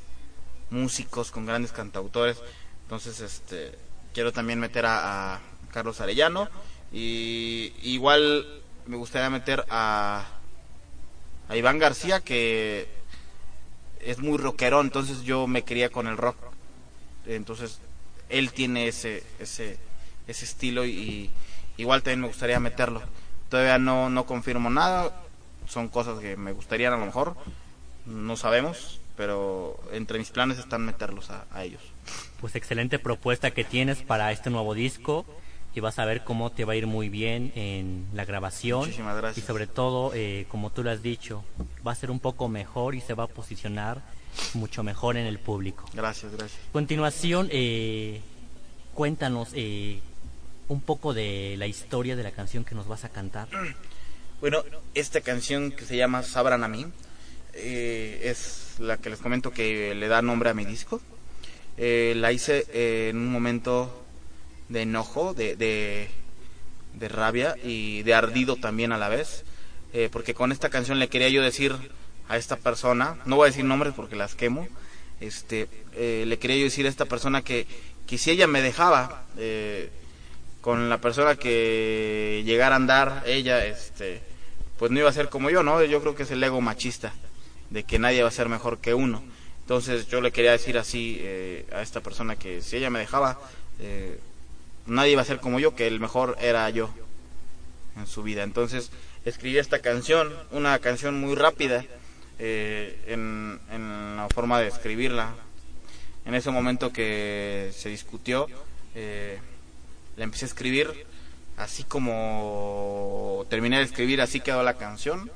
músicos, 0.72 1.30
con 1.30 1.46
grandes 1.46 1.72
cantautores. 1.72 2.38
Entonces, 2.84 3.20
este, 3.20 3.78
quiero 4.14 4.32
también 4.32 4.60
meter 4.60 4.86
a, 4.86 5.40
Carlos 5.72 6.00
Arellano 6.02 6.50
y 6.92 7.74
igual 7.82 8.46
me 8.86 8.96
gustaría 8.96 9.32
meter 9.32 9.66
a 9.72 10.24
a 11.50 11.58
Iván 11.58 11.80
García 11.80 12.22
que 12.22 12.88
es 14.00 14.20
muy 14.20 14.38
rockero, 14.38 14.82
entonces 14.82 15.24
yo 15.24 15.48
me 15.48 15.64
quería 15.64 15.90
con 15.90 16.08
el 16.08 16.18
rock. 16.18 16.38
Entonces 17.26 17.80
él 18.30 18.52
tiene 18.52 18.88
ese, 18.88 19.24
ese, 19.40 19.78
ese 20.28 20.46
estilo 20.46 20.86
y 20.86 21.32
igual 21.78 22.04
también 22.04 22.22
me 22.22 22.28
gustaría 22.28 22.60
meterlo. 22.60 23.02
Todavía 23.50 23.78
no, 23.78 24.10
no 24.10 24.26
confirmo 24.26 24.70
nada, 24.70 25.22
son 25.68 25.88
cosas 25.88 26.20
que 26.20 26.36
me 26.36 26.52
gustarían 26.52 26.94
a 26.94 26.98
lo 26.98 27.06
mejor, 27.06 27.36
no 28.06 28.36
sabemos, 28.36 29.00
pero 29.16 29.80
entre 29.92 30.20
mis 30.20 30.32
planes 30.32 30.58
están 30.58 30.86
meterlos 30.86 31.30
a 31.30 31.64
ellos. 31.64 31.93
Pues 32.44 32.58
excelente 32.58 33.00
propuesta 33.00 33.52
que 33.52 33.64
tienes 33.64 34.00
para 34.00 34.30
este 34.34 34.50
nuevo 34.50 34.74
disco 34.74 35.26
y 35.74 35.80
vas 35.80 35.98
a 35.98 36.04
ver 36.04 36.26
cómo 36.26 36.52
te 36.52 36.66
va 36.66 36.74
a 36.74 36.76
ir 36.76 36.88
muy 36.88 37.08
bien 37.08 37.54
en 37.56 38.06
la 38.14 38.26
grabación. 38.26 38.82
Muchísimas 38.82 39.16
gracias. 39.16 39.42
Y 39.42 39.48
sobre 39.48 39.66
todo, 39.66 40.12
eh, 40.14 40.46
como 40.50 40.70
tú 40.70 40.84
lo 40.84 40.92
has 40.92 41.02
dicho, 41.02 41.46
va 41.88 41.94
a 41.94 41.96
ser 41.96 42.12
un 42.12 42.20
poco 42.20 42.50
mejor 42.50 42.96
y 42.96 43.00
se 43.00 43.14
va 43.14 43.24
a 43.24 43.28
posicionar 43.28 44.02
mucho 44.56 44.84
mejor 44.84 45.16
en 45.16 45.26
el 45.26 45.40
público. 45.40 45.86
Gracias, 45.94 46.34
gracias. 46.34 46.60
Continuación, 46.74 47.48
eh, 47.50 48.20
cuéntanos 48.94 49.52
eh, 49.54 50.02
un 50.68 50.82
poco 50.82 51.14
de 51.14 51.56
la 51.58 51.68
historia 51.68 52.18
de 52.18 52.24
la 52.24 52.32
canción 52.32 52.66
que 52.66 52.76
nos 52.76 52.90
vas 52.90 53.06
a 53.06 53.10
cantar. 53.10 53.48
Bueno, 54.42 54.62
esta 54.94 55.22
canción 55.22 55.72
que 55.72 55.86
se 55.86 55.96
llama 55.96 56.22
Sabran 56.22 56.66
a 56.66 56.68
mí 56.68 56.86
eh, 57.54 58.20
es 58.26 58.76
la 58.80 58.98
que 58.98 59.10
les 59.10 59.20
comento 59.20 59.52
que 59.52 59.96
le 59.96 60.10
da 60.10 60.22
nombre 60.22 60.50
a 60.50 60.54
mi 60.54 60.66
disco. 60.66 61.00
Eh, 61.78 62.14
la 62.16 62.32
hice 62.32 62.66
eh, 62.74 63.10
en 63.10 63.18
un 63.18 63.32
momento 63.32 64.04
de 64.70 64.84
enojo, 64.84 65.34
de, 65.34 65.56
de, 65.56 66.10
rabia 67.10 67.56
y 67.64 68.04
de 68.04 68.14
ardido 68.14 68.56
también 68.56 68.92
a 68.92 68.98
la 68.98 69.10
vez. 69.10 69.44
Eh, 69.94 70.10
porque 70.12 70.34
con 70.34 70.52
esta 70.52 70.70
canción 70.70 71.00
le 71.00 71.10
quería 71.10 71.30
yo 71.30 71.42
decir 71.42 71.76
a 72.30 72.38
esta 72.38 72.56
persona, 72.56 73.18
no 73.26 73.36
voy 73.36 73.48
a 73.48 73.52
decir 73.52 73.66
nombres 73.66 73.94
porque 73.94 74.16
las 74.16 74.34
quemo, 74.34 74.68
este, 75.20 75.68
eh, 75.94 76.24
le 76.26 76.40
quería 76.40 76.58
yo 76.58 76.64
decir 76.64 76.86
a 76.88 76.90
esta 76.90 77.06
persona 77.06 77.44
que, 77.44 77.68
que 78.08 78.18
si 78.18 78.32
ella 78.32 78.48
me 78.48 78.62
dejaba 78.62 79.26
con 80.62 80.90
la 80.90 81.00
persona 81.00 81.36
que 81.36 82.42
llegara 82.46 82.76
a 82.76 82.78
andar, 82.78 83.24
ella, 83.28 83.66
este, 83.66 84.22
pues 84.80 84.92
no 84.92 85.00
iba 85.00 85.10
a 85.10 85.14
ser 85.14 85.30
como 85.30 85.50
yo, 85.50 85.62
¿no? 85.62 85.84
Yo 85.84 86.02
creo 86.02 86.16
que 86.16 86.24
es 86.24 86.32
el 86.32 86.44
ego 86.44 86.62
machista, 86.62 87.14
de 87.70 87.84
que 87.84 88.00
nadie 88.00 88.24
va 88.24 88.30
a 88.30 88.32
ser 88.32 88.50
mejor 88.50 88.80
que 88.80 88.94
uno. 88.94 89.24
Entonces 89.64 90.08
yo 90.08 90.20
le 90.20 90.32
quería 90.32 90.52
decir 90.52 90.78
así 90.78 91.18
eh, 91.22 91.66
a 91.74 91.82
esta 91.82 92.02
persona 92.02 92.36
que 92.36 92.62
si 92.62 92.76
ella 92.76 92.90
me 92.90 93.00
dejaba, 93.00 93.40
eh, 93.80 94.20
nadie 94.86 95.14
iba 95.14 95.22
a 95.22 95.26
ser 95.26 95.40
como 95.40 95.60
yo, 95.60 95.74
que 95.74 95.88
el 95.88 96.02
mejor 96.02 96.38
era 96.42 96.70
yo 96.70 96.94
en 97.96 98.06
su 98.06 98.24
vida. 98.24 98.44
Entonces 98.44 98.92
escribí 99.24 99.58
esta 99.58 99.80
canción, 99.80 100.34
una 100.52 100.78
canción 100.80 101.18
muy 101.20 101.36
rápida 101.36 101.86
eh, 102.40 103.00
en, 103.08 103.62
en 103.72 104.18
la 104.18 104.28
forma 104.34 104.60
de 104.60 104.68
escribirla. 104.68 105.34
En 106.26 106.36
ese 106.36 106.52
momento 106.52 106.92
que 106.92 107.72
se 107.74 107.90
discutió, 107.90 108.48
la 108.96 110.24
empecé 110.24 110.46
a 110.46 110.48
escribir 110.48 111.06
así 111.58 111.84
como 111.84 113.46
terminé 113.50 113.78
de 113.78 113.84
escribir, 113.84 114.22
así 114.22 114.40
quedó 114.40 114.64
la 114.64 114.76
canción 114.76 115.30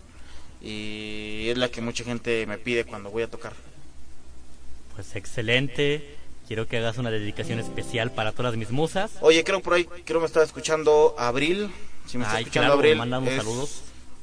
y 0.61 1.47
es 1.49 1.57
la 1.57 1.69
que 1.69 1.81
mucha 1.81 2.03
gente 2.03 2.45
me 2.45 2.57
pide 2.57 2.85
cuando 2.85 3.09
voy 3.09 3.23
a 3.23 3.29
tocar. 3.29 3.53
Pues 4.97 5.15
excelente. 5.15 6.17
Quiero 6.47 6.67
que 6.67 6.77
hagas 6.79 6.97
una 6.97 7.11
dedicación 7.11 7.59
especial 7.59 8.11
para 8.11 8.31
todas 8.31 8.57
mis 8.57 8.71
musas. 8.71 9.11
Oye, 9.21 9.43
creo 9.43 9.61
por 9.61 9.75
ahí, 9.75 9.85
creo 10.05 10.19
me 10.19 10.25
estaba 10.25 10.43
escuchando 10.43 11.13
Abril. 11.19 11.69
Si 12.07 12.17
me 12.17 12.23
está 12.23 12.37
Ay, 12.37 12.43
escuchando 12.45 12.65
claro, 12.69 12.79
Abril, 12.79 12.97
manda 12.97 13.19
unos 13.19 13.31
es 13.31 13.37
saludos. 13.37 13.81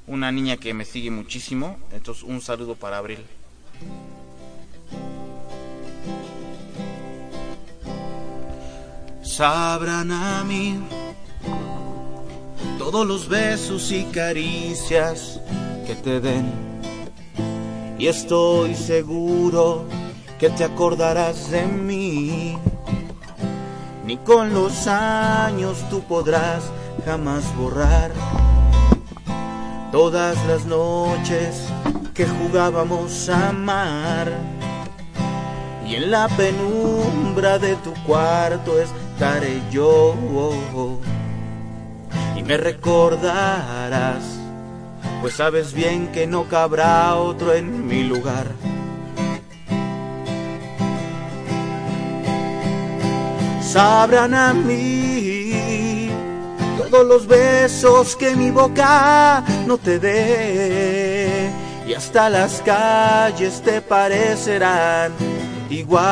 una 0.09 0.33
niña 0.33 0.57
que 0.57 0.75
me 0.75 0.85
sigue 0.85 1.13
muchísimo. 1.13 1.79
Entonces, 1.93 2.25
un 2.25 2.41
saludo 2.41 2.75
para 2.75 2.99
Abril. 2.99 3.21
sabrán 9.23 10.13
a 10.13 10.45
mí 10.45 10.79
todos 12.79 13.07
los 13.07 13.29
besos 13.29 13.91
y 13.91 14.05
caricias 14.05 15.41
que 15.87 15.95
te 15.97 16.21
den. 16.21 16.53
Y 17.99 18.07
estoy 18.07 18.75
seguro 18.75 19.87
que 20.39 20.51
te 20.51 20.65
acordarás 20.65 21.51
de 21.51 21.65
mí. 21.67 22.59
Ni 24.05 24.17
con 24.19 24.53
los 24.53 24.87
años 24.87 25.79
tú 25.89 26.03
podrás 26.03 26.65
jamás 27.05 27.45
borrar 27.57 28.13
todas 29.91 30.37
las 30.47 30.67
noches 30.67 31.69
que 32.15 32.27
jugábamos 32.27 33.29
a 33.29 33.51
amar. 33.51 34.33
Y 35.87 35.97
en 35.97 36.11
la 36.11 36.29
penumbra 36.29 37.59
de 37.59 37.77
tu 37.77 37.95
cuarto 38.05 38.81
estaré 38.81 39.63
yo. 39.71 40.15
Y 42.37 42.43
me 42.43 42.57
recordarás, 42.57 44.23
pues 45.21 45.35
sabes 45.35 45.73
bien 45.73 46.09
que 46.09 46.27
no 46.27 46.45
cabrá 46.49 47.15
otro 47.15 47.55
en 47.55 47.87
mi 47.87 48.03
lugar. 48.03 48.49
Sabrán 53.75 54.33
a 54.35 54.55
mí 54.55 56.09
todos 56.79 57.05
los 57.05 57.27
besos 57.27 58.15
que 58.15 58.37
mi 58.37 58.53
boca 58.53 59.43
no 59.67 59.77
te 59.79 59.99
dé. 59.99 61.51
Y 61.85 61.93
hasta 61.93 62.31
las 62.31 62.63
calles 62.63 63.61
te 63.63 63.81
parecerán 63.81 65.11
igual 65.69 66.05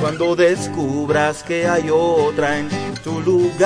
cuando 0.00 0.34
descubras 0.34 1.42
que 1.42 1.68
hay 1.68 1.90
otra 1.90 2.58
en 2.58 2.70
tu 3.04 3.20
lugar 3.20 3.60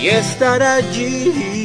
y 0.00 0.08
estar 0.08 0.62
allí 0.62 1.61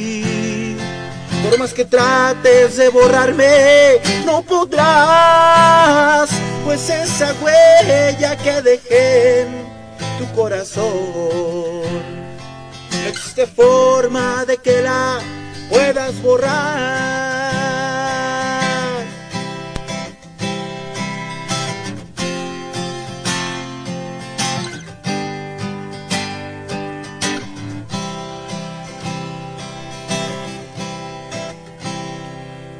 por 1.49 1.59
más 1.59 1.73
que 1.73 1.85
trates 1.85 2.77
de 2.77 2.89
borrarme 2.89 4.01
no 4.25 4.41
podrás 4.41 6.29
pues 6.65 6.89
esa 6.89 7.33
huella 7.41 8.35
que 8.37 8.61
dejé 8.61 9.41
en 9.41 9.67
tu 10.17 10.25
corazón 10.35 10.87
no 12.91 13.07
existe 13.07 13.47
forma 13.47 14.43
de 14.45 14.57
que 14.57 14.81
la 14.81 15.19
puedas 15.69 16.21
borrar. 16.21 17.36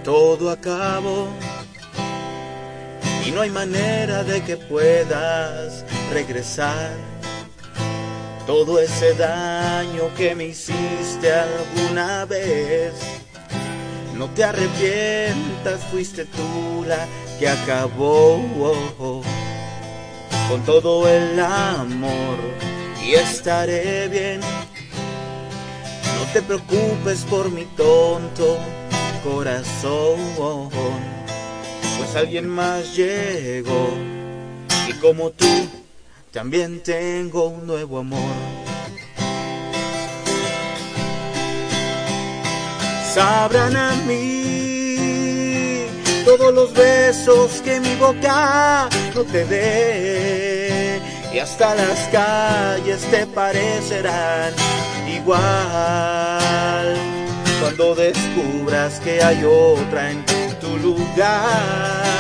Todo 0.08 0.52
acabó 0.52 1.28
y 3.26 3.32
no 3.32 3.42
hay 3.42 3.50
manera 3.50 4.24
de 4.24 4.42
que 4.42 4.56
puedas 4.56 5.84
regresar. 6.14 6.92
Todo 8.46 8.80
ese 8.80 9.16
daño 9.16 10.04
que 10.16 10.34
me 10.34 10.46
hiciste 10.46 11.30
alguna 11.30 12.24
vez. 12.24 12.94
No 14.18 14.30
te 14.30 14.46
arrepientas, 14.46 15.84
fuiste 15.92 16.24
tú 16.24 16.86
la 16.88 17.06
que 17.38 17.50
acabó 17.50 18.42
con 20.48 20.64
todo 20.64 21.06
el 21.10 21.38
amor 21.38 22.38
y 23.06 23.16
estaré 23.16 24.08
bien. 24.08 24.40
No 24.40 26.32
te 26.32 26.42
preocupes 26.42 27.26
por 27.30 27.52
mi 27.52 27.66
tonto 27.76 28.58
corazón, 29.24 30.70
pues 31.98 32.16
alguien 32.16 32.48
más 32.48 32.96
llegó 32.96 33.90
y 34.88 34.94
como 34.94 35.32
tú 35.32 35.68
también 36.32 36.82
tengo 36.84 37.48
un 37.48 37.68
nuevo 37.68 38.00
amor. 38.00 38.36
Sabrán 43.14 43.76
a 43.76 43.96
mí 44.06 45.88
todos 46.26 46.54
los 46.54 46.74
besos 46.74 47.62
que 47.64 47.80
mi 47.80 47.96
boca 47.96 48.90
no 49.16 49.24
te 49.24 49.46
dé 49.46 51.02
y 51.34 51.40
hasta 51.40 51.74
las 51.74 52.00
calles 52.10 53.02
te 53.10 53.26
parecerán 53.28 54.54
igual 55.08 55.38
cuando 57.62 57.96
descubras 57.96 59.00
que 59.00 59.22
hay 59.22 59.44
otra 59.44 60.12
en 60.12 60.26
tu 60.60 60.78
lugar. 60.78 62.18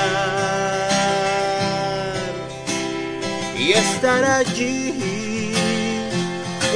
y 3.67 3.73
estar 3.73 4.23
allí. 4.23 5.53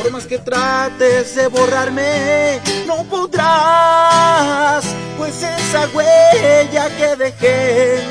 Por 0.01 0.11
más 0.11 0.25
que 0.25 0.39
trates 0.39 1.35
de 1.35 1.47
borrarme, 1.47 2.59
no 2.87 3.03
podrás, 3.03 4.83
pues 5.17 5.41
esa 5.43 5.87
huella 5.93 6.89
que 6.97 7.15
dejé 7.15 7.99
en 7.99 8.09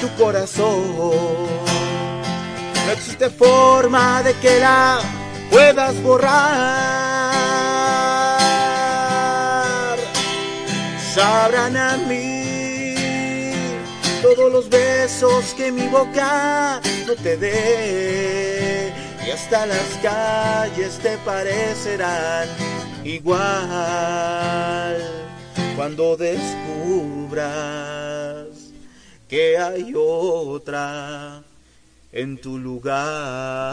tu 0.00 0.08
corazón. 0.16 0.82
No 2.86 2.92
existe 2.92 3.28
forma 3.30 4.22
de 4.22 4.32
que 4.34 4.60
la 4.60 4.98
puedas 5.50 6.00
borrar. 6.02 7.15
Sabrán 11.16 11.76
a 11.78 11.96
mí 11.96 12.94
todos 14.20 14.52
los 14.52 14.68
besos 14.68 15.54
que 15.54 15.72
mi 15.72 15.88
boca 15.88 16.78
no 17.06 17.14
te 17.14 17.38
dé. 17.38 18.92
Y 19.26 19.30
hasta 19.30 19.64
las 19.64 19.88
calles 20.02 20.98
te 20.98 21.16
parecerán 21.24 22.48
igual 23.02 23.38
cuando 25.74 26.18
descubras 26.18 27.46
que 29.26 29.56
hay 29.56 29.94
otra 29.96 31.42
en 32.12 32.38
tu 32.38 32.58
lugar. 32.58 33.72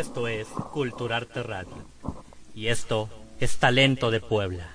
Esto 0.00 0.28
es 0.28 0.48
Culturarte 0.72 1.42
Radio. 1.42 1.76
Y 2.54 2.68
esto 2.68 3.10
es 3.38 3.58
Talento 3.58 4.10
de 4.10 4.20
Puebla. 4.20 4.70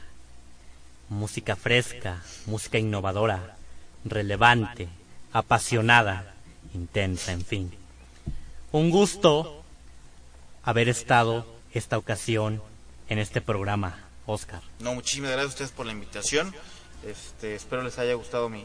Música 1.10 1.56
fresca, 1.56 2.22
música 2.46 2.78
innovadora, 2.78 3.58
relevante, 4.04 4.88
apasionada, 5.34 6.36
intensa, 6.76 7.32
en 7.32 7.44
fin. 7.44 7.72
Un 8.72 8.92
gusto 8.92 9.64
haber 10.62 10.90
estado 10.90 11.48
esta 11.74 11.98
ocasión 11.98 12.62
en 13.10 13.18
este 13.18 13.42
programa, 13.42 14.06
Oscar. 14.28 14.62
No, 14.78 14.94
muchísimas 14.94 15.32
gracias 15.32 15.50
a 15.50 15.54
ustedes 15.54 15.72
por 15.72 15.88
la 15.88 15.94
invitación. 15.94 16.54
Este, 17.04 17.56
espero 17.56 17.82
les 17.82 17.98
haya 17.98 18.14
gustado 18.14 18.48
mi, 18.48 18.64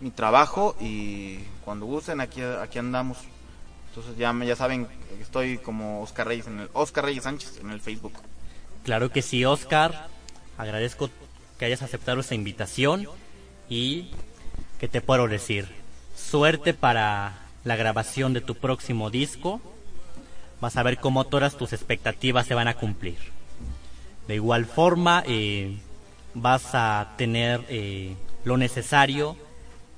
mi 0.00 0.10
trabajo 0.10 0.76
y 0.78 1.38
cuando 1.64 1.86
gusten 1.86 2.20
aquí, 2.20 2.42
aquí 2.42 2.78
andamos. 2.78 3.16
Entonces 3.94 4.18
ya, 4.18 4.34
ya 4.44 4.56
saben 4.56 4.88
estoy 5.20 5.58
como 5.58 6.02
Oscar 6.02 6.26
Reyes 6.26 6.48
en 6.48 6.58
el 6.58 6.68
Oscar 6.72 7.04
Reyes 7.04 7.22
Sánchez 7.22 7.60
en 7.60 7.70
el 7.70 7.80
Facebook. 7.80 8.14
Claro 8.82 9.12
que 9.12 9.22
sí, 9.22 9.44
Oscar. 9.44 10.08
Agradezco 10.58 11.10
que 11.60 11.66
hayas 11.66 11.82
aceptado 11.82 12.18
esta 12.18 12.34
invitación 12.34 13.06
y 13.68 14.10
que 14.80 14.88
te 14.88 15.00
puedo 15.00 15.28
decir. 15.28 15.68
Suerte 16.16 16.74
para 16.74 17.38
la 17.62 17.76
grabación 17.76 18.32
de 18.32 18.40
tu 18.40 18.56
próximo 18.56 19.10
disco. 19.10 19.60
Vas 20.60 20.76
a 20.76 20.82
ver 20.82 20.98
cómo 20.98 21.24
todas 21.26 21.56
tus 21.56 21.72
expectativas 21.72 22.48
se 22.48 22.54
van 22.54 22.66
a 22.66 22.74
cumplir. 22.74 23.18
De 24.26 24.34
igual 24.34 24.64
forma, 24.66 25.22
eh, 25.24 25.78
vas 26.34 26.74
a 26.74 27.14
tener 27.16 27.64
eh, 27.68 28.16
lo 28.42 28.56
necesario 28.56 29.36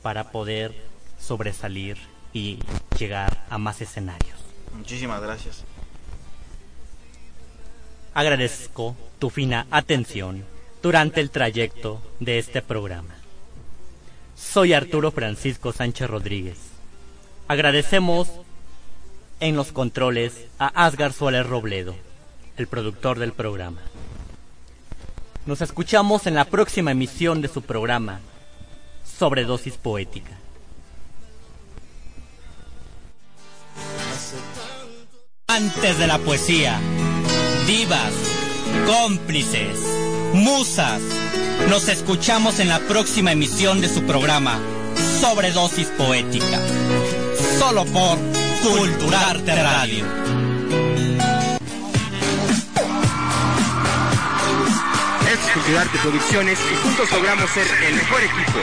para 0.03 0.33
poder 0.33 0.75
sobresalir 1.19 1.97
y 2.37 2.59
llegar 2.99 3.47
a 3.49 3.57
más 3.57 3.81
escenarios. 3.81 4.39
Muchísimas 4.77 5.23
gracias. 5.23 5.65
Agradezco 8.13 8.95
tu 9.19 9.31
fina 9.31 9.67
atención 9.71 10.45
durante 10.83 11.23
el 11.23 11.31
trayecto 11.31 12.03
de 12.21 12.39
este 12.39 12.61
programa. 12.61 13.15
Soy 14.37 14.75
Arturo 14.75 15.13
Francisco 15.13 15.73
Sánchez 15.73 16.11
Rodríguez. 16.11 16.59
Agradecemos 17.49 18.29
en 19.41 19.57
los 19.57 19.73
controles 19.73 20.45
a 20.59 20.67
Asgar 20.85 21.15
Suárez 21.15 21.47
Robledo, 21.47 21.95
el 22.59 22.67
productor 22.67 23.19
del 23.19 23.33
programa. 23.33 23.81
Nos 25.47 25.63
escuchamos 25.63 26.27
en 26.27 26.35
la 26.35 26.45
próxima 26.45 26.91
emisión 26.91 27.41
de 27.41 27.49
su 27.49 27.63
programa, 27.63 28.21
Sobredosis 29.07 29.79
Poética. 29.79 30.33
Antes 35.49 35.99
de 35.99 36.07
la 36.09 36.19
poesía, 36.19 36.79
divas, 37.67 38.13
cómplices, 38.85 39.79
musas, 40.35 41.01
nos 41.71 41.89
escuchamos 41.89 42.59
en 42.59 42.69
la 42.69 42.81
próxima 42.81 43.33
emisión 43.33 43.81
de 43.81 43.89
su 43.89 44.03
programa, 44.03 44.59
Sobredosis 45.21 45.87
Poética, 45.97 46.61
solo 47.59 47.85
por 47.87 48.19
Culturarte 48.63 49.55
Radio. 49.55 50.05
Culturarte 55.55 55.99
Producciones 55.99 56.59
y 56.61 56.77
juntos 56.83 57.11
logramos 57.13 57.51
ser 57.51 57.67
el 57.89 57.95
mejor 57.95 58.21
equipo. 58.21 58.59